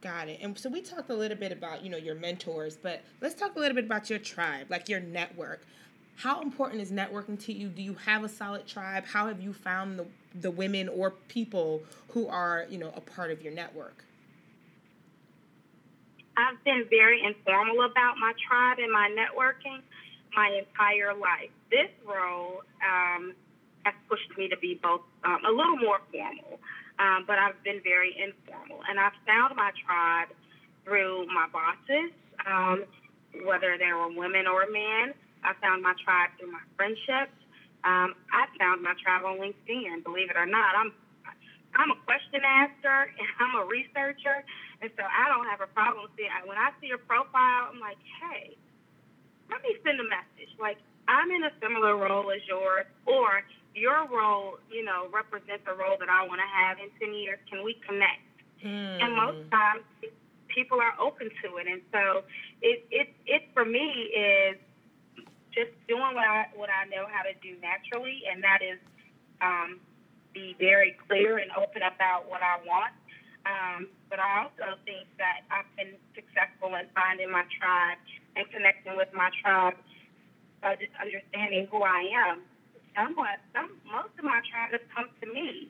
Got 0.00 0.28
it. 0.28 0.40
And 0.42 0.56
so 0.58 0.68
we 0.68 0.82
talked 0.82 1.08
a 1.08 1.14
little 1.14 1.36
bit 1.36 1.50
about, 1.50 1.82
you 1.82 1.88
know, 1.88 1.96
your 1.96 2.14
mentors, 2.14 2.76
but 2.76 3.02
let's 3.22 3.34
talk 3.34 3.56
a 3.56 3.58
little 3.58 3.74
bit 3.74 3.86
about 3.86 4.10
your 4.10 4.18
tribe, 4.18 4.66
like 4.68 4.90
your 4.90 5.00
network. 5.00 5.64
How 6.16 6.40
important 6.40 6.80
is 6.80 6.90
networking 6.90 7.42
to 7.44 7.52
you? 7.52 7.68
Do 7.68 7.82
you 7.82 7.94
have 7.94 8.24
a 8.24 8.28
solid 8.28 8.66
tribe? 8.66 9.04
How 9.04 9.26
have 9.26 9.40
you 9.40 9.52
found 9.52 9.98
the, 9.98 10.06
the 10.40 10.50
women 10.50 10.88
or 10.88 11.10
people 11.28 11.82
who 12.10 12.28
are, 12.28 12.66
you 12.70 12.78
know, 12.78 12.92
a 12.96 13.00
part 13.00 13.30
of 13.30 13.42
your 13.42 13.52
network? 13.52 14.04
I've 16.36 16.62
been 16.64 16.86
very 16.90 17.22
informal 17.24 17.84
about 17.84 18.16
my 18.18 18.32
tribe 18.48 18.78
and 18.78 18.90
my 18.90 19.08
networking 19.10 19.80
my 20.36 20.48
entire 20.48 21.14
life. 21.14 21.50
This 21.70 21.90
role 22.04 22.62
um, 22.84 23.34
has 23.84 23.94
pushed 24.08 24.36
me 24.36 24.48
to 24.48 24.56
be 24.56 24.80
both 24.82 25.02
um, 25.22 25.44
a 25.46 25.50
little 25.50 25.76
more 25.76 26.00
formal 26.10 26.58
um, 26.98 27.24
but 27.26 27.38
I've 27.38 27.60
been 27.64 27.80
very 27.82 28.14
informal. 28.16 28.80
And 28.88 28.98
I've 29.00 29.16
found 29.26 29.56
my 29.56 29.70
tribe 29.84 30.28
through 30.84 31.26
my 31.26 31.46
bosses, 31.52 32.12
um, 32.46 32.84
whether 33.44 33.76
they 33.78 33.92
were 33.92 34.08
women 34.08 34.46
or 34.46 34.66
men. 34.70 35.14
I 35.44 35.52
found 35.60 35.84
my 35.84 35.94
tribe 36.02 36.32
through 36.40 36.52
my 36.52 36.64
friendships. 36.76 37.36
Um, 37.84 38.16
I 38.32 38.48
found 38.56 38.80
my 38.80 38.96
tribe 38.96 39.28
on 39.28 39.36
LinkedIn. 39.36 40.02
Believe 40.04 40.32
it 40.32 40.36
or 40.36 40.48
not, 40.48 40.72
I'm 40.74 40.92
I'm 41.76 41.90
a 41.90 41.98
question 42.06 42.40
asker 42.40 43.12
and 43.18 43.28
I'm 43.38 43.60
a 43.60 43.64
researcher, 43.68 44.42
and 44.80 44.90
so 44.96 45.02
I 45.04 45.28
don't 45.28 45.46
have 45.46 45.60
a 45.60 45.70
problem 45.70 46.08
seeing. 46.16 46.32
When 46.48 46.56
I 46.56 46.72
see 46.80 46.88
your 46.88 47.02
profile, 47.02 47.70
I'm 47.70 47.80
like, 47.80 48.00
hey, 48.24 48.56
let 49.50 49.60
me 49.60 49.76
send 49.84 50.00
a 50.00 50.08
message. 50.08 50.50
Like 50.58 50.78
I'm 51.06 51.30
in 51.30 51.44
a 51.44 51.52
similar 51.60 51.96
role 52.00 52.32
as 52.32 52.40
yours, 52.48 52.88
or 53.04 53.44
your 53.74 54.06
role, 54.08 54.58
you 54.70 54.84
know, 54.84 55.10
represents 55.12 55.66
a 55.66 55.74
role 55.74 55.98
that 55.98 56.08
I 56.08 56.26
want 56.26 56.40
to 56.40 56.48
have 56.48 56.78
in 56.78 56.88
10 56.98 57.14
years. 57.14 57.38
Can 57.50 57.64
we 57.64 57.76
connect? 57.86 58.22
Mm. 58.64 59.02
And 59.02 59.16
most 59.16 59.50
times 59.50 59.82
people 60.46 60.78
are 60.80 60.94
open 61.02 61.28
to 61.42 61.58
it. 61.58 61.66
And 61.66 61.82
so 61.90 62.22
it, 62.62 62.86
it, 62.90 63.08
it 63.26 63.42
for 63.52 63.64
me 63.64 64.14
is 64.14 64.56
just 65.54 65.72
doing 65.88 66.14
what 66.14 66.26
I, 66.26 66.46
what 66.54 66.68
I 66.68 66.84
know 66.90 67.06
how 67.06 67.22
to 67.22 67.34
do 67.40 67.54
naturally, 67.62 68.26
and 68.30 68.42
that 68.42 68.60
is 68.60 68.78
um, 69.40 69.80
be 70.34 70.56
very 70.58 70.96
clear 71.06 71.38
and 71.38 71.50
open 71.54 71.82
about 71.82 72.28
what 72.28 72.42
I 72.42 72.58
want. 72.66 72.94
Um, 73.46 73.88
but 74.08 74.18
I 74.18 74.44
also 74.44 74.76
think 74.84 75.06
that 75.18 75.44
I've 75.52 75.68
been 75.76 75.94
successful 76.16 76.74
in 76.74 76.88
finding 76.94 77.30
my 77.30 77.44
tribe 77.60 77.98
and 78.36 78.48
connecting 78.50 78.96
with 78.96 79.12
my 79.14 79.30
tribe, 79.42 79.76
uh, 80.64 80.74
just 80.80 80.92
understanding 80.98 81.68
who 81.70 81.84
I 81.84 82.08
am 82.10 82.42
somewhat, 82.94 83.42
some 83.52 83.74
most 83.90 84.14
of 84.18 84.24
my 84.24 84.40
tribe 84.46 84.70
has 84.72 84.84
come 84.94 85.10
to 85.20 85.26
me 85.26 85.68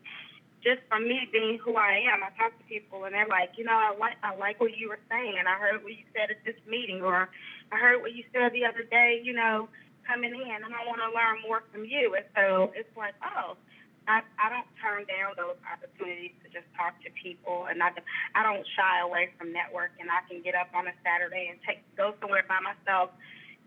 just 0.65 0.81
from 0.89 1.05
me 1.05 1.29
being 1.33 1.59
who 1.61 1.77
I 1.77 2.01
am. 2.09 2.25
I 2.25 2.33
talk 2.41 2.57
to 2.57 2.65
people 2.65 3.05
and 3.05 3.13
they're 3.13 3.29
like, 3.29 3.53
you 3.57 3.65
know, 3.65 3.77
I 3.77 3.93
like 4.01 4.17
I 4.25 4.37
like 4.37 4.61
what 4.61 4.77
you 4.77 4.89
were 4.89 5.01
saying, 5.11 5.37
and 5.39 5.49
I 5.49 5.61
heard 5.61 5.85
what 5.85 5.93
you 5.93 6.05
said 6.17 6.31
at 6.31 6.41
this 6.45 6.57
meeting, 6.69 7.03
or 7.03 7.29
I 7.73 7.77
heard 7.77 8.01
what 8.03 8.13
you 8.13 8.25
said 8.33 8.53
the 8.53 8.65
other 8.65 8.83
day, 8.83 9.21
you 9.23 9.33
know, 9.33 9.69
coming 10.07 10.35
in, 10.35 10.59
and 10.65 10.73
I 10.75 10.85
want 10.87 11.01
to 11.01 11.11
learn 11.13 11.41
more 11.47 11.65
from 11.73 11.85
you. 11.85 12.15
And 12.17 12.27
so 12.37 12.73
it's 12.75 12.91
like, 12.97 13.15
oh. 13.25 13.57
I, 14.05 14.21
I 14.37 14.53
don't 14.53 14.69
turn 14.85 15.09
down 15.09 15.33
those 15.33 15.57
opportunities 15.65 16.37
to 16.45 16.53
just 16.53 16.69
talk 16.77 16.93
to 17.09 17.11
people, 17.17 17.73
and 17.73 17.81
I, 17.81 17.89
I 18.37 18.45
don't 18.45 18.61
shy 18.77 19.01
away 19.01 19.33
from 19.41 19.49
networking. 19.49 20.13
I 20.13 20.21
can 20.29 20.45
get 20.45 20.53
up 20.53 20.69
on 20.77 20.85
a 20.85 20.93
Saturday 21.01 21.49
and 21.49 21.57
take 21.65 21.81
go 21.97 22.13
somewhere 22.21 22.45
by 22.45 22.61
myself 22.61 23.17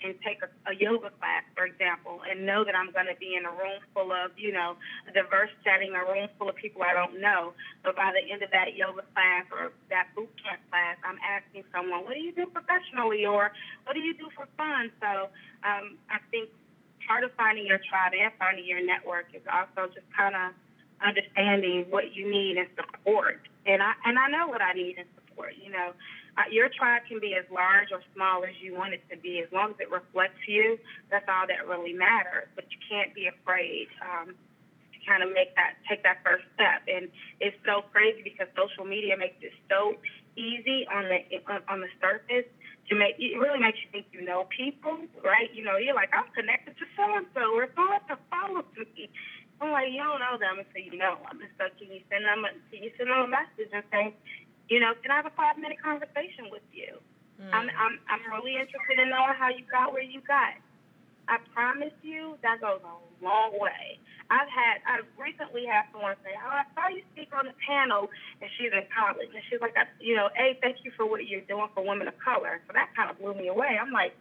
and 0.03 0.13
take 0.21 0.39
a, 0.45 0.49
a 0.69 0.75
yoga 0.75 1.09
class, 1.17 1.43
for 1.55 1.65
example, 1.65 2.21
and 2.29 2.45
know 2.45 2.63
that 2.63 2.75
I'm 2.75 2.91
going 2.91 3.09
to 3.09 3.17
be 3.17 3.33
in 3.33 3.45
a 3.45 3.53
room 3.53 3.81
full 3.93 4.11
of, 4.11 4.31
you 4.37 4.53
know, 4.53 4.77
a 5.09 5.11
diverse 5.11 5.49
setting, 5.63 5.93
a 5.97 6.03
room 6.05 6.29
full 6.37 6.49
of 6.49 6.55
people 6.55 6.83
I 6.83 6.93
don't 6.93 7.19
know. 7.19 7.53
But 7.83 7.95
by 7.95 8.13
the 8.13 8.21
end 8.21 8.43
of 8.43 8.51
that 8.51 8.77
yoga 8.77 9.01
class 9.13 9.45
or 9.49 9.73
that 9.89 10.13
boot 10.15 10.29
camp 10.37 10.61
class, 10.69 10.97
I'm 11.01 11.17
asking 11.25 11.65
someone, 11.73 12.05
what 12.05 12.13
do 12.13 12.21
you 12.21 12.33
do 12.33 12.45
professionally 12.45 13.25
or 13.25 13.51
what 13.85 13.93
do 13.93 14.01
you 14.01 14.13
do 14.13 14.29
for 14.35 14.45
fun? 14.57 14.91
So 15.01 15.33
um, 15.65 15.97
I 16.09 16.21
think 16.29 16.49
part 17.07 17.23
of 17.23 17.31
finding 17.33 17.65
your 17.65 17.79
tribe 17.89 18.13
and 18.13 18.31
finding 18.37 18.65
your 18.65 18.85
network 18.85 19.33
is 19.33 19.41
also 19.49 19.89
just 19.93 20.05
kind 20.13 20.35
of 20.35 20.53
understanding 21.01 21.85
what 21.89 22.13
you 22.13 22.29
need 22.29 22.57
and 22.57 22.67
support. 22.75 23.41
And 23.65 23.81
I 23.81 23.93
and 24.05 24.17
I 24.17 24.27
know 24.29 24.47
what 24.47 24.61
I 24.61 24.73
need 24.73 24.97
and 24.97 25.07
support. 25.15 25.53
You 25.61 25.71
know, 25.71 25.93
your 26.51 26.69
tribe 26.69 27.03
can 27.09 27.19
be 27.19 27.33
as 27.33 27.45
large 27.49 27.89
or 27.91 28.01
small 28.13 28.43
as 28.45 28.53
you 28.61 28.77
want 28.77 28.93
it 28.93 29.01
to 29.09 29.17
be, 29.17 29.41
as 29.41 29.49
long 29.51 29.71
as 29.71 29.79
it 29.79 29.89
reflects 29.89 30.41
you. 30.47 30.77
That's 31.09 31.25
all 31.27 31.47
that 31.47 31.67
really 31.67 31.93
matters. 31.93 32.47
But 32.55 32.65
you 32.69 32.77
can't 32.85 33.13
be 33.13 33.27
afraid 33.27 33.87
um, 34.05 34.37
to 34.37 34.97
kind 35.05 35.23
of 35.23 35.33
make 35.33 35.55
that, 35.57 35.81
take 35.89 36.03
that 36.03 36.21
first 36.23 36.45
step. 36.53 36.85
And 36.85 37.09
it's 37.41 37.57
so 37.65 37.81
crazy 37.89 38.21
because 38.21 38.47
social 38.53 38.85
media 38.85 39.17
makes 39.17 39.41
it 39.41 39.53
so 39.65 39.97
easy 40.37 40.85
on 40.93 41.09
the 41.09 41.25
on 41.67 41.81
the 41.81 41.89
surface 41.97 42.45
to 42.87 42.93
make 42.95 43.17
it 43.17 43.35
really 43.35 43.59
makes 43.59 43.81
you 43.81 43.89
think 43.91 44.05
you 44.13 44.21
know 44.21 44.47
people, 44.53 44.95
right? 45.25 45.49
You 45.51 45.65
know, 45.65 45.75
you're 45.75 45.97
like, 45.97 46.13
I'm 46.13 46.29
connected 46.31 46.77
to 46.77 46.85
so 46.95 47.03
and 47.17 47.25
so, 47.33 47.57
or 47.57 47.67
someone 47.75 47.99
to 48.07 48.15
follow 48.29 48.63
me. 48.77 49.09
I'm 49.59 49.73
like, 49.73 49.89
you 49.89 49.97
don't 49.97 50.21
know 50.21 50.37
them 50.37 50.61
until 50.61 50.85
you 50.85 50.95
know 51.01 51.17
them. 51.25 51.41
And 51.41 51.49
so 51.57 51.65
can 51.81 51.89
you 51.89 52.05
send 52.13 52.29
them 52.29 52.45
a, 52.45 52.53
can 52.69 52.85
you 52.85 52.93
send 52.95 53.09
them 53.09 53.25
a 53.25 53.29
message 53.29 53.73
and 53.73 53.83
say, 53.89 54.13
you 54.69 54.79
know, 54.79 54.93
can 55.01 55.11
I 55.11 55.17
have 55.17 55.25
a 55.25 55.35
five 55.35 55.57
minute 55.57 55.81
conversation 55.81 56.51
with 56.51 56.65
you? 56.71 56.99
Mm. 57.41 57.53
I'm, 57.53 57.67
I'm, 57.69 57.95
I'm 58.09 58.23
really 58.31 58.57
interested 58.57 58.99
in 58.99 59.09
knowing 59.09 59.37
how 59.37 59.49
you 59.49 59.63
got 59.71 59.93
where 59.93 60.03
you 60.03 60.21
got. 60.25 60.57
I 61.27 61.37
promise 61.53 61.93
you 62.03 62.39
that 62.41 62.61
goes 62.61 62.79
a 62.83 62.95
long 63.23 63.51
way. 63.59 63.99
I've 64.29 64.47
had, 64.51 64.83
I 64.83 65.03
recently 65.15 65.63
had 65.67 65.87
someone 65.91 66.15
say, 66.23 66.35
oh, 66.35 66.51
I 66.51 66.63
saw 66.75 66.91
you 66.91 67.03
speak 67.15 67.31
on 67.31 67.47
the 67.47 67.55
panel, 67.63 68.11
and 68.41 68.49
she's 68.59 68.71
in 68.71 68.83
college. 68.91 69.31
And 69.31 69.43
she's 69.47 69.59
like, 69.59 69.75
you 69.99 70.15
know, 70.15 70.27
hey, 70.35 70.59
thank 70.59 70.83
you 70.83 70.91
for 70.95 71.07
what 71.07 71.27
you're 71.27 71.47
doing 71.47 71.67
for 71.75 71.83
women 71.83 72.07
of 72.07 72.15
color. 72.19 72.59
So 72.67 72.75
that 72.75 72.91
kind 72.95 73.11
of 73.11 73.19
blew 73.19 73.35
me 73.35 73.47
away. 73.47 73.79
I'm 73.79 73.91
like, 73.91 74.15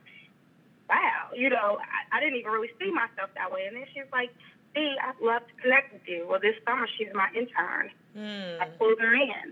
wow, 0.90 1.34
you 1.34 1.50
know, 1.50 1.78
I, 1.82 2.18
I 2.18 2.20
didn't 2.22 2.38
even 2.38 2.50
really 2.50 2.70
see 2.78 2.90
myself 2.90 3.30
that 3.34 3.50
way. 3.50 3.66
And 3.66 3.74
then 3.74 3.86
she's 3.90 4.06
like, 4.14 4.30
see, 4.74 4.94
I'd 5.02 5.18
love 5.18 5.42
to 5.46 5.54
connect 5.62 5.92
with 5.92 6.06
you. 6.06 6.26
Well, 6.28 6.38
this 6.38 6.54
summer 6.62 6.86
she's 6.98 7.10
my 7.14 7.26
intern. 7.34 7.90
Mm. 8.14 8.62
I 8.62 8.66
pulled 8.78 8.98
her 8.98 9.14
in 9.14 9.50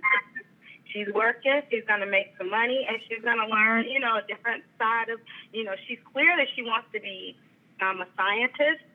she's 0.95 1.11
working, 1.12 1.61
she's 1.68 1.82
going 1.90 2.01
to 2.01 2.07
make 2.07 2.30
some 2.38 2.49
money, 2.49 2.86
and 2.86 3.03
she's 3.11 3.20
going 3.20 3.42
to 3.42 3.51
learn, 3.51 3.90
you 3.90 3.99
know, 3.99 4.22
a 4.22 4.24
different 4.30 4.62
side 4.78 5.11
of, 5.11 5.18
you 5.53 5.66
know, 5.66 5.74
she's 5.90 5.99
clear 6.14 6.30
that 6.38 6.47
she 6.55 6.62
wants 6.62 6.86
to 6.95 7.03
be 7.03 7.34
um, 7.82 7.99
a 8.01 8.07
scientist, 8.14 8.86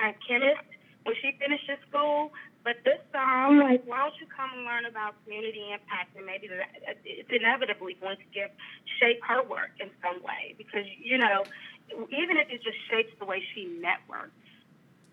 a 0.00 0.16
chemist 0.24 0.64
when 1.04 1.14
she 1.20 1.36
finishes 1.36 1.76
school. 1.92 2.32
But 2.64 2.82
this 2.82 2.98
I'm 3.14 3.62
like, 3.62 3.86
why 3.86 4.10
don't 4.10 4.18
you 4.18 4.26
come 4.26 4.50
and 4.50 4.66
learn 4.66 4.90
about 4.90 5.14
community 5.22 5.70
impact 5.70 6.18
and 6.18 6.26
maybe 6.26 6.50
it's 7.06 7.30
inevitably 7.30 7.94
going 8.02 8.18
to 8.18 8.28
give 8.34 8.50
shape 8.98 9.22
her 9.22 9.46
work 9.46 9.70
in 9.78 9.86
some 10.02 10.18
way 10.26 10.58
because 10.58 10.82
you 10.98 11.14
know, 11.14 11.46
even 11.94 12.34
if 12.42 12.50
it 12.50 12.58
just 12.66 12.74
shapes 12.90 13.14
the 13.22 13.24
way 13.24 13.38
she 13.54 13.70
networks, 13.78 14.34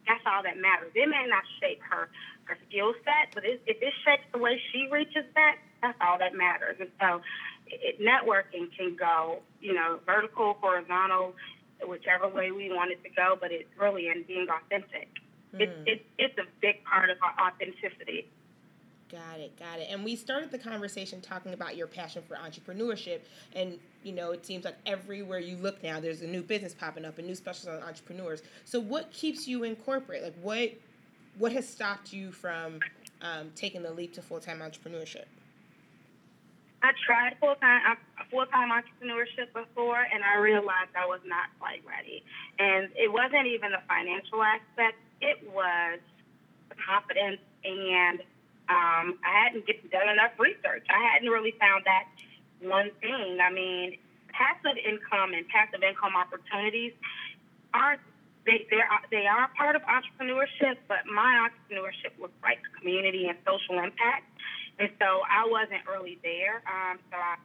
that's 0.10 0.26
all 0.26 0.42
that 0.42 0.58
matters. 0.58 0.98
It 0.98 1.06
may 1.06 1.30
not 1.30 1.46
shape 1.62 1.78
her 1.94 2.10
her 2.50 2.58
skill 2.68 2.98
set, 3.06 3.30
but 3.38 3.46
it, 3.46 3.62
if 3.70 3.78
it 3.78 3.94
shapes 4.02 4.26
the 4.34 4.42
way 4.42 4.58
she 4.74 4.90
reaches 4.90 5.30
that, 5.38 5.62
that's 5.84 5.98
all 6.02 6.18
that 6.18 6.34
matters. 6.36 6.78
And 6.80 6.90
so, 7.00 7.22
it, 7.68 8.00
networking 8.00 8.76
can 8.76 8.96
go, 8.96 9.40
you 9.62 9.74
know, 9.74 10.00
vertical, 10.06 10.58
horizontal, 10.60 11.36
whichever 11.86 12.28
way 12.28 12.52
we 12.52 12.70
want 12.70 12.92
it 12.92 13.04
to 13.04 13.10
go. 13.10 13.38
But 13.40 13.52
it's 13.52 13.70
really 13.80 14.08
in 14.08 14.24
being 14.28 14.48
authentic. 14.50 15.10
Mm. 15.54 15.62
It, 15.62 15.70
it, 15.86 16.06
it's 16.18 16.38
a 16.40 16.46
big 16.62 16.84
part 16.84 17.10
of 17.10 17.18
our 17.22 17.48
authenticity. 17.48 18.28
Got 19.14 19.42
it, 19.42 19.60
got 19.60 19.78
it. 19.78 19.90
And 19.92 20.04
we 20.04 20.16
started 20.16 20.50
the 20.50 20.58
conversation 20.58 21.22
talking 21.22 21.54
about 21.54 21.78
your 21.78 21.86
passion 21.86 22.24
for 22.28 22.36
entrepreneurship. 22.36 23.20
And, 23.56 23.78
you 24.02 24.12
know, 24.12 24.32
it 24.32 24.44
seems 24.44 24.66
like 24.66 24.76
everywhere 24.88 25.38
you 25.38 25.56
look 25.58 25.84
now, 25.84 26.00
there's 26.00 26.22
a 26.22 26.28
new 26.28 26.42
business 26.42 26.74
popping 26.74 27.06
up, 27.06 27.20
a 27.20 27.22
new 27.22 27.36
special 27.36 27.70
on 27.72 27.84
entrepreneurs. 27.84 28.42
So, 28.66 28.80
what 28.80 29.12
keeps 29.12 29.48
you 29.48 29.66
in 29.66 29.76
corporate? 29.76 30.24
Like, 30.24 30.36
what 30.42 30.72
what 31.38 31.52
has 31.52 31.68
stopped 31.68 32.12
you 32.12 32.32
from 32.32 32.80
um, 33.22 33.52
taking 33.56 33.84
the 33.84 33.92
leap 33.92 34.14
to 34.16 34.22
full 34.24 34.40
time 34.40 34.60
entrepreneurship? 34.60 35.26
I 36.84 36.92
tried 37.08 37.40
full 37.40 37.56
time 37.56 37.96
full 38.30 38.46
time 38.48 38.70
entrepreneurship 38.76 39.56
before, 39.56 40.04
and 40.04 40.20
I 40.22 40.36
realized 40.36 40.92
I 41.00 41.08
was 41.08 41.22
not 41.26 41.48
quite 41.58 41.82
ready. 41.88 42.24
And 42.60 42.92
it 43.00 43.12
wasn't 43.12 43.48
even 43.48 43.72
the 43.72 43.80
financial 43.88 44.44
aspect; 44.44 45.00
it 45.22 45.40
was 45.48 46.00
the 46.68 46.76
confidence, 46.76 47.40
and 47.64 48.20
um, 48.68 49.16
I 49.24 49.48
hadn't 49.48 49.66
get, 49.66 49.80
done 49.92 50.10
enough 50.12 50.36
research. 50.38 50.84
I 50.92 51.00
hadn't 51.08 51.30
really 51.30 51.56
found 51.56 51.88
that 51.88 52.12
one 52.60 52.92
thing. 53.00 53.40
I 53.40 53.50
mean, 53.50 53.96
passive 54.36 54.76
income 54.76 55.34
and 55.34 55.48
passive 55.48 55.84
income 55.88 56.20
opportunities 56.20 56.92
are 57.74 57.96
they 58.46 58.68
they 58.70 58.84
are 58.84 59.04
they 59.10 59.26
are 59.26 59.48
part 59.56 59.78
of 59.80 59.84
entrepreneurship, 59.88 60.84
but 60.92 61.08
my 61.08 61.48
entrepreneurship 61.48 62.12
was 62.20 62.32
like 62.44 62.60
community 62.78 63.32
and 63.32 63.38
social 63.48 63.80
impact. 63.80 64.28
And 64.80 64.90
so 65.00 65.22
I 65.30 65.46
wasn't 65.48 65.86
really 65.88 66.18
there. 66.24 66.64
Um, 66.66 67.00
so 67.12 67.18
I 67.18 67.36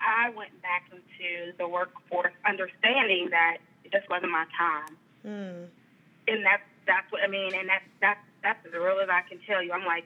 I 0.00 0.30
went 0.30 0.54
back 0.62 0.86
into 0.90 1.52
the 1.58 1.66
workforce 1.66 2.34
understanding 2.46 3.30
that 3.30 3.58
it 3.84 3.92
just 3.92 4.08
wasn't 4.08 4.32
my 4.32 4.46
time. 4.56 4.96
Mm. 5.26 5.66
And 6.28 6.44
that's 6.44 6.62
that's 6.86 7.10
what 7.10 7.22
I 7.22 7.28
mean, 7.28 7.54
and 7.54 7.68
that's 7.68 7.84
that's 8.00 8.24
that's 8.42 8.60
as 8.66 8.72
real 8.72 9.00
as 9.02 9.08
I 9.10 9.22
can 9.28 9.38
tell 9.46 9.62
you. 9.62 9.72
I'm 9.72 9.84
like, 9.84 10.04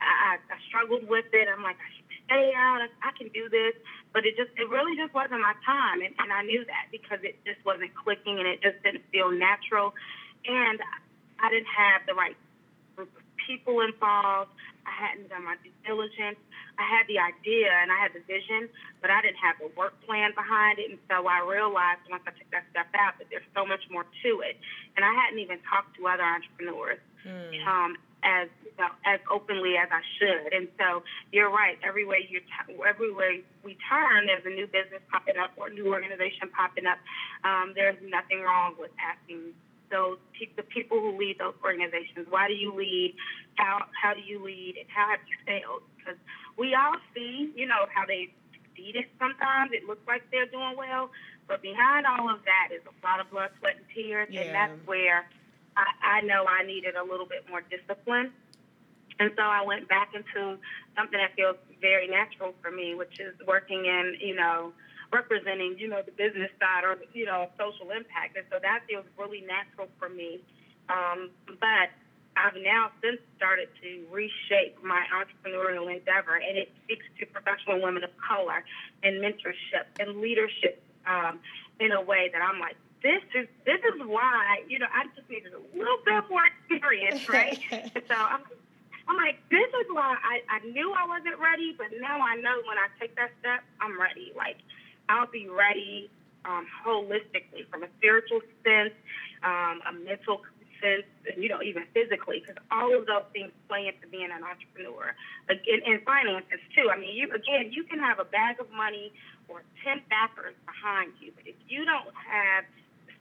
I, 0.00 0.36
I 0.36 0.56
struggled 0.68 1.08
with 1.08 1.26
it. 1.32 1.48
I'm 1.48 1.62
like, 1.62 1.76
I 1.80 1.88
should 1.96 2.08
stay 2.26 2.52
out. 2.56 2.80
I, 2.82 2.88
I 3.08 3.12
can 3.16 3.28
do 3.32 3.48
this, 3.48 3.74
but 4.12 4.26
it 4.26 4.36
just 4.36 4.50
it 4.56 4.68
really 4.68 4.96
just 4.96 5.14
wasn't 5.14 5.40
my 5.40 5.54
time, 5.64 6.02
and, 6.02 6.14
and 6.18 6.32
I 6.32 6.42
knew 6.42 6.64
that 6.64 6.90
because 6.90 7.20
it 7.22 7.38
just 7.44 7.64
wasn't 7.64 7.94
clicking, 7.94 8.38
and 8.38 8.48
it 8.48 8.62
just 8.62 8.82
didn't 8.82 9.04
feel 9.12 9.30
natural, 9.30 9.94
and 10.46 10.80
I 11.40 11.50
didn't 11.50 11.70
have 11.70 12.02
the 12.06 12.14
right 12.14 12.36
group 12.96 13.10
of 13.16 13.22
people 13.46 13.80
involved. 13.80 14.50
I 14.86 14.92
hadn't 14.92 15.28
done 15.28 15.44
my 15.44 15.56
due 15.64 15.74
diligence. 15.84 16.38
I 16.78 16.84
had 16.84 17.08
the 17.08 17.18
idea 17.18 17.72
and 17.72 17.90
I 17.90 17.98
had 17.98 18.12
the 18.12 18.22
vision, 18.24 18.68
but 19.00 19.10
I 19.10 19.20
didn't 19.20 19.40
have 19.40 19.56
a 19.64 19.68
work 19.78 19.94
plan 20.04 20.32
behind 20.36 20.78
it. 20.78 20.90
And 20.90 21.00
so 21.08 21.26
I 21.26 21.40
realized 21.40 22.04
once 22.10 22.24
I 22.26 22.32
took 22.36 22.48
that 22.52 22.68
step 22.70 22.90
out 22.92 23.16
that 23.18 23.28
there's 23.30 23.46
so 23.54 23.64
much 23.64 23.84
more 23.90 24.04
to 24.04 24.30
it. 24.44 24.56
And 24.96 25.04
I 25.04 25.12
hadn't 25.14 25.40
even 25.40 25.58
talked 25.64 25.96
to 25.96 26.06
other 26.06 26.24
entrepreneurs 26.24 27.00
mm. 27.24 27.66
um, 27.66 27.96
as 28.24 28.48
you 28.64 28.72
know, 28.78 28.90
as 29.04 29.20
openly 29.30 29.76
as 29.76 29.88
I 29.92 30.02
should. 30.18 30.52
And 30.52 30.68
so 30.78 31.04
you're 31.32 31.50
right. 31.50 31.78
Everywhere 31.84 32.18
you 32.18 32.40
t- 32.40 32.76
everywhere 32.82 33.40
we 33.62 33.76
turn, 33.88 34.26
there's 34.26 34.44
a 34.44 34.54
new 34.54 34.66
business 34.66 35.02
popping 35.10 35.36
up 35.36 35.52
or 35.56 35.68
a 35.68 35.74
new 35.74 35.92
organization 35.92 36.48
popping 36.52 36.86
up. 36.86 36.98
Um, 37.44 37.72
there's 37.74 37.96
nothing 38.02 38.42
wrong 38.42 38.74
with 38.78 38.90
asking 39.00 39.54
those 39.90 40.18
the 40.56 40.62
people 40.62 40.83
lead 41.16 41.38
those 41.38 41.54
organizations. 41.64 42.26
Why 42.28 42.48
do 42.48 42.54
you 42.54 42.74
lead? 42.74 43.14
How 43.56 43.86
how 44.00 44.14
do 44.14 44.20
you 44.20 44.42
lead? 44.44 44.76
And 44.78 44.88
how 44.88 45.08
have 45.10 45.20
you 45.26 45.36
failed? 45.46 45.82
Because 45.96 46.18
we 46.56 46.74
all 46.74 46.96
see, 47.14 47.52
you 47.54 47.66
know, 47.66 47.86
how 47.92 48.06
they 48.06 48.32
succeeded 48.52 49.04
sometimes. 49.18 49.70
It 49.72 49.86
looks 49.86 50.06
like 50.06 50.22
they're 50.30 50.46
doing 50.46 50.74
well, 50.76 51.10
but 51.48 51.62
behind 51.62 52.06
all 52.06 52.30
of 52.30 52.40
that 52.44 52.74
is 52.74 52.82
a 52.86 52.94
lot 53.06 53.20
of 53.20 53.30
blood, 53.30 53.50
sweat, 53.58 53.76
and 53.76 53.86
tears, 53.94 54.28
yeah. 54.30 54.42
and 54.42 54.54
that's 54.54 54.86
where 54.86 55.26
I, 55.76 56.20
I 56.20 56.20
know 56.22 56.46
I 56.46 56.64
needed 56.66 56.94
a 56.96 57.02
little 57.02 57.26
bit 57.26 57.44
more 57.48 57.62
discipline. 57.62 58.32
And 59.20 59.30
so 59.36 59.42
I 59.42 59.62
went 59.62 59.88
back 59.88 60.10
into 60.14 60.58
something 60.96 61.18
that 61.18 61.34
feels 61.36 61.56
very 61.80 62.08
natural 62.08 62.54
for 62.60 62.70
me, 62.70 62.94
which 62.94 63.20
is 63.20 63.34
working 63.46 63.86
in, 63.86 64.16
you 64.18 64.34
know, 64.34 64.72
representing, 65.12 65.76
you 65.78 65.86
know, 65.86 66.02
the 66.02 66.10
business 66.10 66.50
side 66.58 66.82
or, 66.82 66.98
you 67.12 67.24
know, 67.24 67.48
social 67.54 67.94
impact. 67.94 68.36
And 68.36 68.46
so 68.50 68.58
that 68.60 68.80
feels 68.88 69.04
really 69.16 69.42
natural 69.46 69.86
for 69.98 70.08
me. 70.08 70.40
Um, 70.88 71.30
but 71.46 71.90
I've 72.36 72.56
now 72.60 72.90
since 73.02 73.20
started 73.36 73.68
to 73.82 74.04
reshape 74.10 74.82
my 74.82 75.04
entrepreneurial 75.14 75.92
endeavor, 75.92 76.36
and 76.36 76.58
it 76.58 76.70
speaks 76.84 77.06
to 77.20 77.26
professional 77.26 77.80
women 77.80 78.04
of 78.04 78.10
color 78.18 78.64
and 79.02 79.22
mentorship 79.22 79.86
and 80.00 80.20
leadership 80.20 80.82
um, 81.06 81.40
in 81.80 81.92
a 81.92 82.00
way 82.00 82.30
that 82.32 82.42
I'm 82.42 82.58
like, 82.58 82.76
this 83.02 83.22
is 83.34 83.46
this 83.66 83.80
is 83.84 84.00
why 84.06 84.64
you 84.66 84.78
know 84.78 84.88
I 84.92 85.04
just 85.14 85.28
needed 85.28 85.52
a 85.52 85.78
little 85.78 85.98
bit 86.04 86.24
more 86.30 86.42
experience, 86.46 87.28
right? 87.28 87.60
so 88.08 88.14
I'm, 88.14 88.40
I'm 89.06 89.16
like, 89.16 89.38
this 89.50 89.68
is 89.68 89.86
why 89.92 90.16
I, 90.16 90.40
I 90.48 90.66
knew 90.66 90.92
I 90.92 91.06
wasn't 91.06 91.38
ready, 91.38 91.74
but 91.76 91.88
now 92.00 92.20
I 92.20 92.36
know 92.36 92.56
when 92.66 92.78
I 92.78 92.88
take 92.98 93.14
that 93.16 93.30
step, 93.40 93.62
I'm 93.80 94.00
ready. 94.00 94.32
Like 94.34 94.56
I'll 95.08 95.30
be 95.30 95.48
ready 95.48 96.10
um, 96.44 96.66
holistically 96.84 97.68
from 97.70 97.82
a 97.84 97.88
spiritual 97.98 98.40
sense, 98.64 98.94
um, 99.42 99.80
a 99.86 99.92
mental 99.92 100.40
and 100.84 101.42
you 101.42 101.48
know, 101.48 101.62
even 101.62 101.84
physically, 101.92 102.44
because 102.44 102.60
all 102.70 102.92
of 102.92 103.06
those 103.06 103.24
things 103.32 103.50
play 103.68 103.88
into 103.88 104.06
being 104.08 104.28
an 104.30 104.44
entrepreneur. 104.44 105.16
Again, 105.48 105.80
in 105.84 106.00
finances 106.04 106.60
too. 106.76 106.92
I 106.92 106.98
mean, 107.00 107.16
you 107.16 107.28
again, 107.32 107.72
you 107.72 107.84
can 107.84 107.98
have 107.98 108.18
a 108.18 108.28
bag 108.28 108.60
of 108.60 108.70
money 108.70 109.12
or 109.48 109.64
ten 109.82 110.00
backers 110.08 110.54
behind 110.68 111.12
you, 111.20 111.32
but 111.34 111.46
if 111.46 111.56
you 111.68 111.84
don't 111.84 112.12
have 112.12 112.64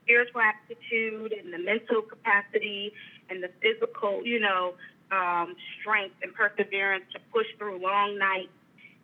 spiritual 0.03 0.41
aptitude 0.41 1.32
and 1.32 1.53
the 1.53 1.57
mental 1.57 2.01
capacity 2.03 2.91
and 3.30 3.41
the 3.41 3.49
physical, 3.64 4.20
you 4.26 4.39
know, 4.39 4.76
um, 5.11 5.55
strength 5.80 6.16
and 6.22 6.34
perseverance 6.34 7.05
to 7.14 7.20
push 7.32 7.47
through 7.57 7.80
long 7.80 8.18
nights 8.18 8.51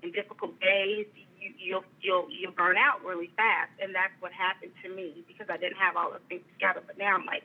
and 0.03 0.14
difficult 0.14 0.60
days, 0.60 1.07
you, 1.39 1.53
you'll 1.57 1.88
you'll 2.01 2.28
you'll 2.30 2.51
burn 2.51 2.76
out 2.78 3.03
really 3.03 3.32
fast, 3.36 3.72
and 3.82 3.95
that's 3.95 4.14
what 4.20 4.32
happened 4.32 4.72
to 4.84 4.89
me 4.89 5.24
because 5.28 5.47
I 5.49 5.57
didn't 5.57 5.78
have 5.78 5.95
all 5.95 6.12
the 6.12 6.20
things 6.28 6.43
together. 6.53 6.82
But 6.86 6.97
now 6.97 7.16
I'm 7.16 7.26
like, 7.26 7.43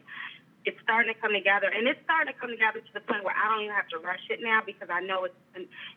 it's 0.65 0.81
starting 0.83 1.12
to 1.12 1.19
come 1.21 1.33
together, 1.33 1.69
and 1.69 1.85
it's 1.87 2.01
starting 2.05 2.33
to 2.33 2.37
come 2.41 2.49
together 2.49 2.81
to 2.81 2.93
the 2.97 3.05
point 3.05 3.25
where 3.25 3.37
I 3.37 3.53
don't 3.53 3.69
even 3.69 3.77
have 3.77 3.89
to 3.93 4.01
rush 4.01 4.25
it 4.33 4.41
now 4.41 4.65
because 4.65 4.89
I 4.89 5.01
know 5.05 5.29
it's 5.29 5.37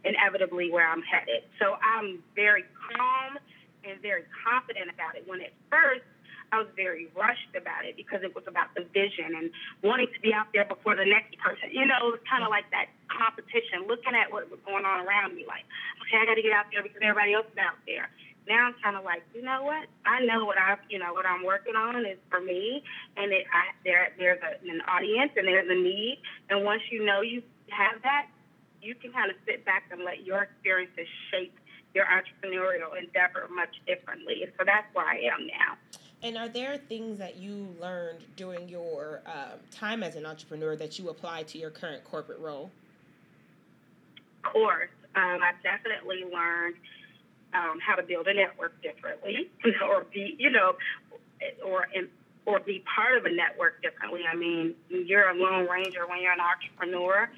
inevitably 0.03 0.71
where 0.71 0.87
I'm 0.87 1.01
headed. 1.01 1.47
So 1.59 1.79
I'm 1.79 2.19
very 2.35 2.67
calm 2.75 3.39
and 3.87 3.95
very 4.03 4.27
confident 4.43 4.91
about 4.91 5.15
it. 5.15 5.23
When 5.23 5.39
at 5.39 5.55
first 5.71 6.03
I 6.51 6.59
was 6.59 6.67
very 6.75 7.07
rushed 7.15 7.55
about 7.55 7.83
it 7.87 7.95
because 7.95 8.23
it 8.23 8.35
was 8.35 8.43
about 8.47 8.71
the 8.75 8.87
vision 8.91 9.35
and 9.35 9.51
wanting 9.83 10.11
to 10.11 10.19
be 10.19 10.31
out 10.31 10.47
there 10.51 10.63
before 10.63 10.95
the 10.95 11.07
next 11.07 11.35
person. 11.39 11.71
You 11.71 11.87
know, 11.87 11.99
it 12.07 12.19
was 12.19 12.23
kind 12.27 12.43
of 12.43 12.51
like 12.51 12.67
that 12.71 12.91
competition, 13.07 13.87
looking 13.87 14.15
at 14.15 14.31
what 14.31 14.47
was 14.51 14.59
going 14.63 14.83
on 14.83 15.03
around 15.03 15.35
me, 15.35 15.43
like, 15.47 15.63
okay, 16.03 16.19
I 16.19 16.27
got 16.27 16.35
to 16.35 16.43
get 16.43 16.55
out 16.55 16.67
there 16.71 16.83
because 16.83 16.99
everybody 17.03 17.35
else 17.35 17.47
is 17.51 17.59
out 17.59 17.79
there 17.87 18.11
now 18.47 18.67
I'm 18.67 18.75
kind 18.81 18.95
of 18.95 19.03
like, 19.03 19.23
you 19.33 19.41
know 19.41 19.63
what? 19.63 19.87
I 20.05 20.23
know 20.23 20.45
what 20.45 20.57
I, 20.57 20.77
you 20.89 20.99
know, 20.99 21.13
what 21.13 21.25
I'm 21.25 21.43
working 21.43 21.75
on 21.75 22.05
is 22.05 22.17
for 22.29 22.39
me, 22.39 22.83
and 23.15 23.31
it, 23.31 23.45
I, 23.51 23.75
there, 23.83 24.09
there's 24.17 24.39
a, 24.41 24.69
an 24.69 24.81
audience 24.87 25.31
and 25.35 25.47
there's 25.47 25.69
a 25.69 25.75
need, 25.75 26.19
and 26.49 26.63
once 26.63 26.81
you 26.89 27.05
know 27.05 27.21
you 27.21 27.43
have 27.69 28.01
that, 28.03 28.27
you 28.81 28.95
can 28.95 29.11
kind 29.11 29.29
of 29.29 29.37
sit 29.45 29.65
back 29.65 29.83
and 29.91 30.03
let 30.03 30.25
your 30.25 30.43
experiences 30.43 31.07
shape 31.31 31.53
your 31.93 32.05
entrepreneurial 32.05 32.97
endeavor 32.97 33.47
much 33.53 33.75
differently. 33.85 34.43
And 34.43 34.51
so 34.57 34.63
that's 34.65 34.87
where 34.93 35.05
I 35.05 35.15
am 35.33 35.47
now. 35.47 35.77
And 36.23 36.37
are 36.37 36.47
there 36.47 36.77
things 36.77 37.17
that 37.19 37.37
you 37.37 37.75
learned 37.79 38.19
during 38.35 38.69
your 38.69 39.21
uh, 39.25 39.57
time 39.71 40.03
as 40.03 40.15
an 40.15 40.25
entrepreneur 40.25 40.75
that 40.75 40.97
you 40.97 41.09
apply 41.09 41.43
to 41.43 41.57
your 41.57 41.69
current 41.69 42.03
corporate 42.03 42.39
role? 42.39 42.71
Of 44.43 44.51
course. 44.51 44.89
Um, 45.15 45.39
I've 45.43 45.61
definitely 45.63 46.23
learned 46.31 46.75
um, 47.57 47.79
how 47.79 47.95
to 47.95 48.03
build 48.03 48.27
a 48.27 48.33
network 48.33 48.81
differently, 48.81 49.49
or 49.83 50.05
be, 50.13 50.35
you 50.37 50.49
know, 50.49 50.75
or 51.65 51.87
or 52.45 52.59
be 52.61 52.83
part 52.95 53.17
of 53.17 53.25
a 53.25 53.31
network 53.31 53.81
differently. 53.81 54.21
I 54.31 54.35
mean, 54.35 54.73
you're 54.89 55.29
a 55.29 55.33
lone 55.33 55.67
ranger 55.67 56.07
when 56.07 56.21
you're 56.21 56.31
an 56.31 56.39
entrepreneur, 56.39 57.29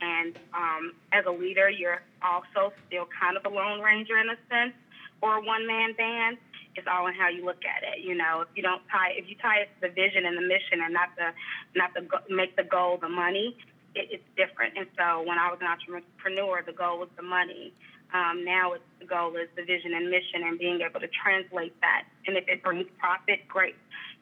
and 0.00 0.36
um, 0.52 0.92
as 1.12 1.24
a 1.26 1.30
leader, 1.30 1.70
you're 1.70 2.02
also 2.20 2.72
still 2.86 3.06
kind 3.18 3.36
of 3.36 3.44
a 3.46 3.54
lone 3.54 3.80
ranger 3.80 4.18
in 4.18 4.28
a 4.28 4.36
sense, 4.50 4.74
or 5.22 5.36
a 5.36 5.42
one 5.42 5.66
man 5.66 5.92
band. 5.94 6.38
It's 6.74 6.86
all 6.90 7.06
in 7.06 7.14
how 7.14 7.28
you 7.28 7.44
look 7.44 7.64
at 7.64 7.82
it. 7.84 8.04
You 8.04 8.14
know, 8.14 8.42
if 8.42 8.48
you 8.54 8.62
don't 8.62 8.82
tie, 8.90 9.12
if 9.16 9.28
you 9.28 9.36
tie 9.36 9.60
it 9.60 9.70
to 9.80 9.88
the 9.88 9.94
vision 9.94 10.26
and 10.26 10.36
the 10.36 10.46
mission, 10.46 10.82
and 10.82 10.92
not 10.92 11.10
the 11.16 11.30
not 11.74 11.94
the 11.94 12.34
make 12.34 12.56
the 12.56 12.64
goal 12.64 12.98
the 13.00 13.08
money, 13.08 13.56
it, 13.94 14.08
it's 14.10 14.28
different. 14.36 14.76
And 14.76 14.86
so, 14.98 15.22
when 15.22 15.38
I 15.38 15.48
was 15.50 15.58
an 15.60 15.68
entrepreneur, 15.68 16.62
the 16.66 16.72
goal 16.72 16.98
was 16.98 17.08
the 17.16 17.22
money. 17.22 17.72
Um, 18.14 18.44
now 18.44 18.72
it's 18.72 18.84
the 19.00 19.06
goal 19.06 19.34
is 19.36 19.48
the 19.56 19.62
vision 19.62 19.94
and 19.94 20.10
mission 20.10 20.42
and 20.46 20.58
being 20.58 20.80
able 20.80 21.00
to 21.00 21.10
translate 21.10 21.74
that. 21.80 22.04
And 22.26 22.36
if 22.36 22.46
it 22.48 22.62
brings 22.62 22.86
profit, 22.98 23.46
great. 23.48 23.74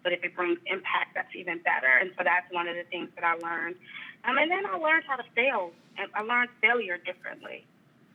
But 0.03 0.12
if 0.12 0.24
it 0.24 0.37
brings 0.37 0.59
impact, 0.66 1.14
that's 1.14 1.32
even 1.35 1.61
better. 1.64 1.89
And 2.01 2.12
so 2.16 2.24
that's 2.24 2.49
one 2.53 2.68
of 2.68 2.76
the 2.76 2.85
things 2.89 3.09
that 3.16 3.24
I 3.24 3.37
learned. 3.41 3.76
Um, 4.24 4.37
and 4.37 4.51
then 4.51 4.64
I 4.66 4.76
learned 4.76 5.05
how 5.09 5.16
to 5.16 5.24
fail. 5.35 5.72
And 5.97 6.09
I 6.14 6.22
learned 6.22 6.51
failure 6.61 6.99
differently. 7.01 7.64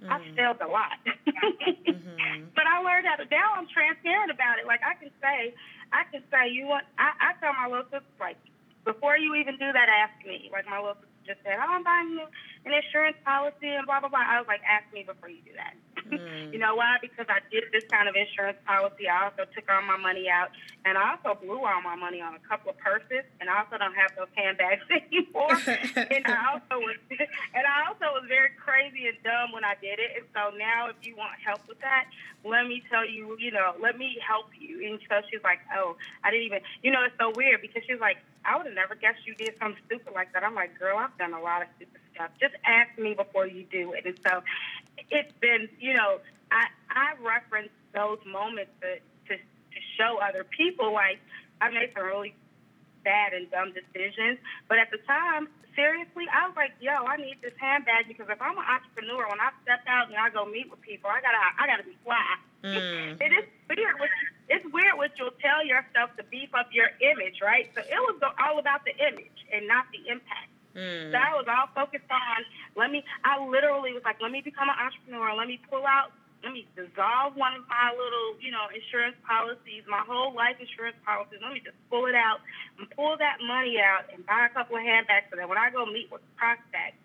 Mm-hmm. 0.01 0.13
I 0.13 0.17
failed 0.35 0.61
a 0.61 0.69
lot. 0.69 0.97
mm-hmm. 1.27 2.45
But 2.53 2.65
I 2.65 2.81
learned 2.81 3.05
how 3.09 3.17
to, 3.17 3.25
now 3.29 3.57
I'm 3.57 3.67
transparent 3.67 4.29
about 4.29 4.59
it. 4.61 4.65
Like 4.65 4.81
I 4.85 4.93
can 4.95 5.09
say, 5.21 5.53
I 5.91 6.05
can 6.11 6.21
say, 6.29 6.49
you 6.53 6.65
want, 6.69 6.85
I, 6.97 7.13
I 7.17 7.29
tell 7.41 7.53
my 7.53 7.67
little 7.67 7.89
sister, 7.89 8.05
like, 8.19 8.37
before 8.85 9.17
you 9.17 9.35
even 9.35 9.57
do 9.57 9.73
that, 9.73 9.89
ask 9.89 10.13
me. 10.25 10.49
Like 10.53 10.65
my 10.65 10.77
little 10.77 10.97
sister 11.01 11.33
just 11.33 11.41
said, 11.43 11.57
oh, 11.57 11.73
I'm 11.73 11.83
buying 11.83 12.09
you 12.15 12.25
an 12.69 12.77
insurance 12.77 13.17
policy 13.25 13.73
and 13.73 13.85
blah, 13.85 13.99
blah, 13.99 14.09
blah. 14.09 14.21
I 14.21 14.37
was 14.37 14.47
like, 14.47 14.61
ask 14.61 14.85
me 14.93 15.01
before 15.01 15.29
you 15.29 15.41
do 15.41 15.53
that. 15.57 15.73
Mm. 16.05 16.53
you 16.53 16.59
know 16.59 16.75
why? 16.75 16.97
Because 17.01 17.25
I 17.29 17.41
did 17.49 17.65
this 17.73 17.83
kind 17.89 18.07
of 18.07 18.15
insurance 18.15 18.57
policy. 18.65 19.09
I 19.09 19.25
also 19.25 19.49
took 19.49 19.65
all 19.69 19.81
my 19.81 19.97
money 19.97 20.29
out, 20.29 20.53
and 20.85 20.97
I 20.97 21.17
also 21.17 21.33
blew 21.41 21.65
all 21.65 21.81
my 21.81 21.95
money 21.95 22.21
on 22.21 22.37
a 22.37 22.43
couple 22.45 22.69
of 22.71 22.77
purses, 22.77 23.25
and 23.41 23.49
I 23.49 23.65
also 23.65 23.77
don't 23.81 23.97
have 23.97 24.13
those 24.13 24.29
handbags 24.37 24.85
anymore. 24.93 25.57
and 26.13 26.23
I 26.29 26.53
also 26.53 26.77
was, 26.77 26.97
and 27.09 27.65
I 27.65 27.89
also 27.89 28.13
was 28.13 28.25
very 28.29 28.53
crazy 28.53 29.09
and 29.09 29.17
dumb 29.25 29.51
when 29.51 29.65
I 29.65 29.73
did 29.81 29.97
it. 29.97 30.21
And 30.21 30.25
so 30.33 30.53
now, 30.55 30.93
if 30.93 30.97
you 31.01 31.17
want 31.17 31.33
help 31.41 31.65
with 31.67 31.81
that, 31.81 32.05
let 32.45 32.67
me 32.67 32.83
tell 32.89 33.03
you, 33.03 33.35
you 33.39 33.51
know, 33.51 33.73
let 33.81 33.97
me 33.97 34.17
help 34.25 34.47
you. 34.57 34.85
And 34.85 34.99
so 35.09 35.21
she's 35.29 35.43
like, 35.43 35.59
oh, 35.75 35.97
I 36.23 36.31
didn't 36.31 36.45
even, 36.45 36.61
you 36.83 36.91
know, 36.91 37.03
it's 37.03 37.17
so 37.19 37.33
weird 37.35 37.61
because 37.61 37.83
she's 37.87 37.99
like, 37.99 38.17
I 38.45 38.55
would 38.55 38.65
have 38.65 38.75
never 38.75 38.95
guessed 38.95 39.25
you 39.25 39.35
did 39.35 39.55
something 39.59 39.81
stupid 39.85 40.13
like 40.15 40.31
that. 40.33 40.43
I'm 40.43 40.55
like, 40.55 40.79
girl, 40.79 40.97
I've 40.97 41.15
done 41.17 41.33
a 41.33 41.41
lot 41.41 41.61
of 41.61 41.67
stupid 41.75 41.99
stuff. 42.19 42.31
Just 42.39 42.55
ask 42.65 42.97
me 42.99 43.13
before 43.13 43.47
you 43.47 43.65
do 43.71 43.93
it. 43.93 44.05
And 44.05 44.17
so 44.25 44.43
it's 45.09 45.31
been, 45.39 45.69
you 45.79 45.93
know, 45.93 46.19
I 46.51 46.67
I 46.89 47.13
reference 47.23 47.71
those 47.93 48.19
moments 48.25 48.71
to 48.81 48.99
to, 49.27 49.37
to 49.37 49.79
show 49.97 50.19
other 50.21 50.43
people 50.43 50.93
like 50.93 51.19
I 51.61 51.69
made 51.69 51.91
some 51.95 52.05
really 52.05 52.35
bad 53.03 53.33
and 53.33 53.49
dumb 53.49 53.71
decisions. 53.73 54.39
But 54.67 54.79
at 54.79 54.91
the 54.91 54.97
time, 55.07 55.47
seriously, 55.75 56.25
I 56.33 56.47
was 56.47 56.55
like, 56.55 56.73
yo, 56.81 56.91
I 56.91 57.15
need 57.15 57.37
this 57.41 57.53
handbag 57.57 58.07
because 58.07 58.27
if 58.29 58.41
I'm 58.41 58.57
an 58.57 58.65
entrepreneur, 58.67 59.27
when 59.29 59.39
I 59.39 59.51
step 59.63 59.79
out 59.87 60.07
and 60.09 60.17
I 60.17 60.29
go 60.29 60.45
meet 60.45 60.69
with 60.69 60.81
people, 60.81 61.09
I 61.09 61.21
gotta 61.21 61.39
I 61.39 61.67
gotta 61.67 61.83
be 61.83 61.95
fly. 62.03 62.35
Mm. 62.63 63.21
it 63.23 63.31
is 63.31 63.45
weird. 63.69 63.99
What, 63.99 64.09
it's 64.49 64.65
weird 64.73 64.97
what 64.97 65.11
you'll 65.17 65.37
tell 65.39 65.63
yourself 65.63 66.11
to 66.17 66.23
beef 66.27 66.49
up 66.53 66.67
your 66.73 66.89
image, 66.99 67.39
right? 67.41 67.71
So 67.75 67.81
it 67.81 68.01
was 68.01 68.19
all 68.43 68.59
about 68.59 68.83
the 68.83 68.91
image 68.97 69.45
and 69.53 69.67
not 69.67 69.85
the 69.93 70.11
impact. 70.11 70.49
Mm. 70.75 71.11
So 71.11 71.17
I 71.17 71.33
was 71.33 71.45
all 71.49 71.69
focused 71.73 72.09
on 72.09 72.45
let 72.75 72.91
me. 72.91 73.03
I 73.25 73.41
literally 73.41 73.93
was 73.93 74.03
like, 74.05 74.21
let 74.21 74.31
me 74.31 74.41
become 74.41 74.69
an 74.69 74.77
entrepreneur. 74.77 75.33
Let 75.33 75.47
me 75.47 75.59
pull 75.69 75.85
out 75.85 76.13
let 76.43 76.55
me 76.55 76.63
dissolve 76.75 77.35
one 77.35 77.51
of 77.51 77.67
my 77.67 77.91
little, 77.91 78.39
you 78.39 78.51
know, 78.51 78.71
insurance 78.71 79.15
policies, 79.27 79.83
my 79.91 79.99
whole 80.07 80.31
life 80.31 80.55
insurance 80.59 80.95
policies. 81.03 81.39
Let 81.43 81.51
me 81.51 81.59
just 81.59 81.75
pull 81.91 82.07
it 82.07 82.15
out 82.15 82.39
and 82.79 82.87
pull 82.95 83.19
that 83.19 83.43
money 83.43 83.75
out 83.79 84.07
and 84.07 84.23
buy 84.23 84.47
a 84.47 84.51
couple 84.55 84.79
of 84.79 84.83
handbags 84.83 85.27
so 85.31 85.35
that 85.35 85.47
when 85.47 85.59
I 85.59 85.67
go 85.69 85.83
meet 85.85 86.07
with 86.07 86.23
prospects 86.39 86.99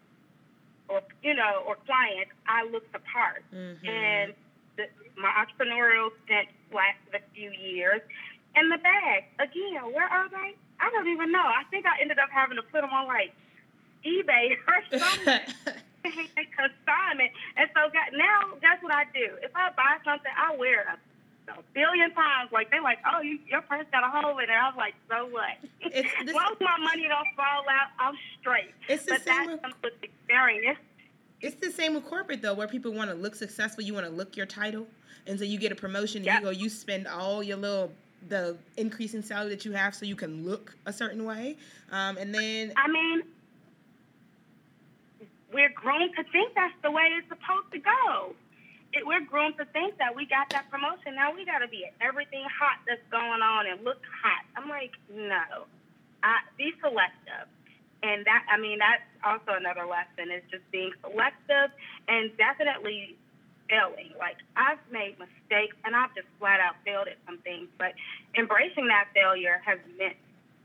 or, 0.86 1.02
you 1.22 1.34
know, 1.34 1.66
or 1.66 1.74
clients, 1.82 2.30
I 2.46 2.62
look 2.70 2.86
the 2.94 3.02
part. 3.10 3.42
Mm-hmm. 3.50 3.82
And 3.82 4.34
the, 4.78 4.86
my 5.18 5.34
entrepreneurial 5.34 6.14
stint 6.24 6.54
lasted 6.70 7.18
a 7.18 7.22
few 7.34 7.50
years. 7.50 8.02
And 8.54 8.70
the 8.70 8.78
bags, 8.78 9.26
again, 9.42 9.82
where 9.90 10.06
are 10.06 10.30
they? 10.30 10.54
I 10.78 10.90
don't 10.94 11.10
even 11.10 11.34
know. 11.34 11.42
I 11.42 11.66
think 11.74 11.86
I 11.90 11.98
ended 11.98 12.22
up 12.22 12.30
having 12.30 12.54
to 12.54 12.62
put 12.62 12.86
them 12.86 12.94
on 12.94 13.10
like 13.10 13.34
eBay 14.04 14.56
or 14.68 14.98
something. 14.98 15.40
consignment. 16.04 17.32
And 17.56 17.68
so 17.74 17.88
now 18.12 18.56
that's 18.60 18.82
what 18.82 18.92
I 18.92 19.04
do. 19.14 19.36
If 19.42 19.50
I 19.54 19.70
buy 19.76 19.96
something, 20.04 20.30
I 20.36 20.54
wear 20.56 20.80
it 20.80 20.98
a 21.48 21.62
billion 21.74 22.12
times. 22.12 22.52
Like 22.52 22.70
they're 22.70 22.82
like, 22.82 22.98
"Oh, 23.06 23.20
you, 23.20 23.38
your 23.48 23.62
purse 23.62 23.86
got 23.92 24.04
a 24.04 24.10
hole 24.10 24.38
in 24.38 24.44
it." 24.44 24.50
I 24.50 24.68
was 24.68 24.76
like, 24.76 24.94
"So 25.08 25.26
what?" 25.26 25.56
It's, 25.80 26.08
this, 26.24 26.34
Once 26.34 26.56
my 26.60 26.76
money 26.78 27.08
don't 27.08 27.28
fall 27.36 27.64
out, 27.68 27.88
I'm 27.98 28.14
straight. 28.40 28.72
It's 28.88 29.04
the 29.04 29.12
but 29.12 29.24
same 29.24 29.58
that's 29.62 29.74
with, 29.82 29.92
experience. 30.02 30.78
It's 31.40 31.56
the 31.56 31.70
same 31.70 31.94
with 31.94 32.06
corporate 32.06 32.42
though, 32.42 32.54
where 32.54 32.68
people 32.68 32.92
want 32.92 33.10
to 33.10 33.16
look 33.16 33.34
successful. 33.34 33.84
You 33.84 33.94
want 33.94 34.06
to 34.06 34.12
look 34.12 34.36
your 34.36 34.46
title, 34.46 34.86
and 35.26 35.38
so 35.38 35.44
you 35.44 35.58
get 35.58 35.72
a 35.72 35.76
promotion. 35.76 36.24
Yep. 36.24 36.34
And 36.34 36.44
you 36.44 36.52
go, 36.52 36.58
you 36.58 36.68
spend 36.68 37.06
all 37.06 37.42
your 37.42 37.56
little 37.56 37.92
the 38.28 38.56
increase 38.78 39.12
in 39.12 39.22
salary 39.22 39.50
that 39.50 39.66
you 39.66 39.72
have 39.72 39.94
so 39.94 40.06
you 40.06 40.16
can 40.16 40.46
look 40.46 40.74
a 40.86 40.92
certain 40.92 41.24
way. 41.24 41.56
Um, 41.92 42.16
and 42.16 42.34
then 42.34 42.72
I 42.76 42.88
mean, 42.88 43.22
we're 45.54 45.70
grown 45.70 46.10
to 46.18 46.22
think 46.34 46.52
that's 46.58 46.74
the 46.82 46.90
way 46.90 47.14
it's 47.14 47.30
supposed 47.30 47.70
to 47.70 47.78
go. 47.78 48.34
It, 48.92 49.06
we're 49.06 49.24
grown 49.24 49.56
to 49.56 49.64
think 49.70 49.98
that 49.98 50.14
we 50.14 50.26
got 50.26 50.50
that 50.50 50.68
promotion. 50.70 51.14
Now 51.14 51.32
we 51.32 51.46
got 51.46 51.62
to 51.62 51.68
be 51.68 51.86
at 51.86 51.94
everything 52.02 52.42
hot 52.50 52.82
that's 52.86 53.02
going 53.10 53.40
on 53.40 53.70
and 53.70 53.82
look 53.86 54.02
hot. 54.22 54.42
I'm 54.58 54.68
like, 54.68 54.92
no. 55.08 55.70
I, 56.22 56.42
be 56.58 56.74
selective. 56.82 57.46
And 58.02 58.26
that, 58.26 58.42
I 58.50 58.58
mean, 58.58 58.82
that's 58.82 59.06
also 59.22 59.56
another 59.56 59.86
lesson 59.86 60.34
is 60.34 60.42
just 60.50 60.66
being 60.74 60.90
selective 61.00 61.70
and 62.08 62.34
definitely 62.36 63.16
failing. 63.70 64.12
Like 64.18 64.36
I've 64.58 64.82
made 64.90 65.16
mistakes 65.22 65.76
and 65.86 65.94
I've 65.94 66.14
just 66.14 66.28
flat 66.38 66.60
out 66.60 66.74
failed 66.84 67.08
at 67.08 67.16
some 67.26 67.38
things, 67.38 67.68
but 67.78 67.94
embracing 68.36 68.88
that 68.88 69.08
failure 69.14 69.62
has 69.64 69.78
meant, 69.96 70.16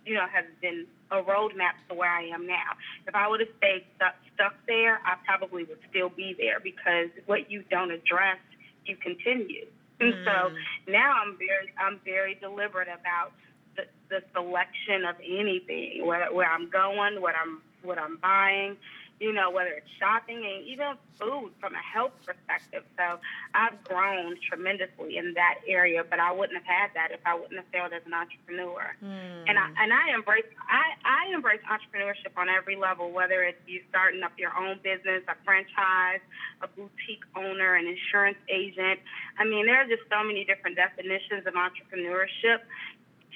you 0.06 0.16
know, 0.16 0.26
has 0.28 0.46
been 0.62 0.86
a 1.12 1.22
roadmap 1.22 1.76
to 1.90 1.96
where 1.96 2.10
I 2.10 2.24
am 2.24 2.46
now. 2.48 2.78
If 3.08 3.16
I 3.16 3.28
would 3.28 3.40
have 3.40 3.50
stayed 3.58 3.86
stuck, 3.96 4.16
stuck 4.36 4.54
there, 4.68 5.00
I 5.06 5.16
probably 5.26 5.64
would 5.64 5.80
still 5.90 6.10
be 6.10 6.36
there 6.38 6.60
because 6.60 7.10
what 7.26 7.50
you 7.50 7.64
don't 7.70 7.92
address, 7.92 8.38
you 8.86 8.96
continue. 8.96 9.66
And 10.02 10.14
mm. 10.14 10.24
so 10.24 10.56
now 10.90 11.14
I'm 11.22 11.38
very, 11.38 11.74
I'm 11.78 12.00
very 12.06 12.36
deliberate 12.36 12.88
about 12.88 13.34
the, 13.76 13.84
the 14.10 14.24
selection 14.34 15.04
of 15.04 15.18
anything, 15.20 16.06
where, 16.06 16.32
where 16.32 16.50
I'm 16.50 16.70
going, 16.70 17.22
what 17.22 17.36
I'm, 17.36 17.62
what 17.84 17.98
I'm 18.00 18.16
buying, 18.16 18.78
you 19.20 19.34
know, 19.34 19.52
whether 19.52 19.72
it's 19.72 19.90
shopping 20.00 20.38
and 20.38 20.66
even 20.66 20.96
food 21.20 21.52
from 21.60 21.76
a 21.76 21.84
health 21.84 22.14
perspective. 22.26 22.84
So 22.98 23.20
I've 23.54 23.84
grown 23.84 24.38
tremendously 24.48 25.18
in 25.18 25.34
that 25.36 25.60
area, 25.68 26.04
but 26.10 26.20
I 26.20 26.32
wouldn't 26.32 26.58
have 26.58 26.66
had 26.66 26.90
that 26.96 27.12
if 27.12 27.20
I 27.26 27.36
wouldn't 27.36 27.60
have 27.60 27.68
failed 27.72 27.92
as 27.92 28.02
an 28.06 28.14
entrepreneur. 28.14 28.96
Mm. 29.04 29.44
And 29.48 29.60
I 29.60 29.68
and 29.84 29.92
I 29.92 30.16
embrace 30.16 30.48
I, 30.64 30.96
I 31.04 31.34
embrace 31.34 31.60
entrepreneurship 31.68 32.38
on 32.38 32.48
every 32.48 32.78
level, 32.78 33.12
whether 33.12 33.44
it's 33.44 33.60
you 33.68 33.82
starting 33.90 34.24
up 34.24 34.32
your 34.38 34.56
own 34.56 34.80
business, 34.84 35.24
a 35.28 35.36
franchise, 35.44 36.24
a 36.62 36.68
boutique 36.68 37.28
owner, 37.36 37.76
an 37.76 37.88
insurance 37.88 38.40
agent. 38.48 39.00
I 39.38 39.44
mean, 39.44 39.66
there 39.66 39.82
are 39.82 39.88
just 39.88 40.04
so 40.10 40.24
many 40.24 40.46
different 40.46 40.78
definitions 40.78 41.46
of 41.46 41.54
entrepreneurship 41.56 42.64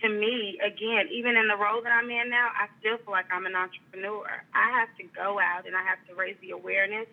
to 0.03 0.09
me, 0.09 0.59
again, 0.59 1.07
even 1.11 1.37
in 1.37 1.47
the 1.47 1.55
role 1.55 1.81
that 1.81 1.91
I'm 1.91 2.09
in 2.11 2.29
now, 2.29 2.49
I 2.53 2.67
still 2.79 2.97
feel 2.97 3.11
like 3.11 3.25
I'm 3.31 3.45
an 3.45 3.55
entrepreneur. 3.55 4.27
I 4.53 4.79
have 4.79 4.89
to 4.97 5.03
go 5.15 5.39
out 5.39 5.65
and 5.65 5.75
I 5.75 5.83
have 5.83 5.99
to 6.09 6.15
raise 6.15 6.35
the 6.41 6.51
awareness 6.51 7.07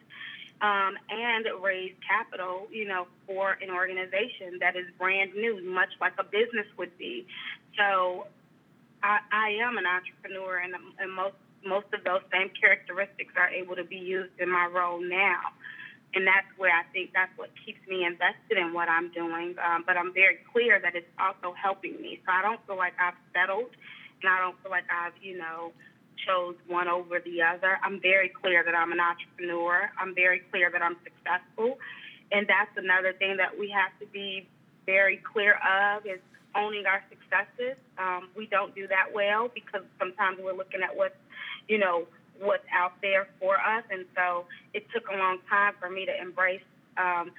um, 0.61 0.99
and 1.09 1.47
raise 1.63 1.95
capital, 2.07 2.67
you 2.73 2.89
know, 2.89 3.07
for 3.27 3.57
an 3.63 3.71
organization 3.71 4.59
that 4.61 4.75
is 4.75 4.87
brand 4.99 5.35
new, 5.35 5.63
much 5.63 5.91
like 6.01 6.15
a 6.19 6.25
business 6.25 6.67
would 6.77 6.97
be. 6.99 7.27
So 7.79 8.27
I, 9.03 9.21
I 9.31 9.49
am 9.63 9.79
an 9.79 9.87
entrepreneur, 9.87 10.59
and, 10.59 10.75
and 10.99 11.13
most 11.13 11.37
most 11.65 11.87
of 11.93 12.03
those 12.05 12.23
same 12.33 12.51
characteristics 12.59 13.35
are 13.37 13.49
able 13.51 13.77
to 13.77 13.85
be 13.85 13.97
used 13.97 14.33
in 14.39 14.51
my 14.51 14.67
role 14.67 14.99
now 14.99 15.53
and 16.15 16.27
that's 16.27 16.47
where 16.57 16.75
I 16.75 16.83
think 16.93 17.11
that's 17.15 17.31
what 17.37 17.51
keeps 17.65 17.81
me 17.87 18.05
invested 18.05 18.59
in 18.59 18.73
what 18.73 18.89
I'm 18.89 19.13
doing. 19.13 19.55
Um, 19.63 19.85
but 19.87 19.97
I'm 19.97 20.13
very 20.13 20.39
clear 20.53 20.81
that 20.83 20.95
it's 20.95 21.11
also 21.19 21.55
helping 21.55 22.01
me. 22.03 22.21
So 22.27 22.33
I 22.33 22.43
don't 22.43 22.61
feel 22.67 22.77
like 22.77 22.95
I've 22.99 23.19
settled, 23.33 23.71
and 24.23 24.27
I 24.27 24.39
don't 24.41 24.59
feel 24.63 24.71
like 24.71 24.91
I've, 24.91 25.15
you 25.23 25.39
know, 25.39 25.73
chose 26.27 26.57
one 26.67 26.89
over 26.89 27.21
the 27.21 27.43
other. 27.43 27.79
I'm 27.83 28.01
very 28.01 28.29
clear 28.29 28.65
that 28.65 28.75
I'm 28.75 28.93
an 28.93 29.01
entrepreneur. 29.01 29.91
I'm 29.99 30.15
very 30.15 30.43
clear 30.51 30.71
that 30.71 30.83
I'm 30.83 30.97
successful, 31.05 31.79
and 32.33 32.47
that's 32.47 32.75
another 32.77 33.13
thing 33.15 33.37
that 33.39 33.57
we 33.59 33.71
have 33.71 33.95
to 34.01 34.07
be 34.13 34.49
very 34.87 35.23
clear 35.23 35.59
of 35.63 36.05
is 36.07 36.19
owning 36.57 36.87
our 36.87 37.03
successes. 37.09 37.79
Um, 37.99 38.31
we 38.37 38.47
don't 38.47 38.75
do 38.75 38.89
that 38.89 39.15
well 39.15 39.49
because 39.55 39.87
sometimes 39.99 40.39
we're 40.43 40.57
looking 40.57 40.83
at 40.83 40.97
what's, 40.97 41.15
you 41.69 41.79
know, 41.79 42.07
what's 42.41 42.65
out 42.73 42.93
there 43.03 43.29
for 43.39 43.57
us. 43.57 43.85
And 43.91 44.05
so 44.17 44.47
it 44.75 44.87
took 44.93 45.09
a 45.09 45.17
long 45.17 45.39
time 45.49 45.75
for 45.79 45.89
me 45.89 46.07
to 46.07 46.21
embrace 46.21 46.63
um, 46.97 47.31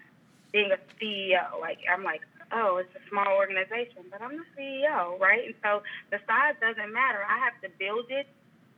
being 0.52 0.72
a 0.72 0.80
CEO. 1.00 1.60
Like, 1.60 1.80
I'm 1.92 2.04
like, 2.04 2.22
oh, 2.52 2.78
it's 2.78 2.94
a 2.96 3.10
small 3.10 3.28
organization, 3.36 4.06
but 4.12 4.22
I'm 4.22 4.38
the 4.38 4.46
CEO, 4.58 5.20
right? 5.20 5.46
And 5.46 5.56
so 5.64 5.84
the 6.12 6.20
size 6.28 6.56
doesn't 6.62 6.94
matter. 6.94 7.20
I 7.28 7.40
have 7.40 7.60
to 7.64 7.70
build 7.80 8.06
it 8.10 8.28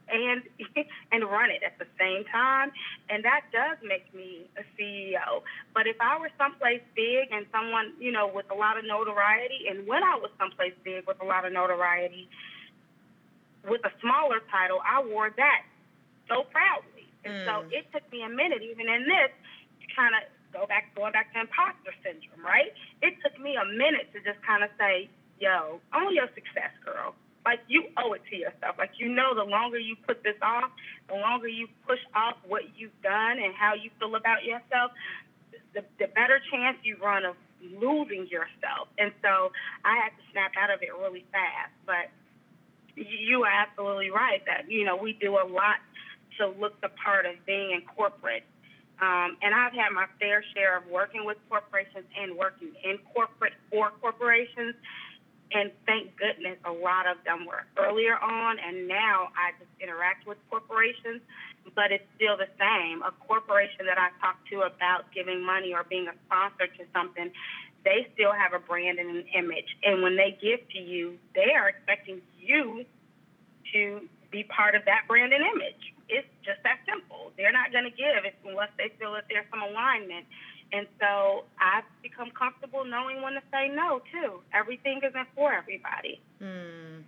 and 0.10 0.44
and 1.12 1.24
run 1.24 1.50
it 1.50 1.64
at 1.64 1.80
the 1.80 1.88
same 2.00 2.26
time, 2.26 2.72
and 3.10 3.24
that 3.24 3.46
does 3.52 3.78
make 3.88 4.14
me 4.14 4.50
a 4.58 4.64
CEO. 4.76 5.44
But 5.74 5.88
if 5.88 5.96
I 6.02 6.20
were 6.20 6.30
someplace 6.38 6.82
big 6.96 7.32
and 7.32 7.46
someone, 7.52 7.94
you 8.00 8.12
know, 8.12 8.28
with 8.28 8.50
a 8.52 8.56
lot 8.56 8.78
of 8.78 8.86
notoriety, 8.86 9.68
and 9.70 9.88
when 9.88 10.04
I 10.04 10.16
was 10.16 10.30
someplace 10.38 10.74
big 10.84 11.08
with 11.08 11.22
a 11.22 11.26
lot 11.26 11.46
of 11.46 11.54
notoriety, 11.54 12.28
with 13.68 13.82
a 13.86 13.92
smaller 14.02 14.42
title, 14.52 14.80
I 14.84 15.04
wore 15.04 15.32
that 15.38 15.64
so 16.28 16.44
proudly. 16.52 17.08
And 17.26 17.34
mm. 17.34 17.46
so 17.46 17.54
it 17.72 17.88
took 17.92 18.04
me 18.12 18.24
a 18.24 18.30
minute, 18.30 18.62
even 18.62 18.88
in 18.88 19.08
this, 19.08 19.32
to 19.82 19.86
kind 19.96 20.14
of 20.16 20.28
go 20.52 20.68
back, 20.68 20.94
going 20.96 21.12
back 21.12 21.34
to 21.34 21.42
imposter 21.42 21.96
syndrome, 22.04 22.44
right? 22.44 22.72
It 23.02 23.18
took 23.24 23.36
me 23.40 23.58
a 23.58 23.66
minute 23.66 24.12
to 24.14 24.20
just 24.22 24.40
kind 24.46 24.64
of 24.64 24.70
say, 24.78 25.10
yo, 25.40 25.80
own 25.96 26.14
your 26.14 26.30
success, 26.36 26.72
girl. 26.86 27.16
Like 27.44 27.60
you 27.68 27.92
owe 28.00 28.14
it 28.14 28.24
to 28.32 28.36
yourself. 28.38 28.80
Like 28.80 28.96
you 28.96 29.12
know, 29.12 29.36
the 29.36 29.44
longer 29.44 29.78
you 29.78 29.98
put 30.08 30.24
this 30.24 30.40
off, 30.42 30.72
the 31.10 31.16
longer 31.16 31.48
you 31.48 31.68
push 31.86 32.00
off 32.16 32.40
what 32.48 32.64
you've 32.78 32.96
done 33.04 33.36
and 33.36 33.52
how 33.52 33.74
you 33.76 33.92
feel 34.00 34.16
about 34.16 34.46
yourself, 34.48 34.96
the, 35.76 35.84
the 36.00 36.08
better 36.08 36.40
chance 36.52 36.78
you 36.84 36.96
run 37.04 37.26
of 37.26 37.36
losing 37.60 38.28
yourself. 38.32 38.88
And 38.98 39.12
so 39.22 39.52
I 39.84 40.08
had 40.08 40.16
to 40.16 40.24
snap 40.32 40.52
out 40.56 40.72
of 40.72 40.82
it 40.82 40.96
really 40.96 41.26
fast. 41.36 41.76
But 41.86 42.08
you 42.96 43.44
are 43.44 43.52
absolutely 43.52 44.10
right 44.10 44.44
that 44.46 44.70
you 44.70 44.86
know 44.86 44.96
we 44.96 45.14
do 45.14 45.34
a 45.36 45.44
lot 45.44 45.84
to 46.38 46.48
look 46.60 46.80
the 46.82 46.90
part 46.90 47.26
of 47.26 47.34
being 47.46 47.72
in 47.72 47.82
corporate. 47.96 48.44
Um, 49.02 49.38
and 49.42 49.54
I've 49.54 49.74
had 49.74 49.92
my 49.92 50.06
fair 50.20 50.44
share 50.56 50.78
of 50.78 50.88
working 50.88 51.26
with 51.26 51.38
corporations 51.50 52.06
and 52.18 52.38
working 52.38 52.72
in 52.84 53.00
corporate 53.14 53.54
for 53.70 53.92
corporations. 54.00 54.76
And 55.52 55.72
thank 55.86 56.16
goodness 56.18 56.58
a 56.66 56.72
lot 56.72 57.06
of 57.06 57.18
them 57.26 57.46
were 57.46 57.66
earlier 57.78 58.18
on, 58.18 58.58
and 58.58 58.88
now 58.88 59.30
I 59.38 59.54
just 59.60 59.70
interact 59.80 60.26
with 60.26 60.38
corporations, 60.50 61.22
but 61.76 61.92
it's 61.92 62.06
still 62.16 62.38
the 62.38 62.50
same. 62.58 63.04
A 63.04 63.12
corporation 63.28 63.86
that 63.86 64.00
I 64.00 64.10
talk 64.20 64.38
to 64.50 64.62
about 64.66 65.12
giving 65.14 65.46
money 65.46 65.74
or 65.74 65.84
being 65.84 66.08
a 66.08 66.16
sponsor 66.26 66.66
to 66.66 66.84
something, 66.92 67.30
they 67.86 68.08
still 68.16 68.32
have 68.32 68.54
a 68.54 68.60
brand 68.60 68.98
and 68.98 69.10
an 69.10 69.26
image. 69.38 69.78
And 69.84 70.02
when 70.02 70.16
they 70.16 70.38
give 70.42 70.68
to 70.70 70.80
you, 70.80 71.20
they 71.36 71.54
are 71.54 71.70
expecting 71.70 72.22
you 72.40 72.86
to 73.74 74.10
be 74.32 74.44
part 74.44 74.74
of 74.74 74.86
that 74.86 75.06
brand 75.08 75.34
and 75.34 75.46
image 75.46 75.93
it's 76.14 76.28
just 76.46 76.62
that 76.64 76.78
simple. 76.86 77.32
They're 77.36 77.52
not 77.52 77.72
going 77.72 77.86
to 77.86 77.90
give 77.90 78.24
unless 78.46 78.70
they 78.78 78.94
feel 79.00 79.14
that 79.14 79.26
there's 79.30 79.46
some 79.50 79.62
alignment. 79.64 80.26
And 80.72 80.88
so 81.00 81.44
I've 81.60 81.84
become 82.02 82.32
comfortable 82.32 82.86
knowing 82.86 83.22
when 83.22 83.34
to 83.34 83.42
say 83.52 83.70
no 83.70 84.02
too. 84.12 84.40
Everything 84.54 85.02
isn't 85.04 85.28
for 85.36 85.52
everybody. 85.54 86.22
Hmm. 86.40 87.02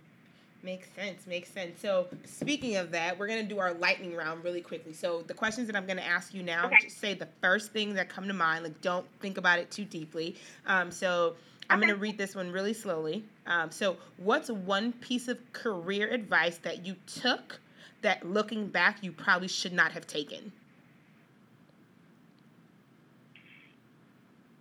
Makes 0.62 0.88
sense. 0.96 1.26
Makes 1.28 1.50
sense. 1.50 1.80
So, 1.80 2.08
speaking 2.24 2.76
of 2.76 2.90
that, 2.90 3.16
we're 3.16 3.28
gonna 3.28 3.44
do 3.44 3.60
our 3.60 3.74
lightning 3.74 4.16
round 4.16 4.42
really 4.42 4.60
quickly. 4.60 4.92
So, 4.92 5.22
the 5.22 5.34
questions 5.34 5.68
that 5.68 5.76
I'm 5.76 5.86
gonna 5.86 6.00
ask 6.02 6.34
you 6.34 6.42
now, 6.42 6.66
Okay. 6.66 6.76
just 6.80 6.98
say 6.98 7.14
the 7.14 7.28
first 7.40 7.72
thing 7.72 7.94
that 7.94 8.08
come 8.08 8.26
to 8.26 8.34
mind. 8.34 8.64
Like, 8.64 8.80
don't 8.80 9.06
think 9.20 9.38
about 9.38 9.60
it 9.60 9.70
too 9.70 9.84
deeply. 9.84 10.34
Um, 10.66 10.90
so, 10.90 11.36
I'm 11.70 11.78
Okay. 11.78 11.88
gonna 11.88 11.98
read 11.98 12.18
this 12.18 12.34
one 12.34 12.50
really 12.50 12.72
slowly. 12.72 13.24
Um, 13.46 13.70
so, 13.70 13.96
what's 14.16 14.50
one 14.50 14.92
piece 14.94 15.28
of 15.28 15.38
career 15.52 16.08
advice 16.10 16.58
that 16.58 16.84
you 16.84 16.96
took 17.06 17.60
that, 18.06 18.24
looking 18.24 18.68
back, 18.68 19.02
you 19.02 19.10
probably 19.10 19.48
should 19.48 19.72
not 19.72 19.90
have 19.90 20.06
taken? 20.06 20.52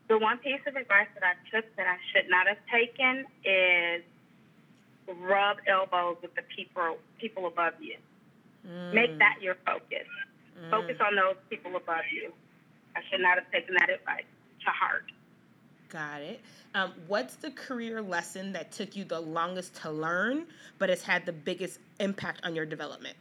The 0.08 0.18
one 0.18 0.40
piece 0.40 0.62
of 0.66 0.76
advice 0.76 1.08
that 1.14 1.24
I 1.24 1.56
took 1.56 1.64
that 1.76 1.86
I 1.86 1.98
should 2.12 2.28
not 2.28 2.48
have 2.48 2.58
taken 2.74 3.26
is 3.44 4.02
rub 5.22 5.58
elbows 5.68 6.18
with 6.24 6.34
the 6.34 6.42
people 6.56 6.98
people 7.22 7.46
above 7.46 7.74
you. 7.80 7.98
Make 8.92 9.12
Mm, 9.12 9.20
that 9.20 9.36
your 9.42 9.56
focus. 9.64 10.08
mm. 10.60 10.72
Focus 10.72 10.98
on 11.00 11.16
those 11.16 11.36
people 11.48 11.76
above 11.76 12.06
you. 12.12 12.34
I 12.96 13.02
should 13.12 13.22
not 13.22 13.38
have 13.38 13.52
taken 13.52 13.76
that 13.76 13.92
advice 13.92 14.26
to 14.66 14.72
heart. 14.72 15.12
Got 15.90 16.22
it. 16.22 16.42
Um, 16.74 16.94
what's 17.08 17.36
the 17.36 17.52
career 17.52 18.02
lesson 18.02 18.52
that 18.54 18.72
took 18.72 18.96
you 18.96 19.04
the 19.04 19.20
longest 19.20 19.76
to 19.84 19.92
learn, 19.92 20.48
but 20.80 20.90
has 20.90 21.04
had 21.04 21.28
the 21.28 21.32
biggest 21.32 21.80
impact 22.00 22.42
on 22.44 22.56
your 22.56 22.66
development? 22.66 23.16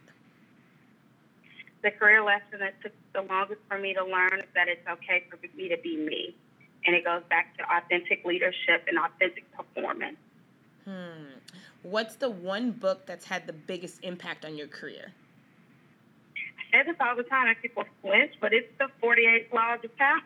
The 1.85 1.91
career 1.91 2.23
lesson 2.23 2.61
that 2.61 2.81
took 2.81 2.93
the 3.13 3.21
longest 3.21 3.61
for 3.69 3.77
me 3.77 3.93
to 3.93 4.03
learn 4.03 4.39
is 4.39 4.49
that 4.55 4.67
it's 4.67 4.81
okay 4.89 5.23
for 5.29 5.37
me 5.55 5.69
to 5.69 5.77
be 5.77 5.95
me. 5.95 6.35
And 6.83 6.95
it 6.95 7.05
goes 7.05 7.21
back 7.29 7.55
to 7.57 7.63
authentic 7.63 8.25
leadership 8.25 8.87
and 8.87 8.97
authentic 8.97 9.43
performance. 9.51 10.17
Hmm. 10.83 11.37
What's 11.83 12.15
the 12.15 12.31
one 12.31 12.71
book 12.71 13.05
that's 13.05 13.25
had 13.25 13.45
the 13.45 13.53
biggest 13.53 14.03
impact 14.03 14.45
on 14.45 14.57
your 14.57 14.65
career? 14.65 15.13
I 16.35 16.77
say 16.79 16.91
this 16.91 16.95
all 16.99 17.15
the 17.15 17.21
time, 17.21 17.49
and 17.49 17.61
people 17.61 17.83
flinch, 18.01 18.31
but 18.41 18.51
it's 18.51 18.67
the 18.79 18.87
48 18.99 19.53
Laws 19.53 19.79
of 19.83 19.95
Power. 19.95 20.21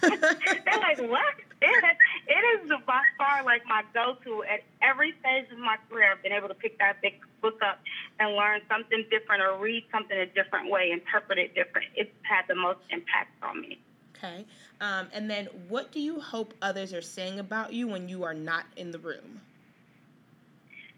They're 0.00 0.78
like, 0.78 0.98
what? 1.10 1.34
It 1.62 1.66
is, 1.66 1.82
it 2.26 2.64
is 2.64 2.70
by 2.86 3.02
far 3.16 3.44
like 3.44 3.62
my 3.66 3.82
go-to 3.94 4.42
at 4.44 4.62
every 4.82 5.14
stage 5.20 5.50
of 5.52 5.58
my 5.58 5.76
career. 5.88 6.12
I've 6.12 6.22
been 6.22 6.32
able 6.32 6.48
to 6.48 6.54
pick 6.54 6.78
that 6.78 7.00
big 7.00 7.14
book 7.40 7.60
up 7.64 7.80
and 8.18 8.34
learn 8.34 8.60
something 8.68 9.04
different 9.10 9.42
or 9.42 9.58
read 9.58 9.84
something 9.92 10.16
a 10.16 10.26
different 10.26 10.70
way, 10.70 10.90
interpret 10.90 11.38
it 11.38 11.54
different. 11.54 11.88
It's 11.94 12.10
had 12.22 12.42
the 12.48 12.54
most 12.54 12.80
impact 12.90 13.30
on 13.42 13.60
me. 13.60 13.78
Okay. 14.16 14.44
Um, 14.80 15.08
and 15.12 15.30
then 15.30 15.46
what 15.68 15.92
do 15.92 16.00
you 16.00 16.20
hope 16.20 16.54
others 16.62 16.92
are 16.92 17.02
saying 17.02 17.38
about 17.38 17.72
you 17.72 17.88
when 17.88 18.08
you 18.08 18.24
are 18.24 18.34
not 18.34 18.66
in 18.76 18.90
the 18.90 18.98
room? 18.98 19.40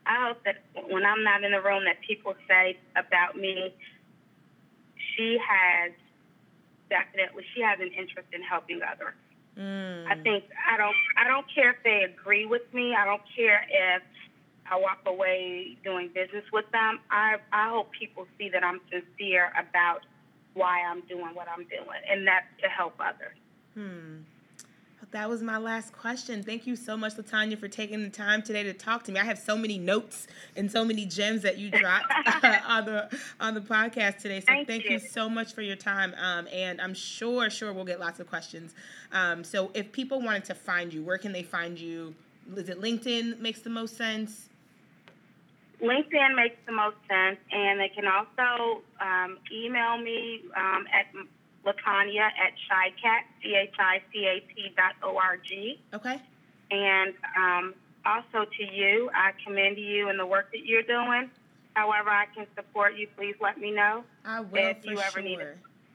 I 0.06 0.28
hope 0.28 0.44
that 0.44 0.62
when 0.90 1.04
I'm 1.04 1.22
not 1.22 1.42
in 1.44 1.52
the 1.52 1.62
room, 1.62 1.84
that 1.84 2.00
people 2.06 2.34
say 2.46 2.76
about 2.96 3.36
me, 3.36 3.72
she 5.16 5.38
has 5.40 5.92
definitely 6.90 7.44
she 7.54 7.62
has 7.62 7.80
an 7.80 7.88
interest 7.88 8.28
in 8.32 8.42
helping 8.42 8.80
others. 8.82 9.14
Mm. 9.58 10.06
I 10.06 10.14
think 10.22 10.44
I 10.68 10.76
don't 10.76 10.96
I 11.16 11.28
don't 11.28 11.46
care 11.54 11.70
if 11.70 11.76
they 11.84 12.02
agree 12.02 12.46
with 12.46 12.62
me. 12.72 12.94
I 12.94 13.04
don't 13.04 13.22
care 13.36 13.64
if 13.70 14.02
I 14.70 14.76
walk 14.76 14.98
away 15.06 15.76
doing 15.84 16.08
business 16.08 16.44
with 16.52 16.64
them. 16.72 17.00
I 17.10 17.36
I 17.52 17.70
hope 17.70 17.92
people 17.92 18.26
see 18.38 18.48
that 18.50 18.64
I'm 18.64 18.80
sincere 18.90 19.52
about 19.58 20.00
why 20.54 20.80
I'm 20.82 21.02
doing 21.02 21.34
what 21.34 21.48
I'm 21.48 21.64
doing, 21.64 22.00
and 22.08 22.26
that's 22.26 22.46
to 22.62 22.68
help 22.68 22.94
others. 22.98 23.36
Hmm. 23.74 24.22
That 25.14 25.30
was 25.30 25.42
my 25.42 25.58
last 25.58 25.92
question. 25.92 26.42
Thank 26.42 26.66
you 26.66 26.74
so 26.74 26.96
much, 26.96 27.14
Latanya, 27.14 27.56
for 27.56 27.68
taking 27.68 28.02
the 28.02 28.10
time 28.10 28.42
today 28.42 28.64
to 28.64 28.72
talk 28.72 29.04
to 29.04 29.12
me. 29.12 29.20
I 29.20 29.24
have 29.24 29.38
so 29.38 29.56
many 29.56 29.78
notes 29.78 30.26
and 30.56 30.68
so 30.68 30.84
many 30.84 31.06
gems 31.06 31.42
that 31.42 31.56
you 31.56 31.70
dropped 31.70 32.12
on 32.66 32.84
the 32.84 33.20
on 33.38 33.54
the 33.54 33.60
podcast 33.60 34.18
today. 34.18 34.40
So 34.40 34.46
thank, 34.46 34.66
Thank 34.66 34.84
you. 34.86 34.94
you. 34.94 34.98
so 34.98 35.28
much 35.28 35.54
for 35.54 35.62
your 35.62 35.76
time. 35.76 36.16
Um, 36.20 36.48
and 36.52 36.80
I'm 36.80 36.94
sure, 36.94 37.48
sure 37.48 37.72
we'll 37.72 37.84
get 37.84 38.00
lots 38.00 38.18
of 38.18 38.28
questions. 38.28 38.74
Um, 39.12 39.44
so 39.44 39.70
if 39.72 39.92
people 39.92 40.20
wanted 40.20 40.46
to 40.46 40.54
find 40.54 40.92
you, 40.92 41.04
where 41.04 41.18
can 41.18 41.30
they 41.30 41.44
find 41.44 41.78
you? 41.78 42.12
Is 42.56 42.68
it 42.68 42.80
LinkedIn 42.80 43.38
makes 43.38 43.60
the 43.60 43.70
most 43.70 43.96
sense? 43.96 44.48
LinkedIn 45.80 46.34
makes 46.34 46.56
the 46.66 46.72
most 46.72 46.96
sense, 47.08 47.38
and 47.52 47.78
they 47.78 47.92
can 47.94 48.08
also 48.08 48.82
um, 49.00 49.38
email 49.52 49.96
me 49.96 50.42
um, 50.56 50.86
at 50.92 51.06
Latanya 51.64 52.26
at 52.26 52.52
ChiCat, 52.68 53.22
C-H-I-C-A-T 53.42 54.74
dot 54.76 54.94
O-R-G. 55.02 55.80
Okay. 55.94 56.20
And 56.70 57.14
um, 57.36 57.74
also 58.04 58.44
to 58.58 58.64
you, 58.72 59.10
I 59.14 59.32
commend 59.44 59.78
you 59.78 60.08
and 60.08 60.18
the 60.18 60.26
work 60.26 60.50
that 60.52 60.64
you're 60.66 60.82
doing. 60.82 61.30
However, 61.74 62.10
I 62.10 62.26
can 62.34 62.46
support 62.54 62.96
you. 62.96 63.08
Please 63.16 63.34
let 63.40 63.58
me 63.58 63.70
know. 63.70 64.04
I 64.24 64.40
will 64.40 64.56
If 64.56 64.82
for 64.82 64.90
you 64.90 64.98
ever 64.98 65.10
sure. 65.10 65.22
need. 65.22 65.38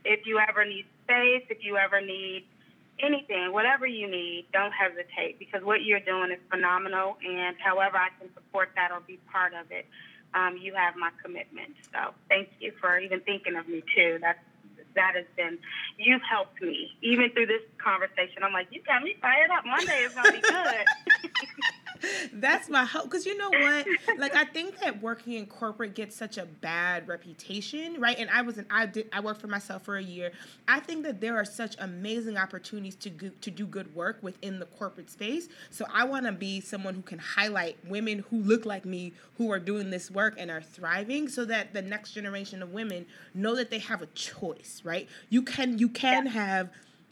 If 0.05 0.25
you 0.25 0.39
ever 0.39 0.65
need 0.65 0.85
space, 1.03 1.43
if 1.49 1.63
you 1.63 1.77
ever 1.77 2.01
need 2.01 2.45
anything, 3.01 3.51
whatever 3.53 3.87
you 3.87 4.09
need, 4.09 4.45
don't 4.51 4.71
hesitate 4.71 5.39
because 5.39 5.63
what 5.63 5.83
you're 5.83 5.99
doing 6.01 6.31
is 6.31 6.39
phenomenal. 6.49 7.17
And 7.25 7.55
however 7.63 7.97
I 7.97 8.09
can 8.19 8.29
support 8.33 8.69
that 8.75 8.91
or 8.91 8.99
be 9.01 9.19
part 9.31 9.53
of 9.53 9.71
it, 9.71 9.85
um, 10.33 10.57
you 10.61 10.73
have 10.75 10.95
my 10.95 11.11
commitment. 11.23 11.75
So 11.93 12.13
thank 12.27 12.49
you 12.59 12.73
for 12.79 12.99
even 12.99 13.21
thinking 13.21 13.55
of 13.55 13.67
me 13.67 13.83
too. 13.95 14.19
That's 14.21 14.39
that 14.95 15.15
has 15.15 15.25
been 15.35 15.57
you've 15.97 16.21
helped 16.29 16.61
me 16.61 16.91
even 17.01 17.29
through 17.31 17.47
this 17.47 17.61
conversation. 17.83 18.43
I'm 18.43 18.53
like, 18.53 18.67
you 18.71 18.81
got 18.83 19.03
me 19.03 19.15
fired 19.21 19.49
up. 19.51 19.65
Monday 19.65 20.03
is 20.03 20.13
gonna 20.13 20.31
be 20.31 20.41
good. 20.41 20.85
That's 22.33 22.69
my 22.69 22.85
hope. 22.85 23.03
Because 23.05 23.25
you 23.25 23.37
know 23.37 23.49
what? 23.49 23.87
Like, 24.17 24.35
I 24.35 24.45
think 24.45 24.79
that 24.79 25.01
working 25.01 25.33
in 25.33 25.45
corporate 25.45 25.95
gets 25.95 26.15
such 26.15 26.37
a 26.37 26.45
bad 26.45 27.07
reputation, 27.07 27.99
right? 27.99 28.17
And 28.17 28.29
I 28.29 28.41
was 28.41 28.57
an 28.57 28.65
I 28.69 28.85
did 28.85 29.09
I 29.11 29.19
worked 29.19 29.41
for 29.41 29.47
myself 29.47 29.83
for 29.83 29.97
a 29.97 30.03
year. 30.03 30.31
I 30.67 30.79
think 30.79 31.03
that 31.03 31.21
there 31.21 31.35
are 31.35 31.45
such 31.45 31.75
amazing 31.79 32.37
opportunities 32.37 32.95
to 32.97 33.09
go, 33.09 33.29
to 33.41 33.51
do 33.51 33.65
good 33.65 33.93
work 33.95 34.17
within 34.21 34.59
the 34.59 34.65
corporate 34.65 35.09
space. 35.09 35.49
So 35.69 35.85
I 35.93 36.05
want 36.05 36.25
to 36.25 36.31
be 36.31 36.61
someone 36.61 36.93
who 36.93 37.01
can 37.01 37.19
highlight 37.19 37.77
women 37.87 38.25
who 38.29 38.37
look 38.41 38.65
like 38.65 38.85
me 38.85 39.13
who 39.37 39.51
are 39.51 39.59
doing 39.59 39.89
this 39.89 40.11
work 40.11 40.35
and 40.37 40.51
are 40.51 40.61
thriving, 40.61 41.29
so 41.29 41.45
that 41.45 41.73
the 41.73 41.81
next 41.81 42.13
generation 42.13 42.61
of 42.61 42.71
women 42.71 43.05
know 43.33 43.55
that 43.55 43.69
they 43.69 43.79
have 43.79 44.01
a 44.01 44.07
choice, 44.07 44.81
right? 44.83 45.07
You 45.29 45.41
can 45.41 45.77
you 45.79 45.89
can 45.89 46.27
have 46.27 46.69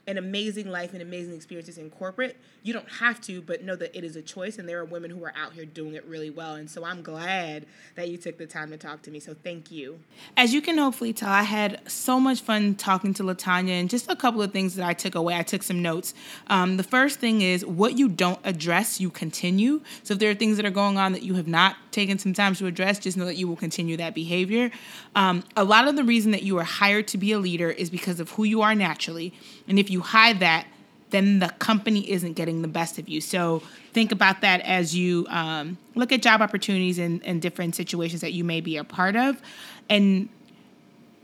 an 0.08 0.18
amazing 0.18 0.70
life 0.70 0.93
and 0.93 1.01
amazing 1.01 1.36
experiences 1.36 1.78
in 1.78 1.89
corporate. 1.89 2.38
You 2.64 2.74
don't 2.74 2.89
have 2.89 3.20
to, 3.22 3.41
but 3.41 3.64
know 3.64 3.76
that 3.76 3.95
it 3.95 4.03
is 4.03 4.16
a 4.16 4.22
choice, 4.22 4.58
and 4.58 4.68
there 4.68 4.80
are 4.80 4.86
women 4.86 5.12
who 5.12 5.24
are 5.26 5.34
out 5.36 5.53
here 5.53 5.66
doing 5.66 5.95
it 5.95 6.05
really 6.05 6.30
well. 6.30 6.55
And 6.55 6.70
so 6.70 6.86
I'm 6.86 7.01
glad 7.01 7.66
that 7.95 8.10
you 8.10 8.18
took 8.18 8.38
the 8.38 8.47
time 8.47 8.72
to 8.72 8.78
talk 8.78 9.01
to 9.03 9.12
me. 9.12 9.20
So 9.20 9.36
thank 9.43 9.70
you. 9.70 9.99
As 10.38 10.53
you 10.53 10.62
can 10.62 10.78
hopefully 10.78 11.12
tell, 11.14 11.30
I 11.30 11.43
had 11.43 11.82
so 11.89 12.20
much 12.20 12.41
fun 12.41 12.76
talking 12.76 13.14
to 13.16 13.24
Latanya, 13.24 13.80
and 13.80 13.89
just 13.89 14.10
a 14.10 14.16
couple 14.16 14.41
of 14.41 14.51
things 14.53 14.76
that 14.76 14.88
I 14.88 14.93
took 14.93 15.16
away. 15.16 15.36
I 15.36 15.43
took 15.43 15.62
some 15.62 15.82
notes. 15.82 16.14
Um, 16.47 16.78
the 16.78 16.84
first 16.84 17.20
thing 17.20 17.41
is 17.41 17.66
what 17.66 17.97
you 17.97 18.08
don't 18.08 18.39
address, 18.45 19.01
you 19.01 19.10
continue. 19.10 19.82
So 20.03 20.14
if 20.14 20.20
there 20.20 20.32
are 20.32 20.36
things 20.36 20.55
that 20.58 20.66
are 20.66 20.72
going 20.72 20.97
on 20.97 21.12
that 21.12 21.24
you 21.24 21.36
have 21.36 21.47
not 21.47 21.76
taken 21.91 22.18
some 22.18 22.34
time 22.34 22.55
to 22.55 22.66
address, 22.66 22.99
just 22.99 23.18
know 23.18 23.26
that 23.26 23.36
you 23.36 23.47
will 23.47 23.55
continue 23.55 23.97
that 23.97 24.16
behavior. 24.16 24.72
Um, 25.16 25.43
a 25.55 25.64
lot 25.64 25.88
of 25.88 25.95
the 25.95 26.03
reason 26.03 26.32
that 26.32 26.43
you 26.43 26.58
are 26.60 26.64
hired 26.64 27.08
to 27.10 27.18
be 27.18 27.32
a 27.34 27.39
leader 27.39 27.70
is 27.70 27.89
because 27.89 28.20
of 28.20 28.32
who 28.32 28.43
you 28.43 28.62
are 28.62 28.76
naturally. 28.76 29.34
And 29.68 29.78
if 29.80 29.89
you 29.89 29.97
hide 30.02 30.39
that, 30.39 30.68
then 31.10 31.39
the 31.39 31.50
company 31.60 32.10
isn't 32.12 32.34
getting 32.34 32.62
the 32.62 32.68
best 32.68 33.00
of 33.00 33.08
you. 33.08 33.22
So 33.22 33.62
think 33.93 34.12
about 34.12 34.41
that 34.41 34.62
as 34.62 34.95
you 34.95 35.26
um, 35.30 35.78
look 35.95 36.12
at 36.12 36.22
job 36.22 36.41
opportunities 36.41 37.00
in, 37.00 37.22
in 37.22 37.39
different 37.39 37.76
situations 37.76 38.22
that 38.22 38.34
you 38.34 38.43
may 38.43 38.62
be 38.62 38.78
a 38.78 38.84
part 38.84 39.16
of. 39.16 39.41
And 39.89 40.30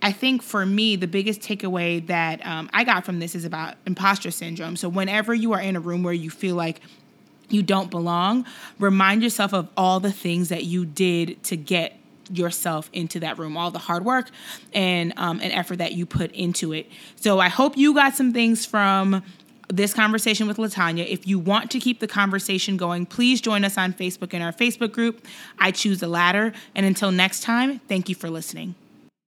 I 0.02 0.12
think 0.12 0.42
for 0.42 0.66
me, 0.66 0.96
the 0.96 1.08
biggest 1.08 1.42
takeaway 1.42 2.06
that 2.08 2.46
um, 2.46 2.70
I 2.74 2.84
got 2.84 3.06
from 3.06 3.20
this 3.20 3.36
is 3.36 3.46
about 3.46 3.76
imposter 3.86 4.32
syndrome. 4.32 4.76
So 4.76 4.90
whenever 4.90 5.34
you 5.34 5.54
are 5.54 5.62
in 5.62 5.76
a 5.76 5.80
room 5.80 6.04
where 6.04 6.14
you 6.14 6.30
feel 6.30 6.56
like 6.56 6.82
you 7.50 7.62
don't 7.62 7.90
belong, 7.90 8.46
remind 8.80 9.24
yourself 9.24 9.54
of 9.54 9.70
all 9.78 10.00
the 10.00 10.12
things 10.12 10.50
that 10.50 10.64
you 10.64 10.86
did 10.86 11.42
to 11.44 11.58
get 11.58 11.98
yourself 12.30 12.90
into 12.94 13.20
that 13.22 13.38
room, 13.38 13.58
all 13.58 13.72
the 13.72 13.80
hard 13.80 14.06
work 14.06 14.30
and 14.74 15.14
um, 15.18 15.40
and 15.42 15.52
effort 15.54 15.78
that 15.78 15.94
you 15.94 16.06
put 16.06 16.32
into 16.32 16.74
it. 16.74 16.90
So 17.16 17.40
I 17.40 17.50
hope 17.50 17.78
you 17.78 17.94
got 17.94 18.16
some 18.16 18.34
things 18.34 18.66
from 18.66 19.24
this 19.70 19.94
conversation 19.94 20.48
with 20.48 20.58
Latanya. 20.58 21.08
If 21.08 21.28
you 21.28 21.40
want 21.40 21.72
to 21.72 21.80
keep 21.80 22.00
the 22.00 22.08
conversation 22.08 22.78
going, 22.78 23.06
please 23.06 23.42
join 23.42 23.64
us 23.64 23.78
on 23.78 23.94
Facebook 23.94 24.34
in 24.34 24.42
our 24.42 24.52
Facebook 24.52 24.92
group. 24.92 25.26
I 25.58 25.72
choose 25.72 26.00
the 26.00 26.08
latter. 26.08 26.54
And 26.76 26.86
until 26.86 27.12
next 27.12 27.42
time, 27.42 27.80
thank 27.88 28.10
you 28.10 28.16
for 28.16 28.30
listening. 28.30 28.76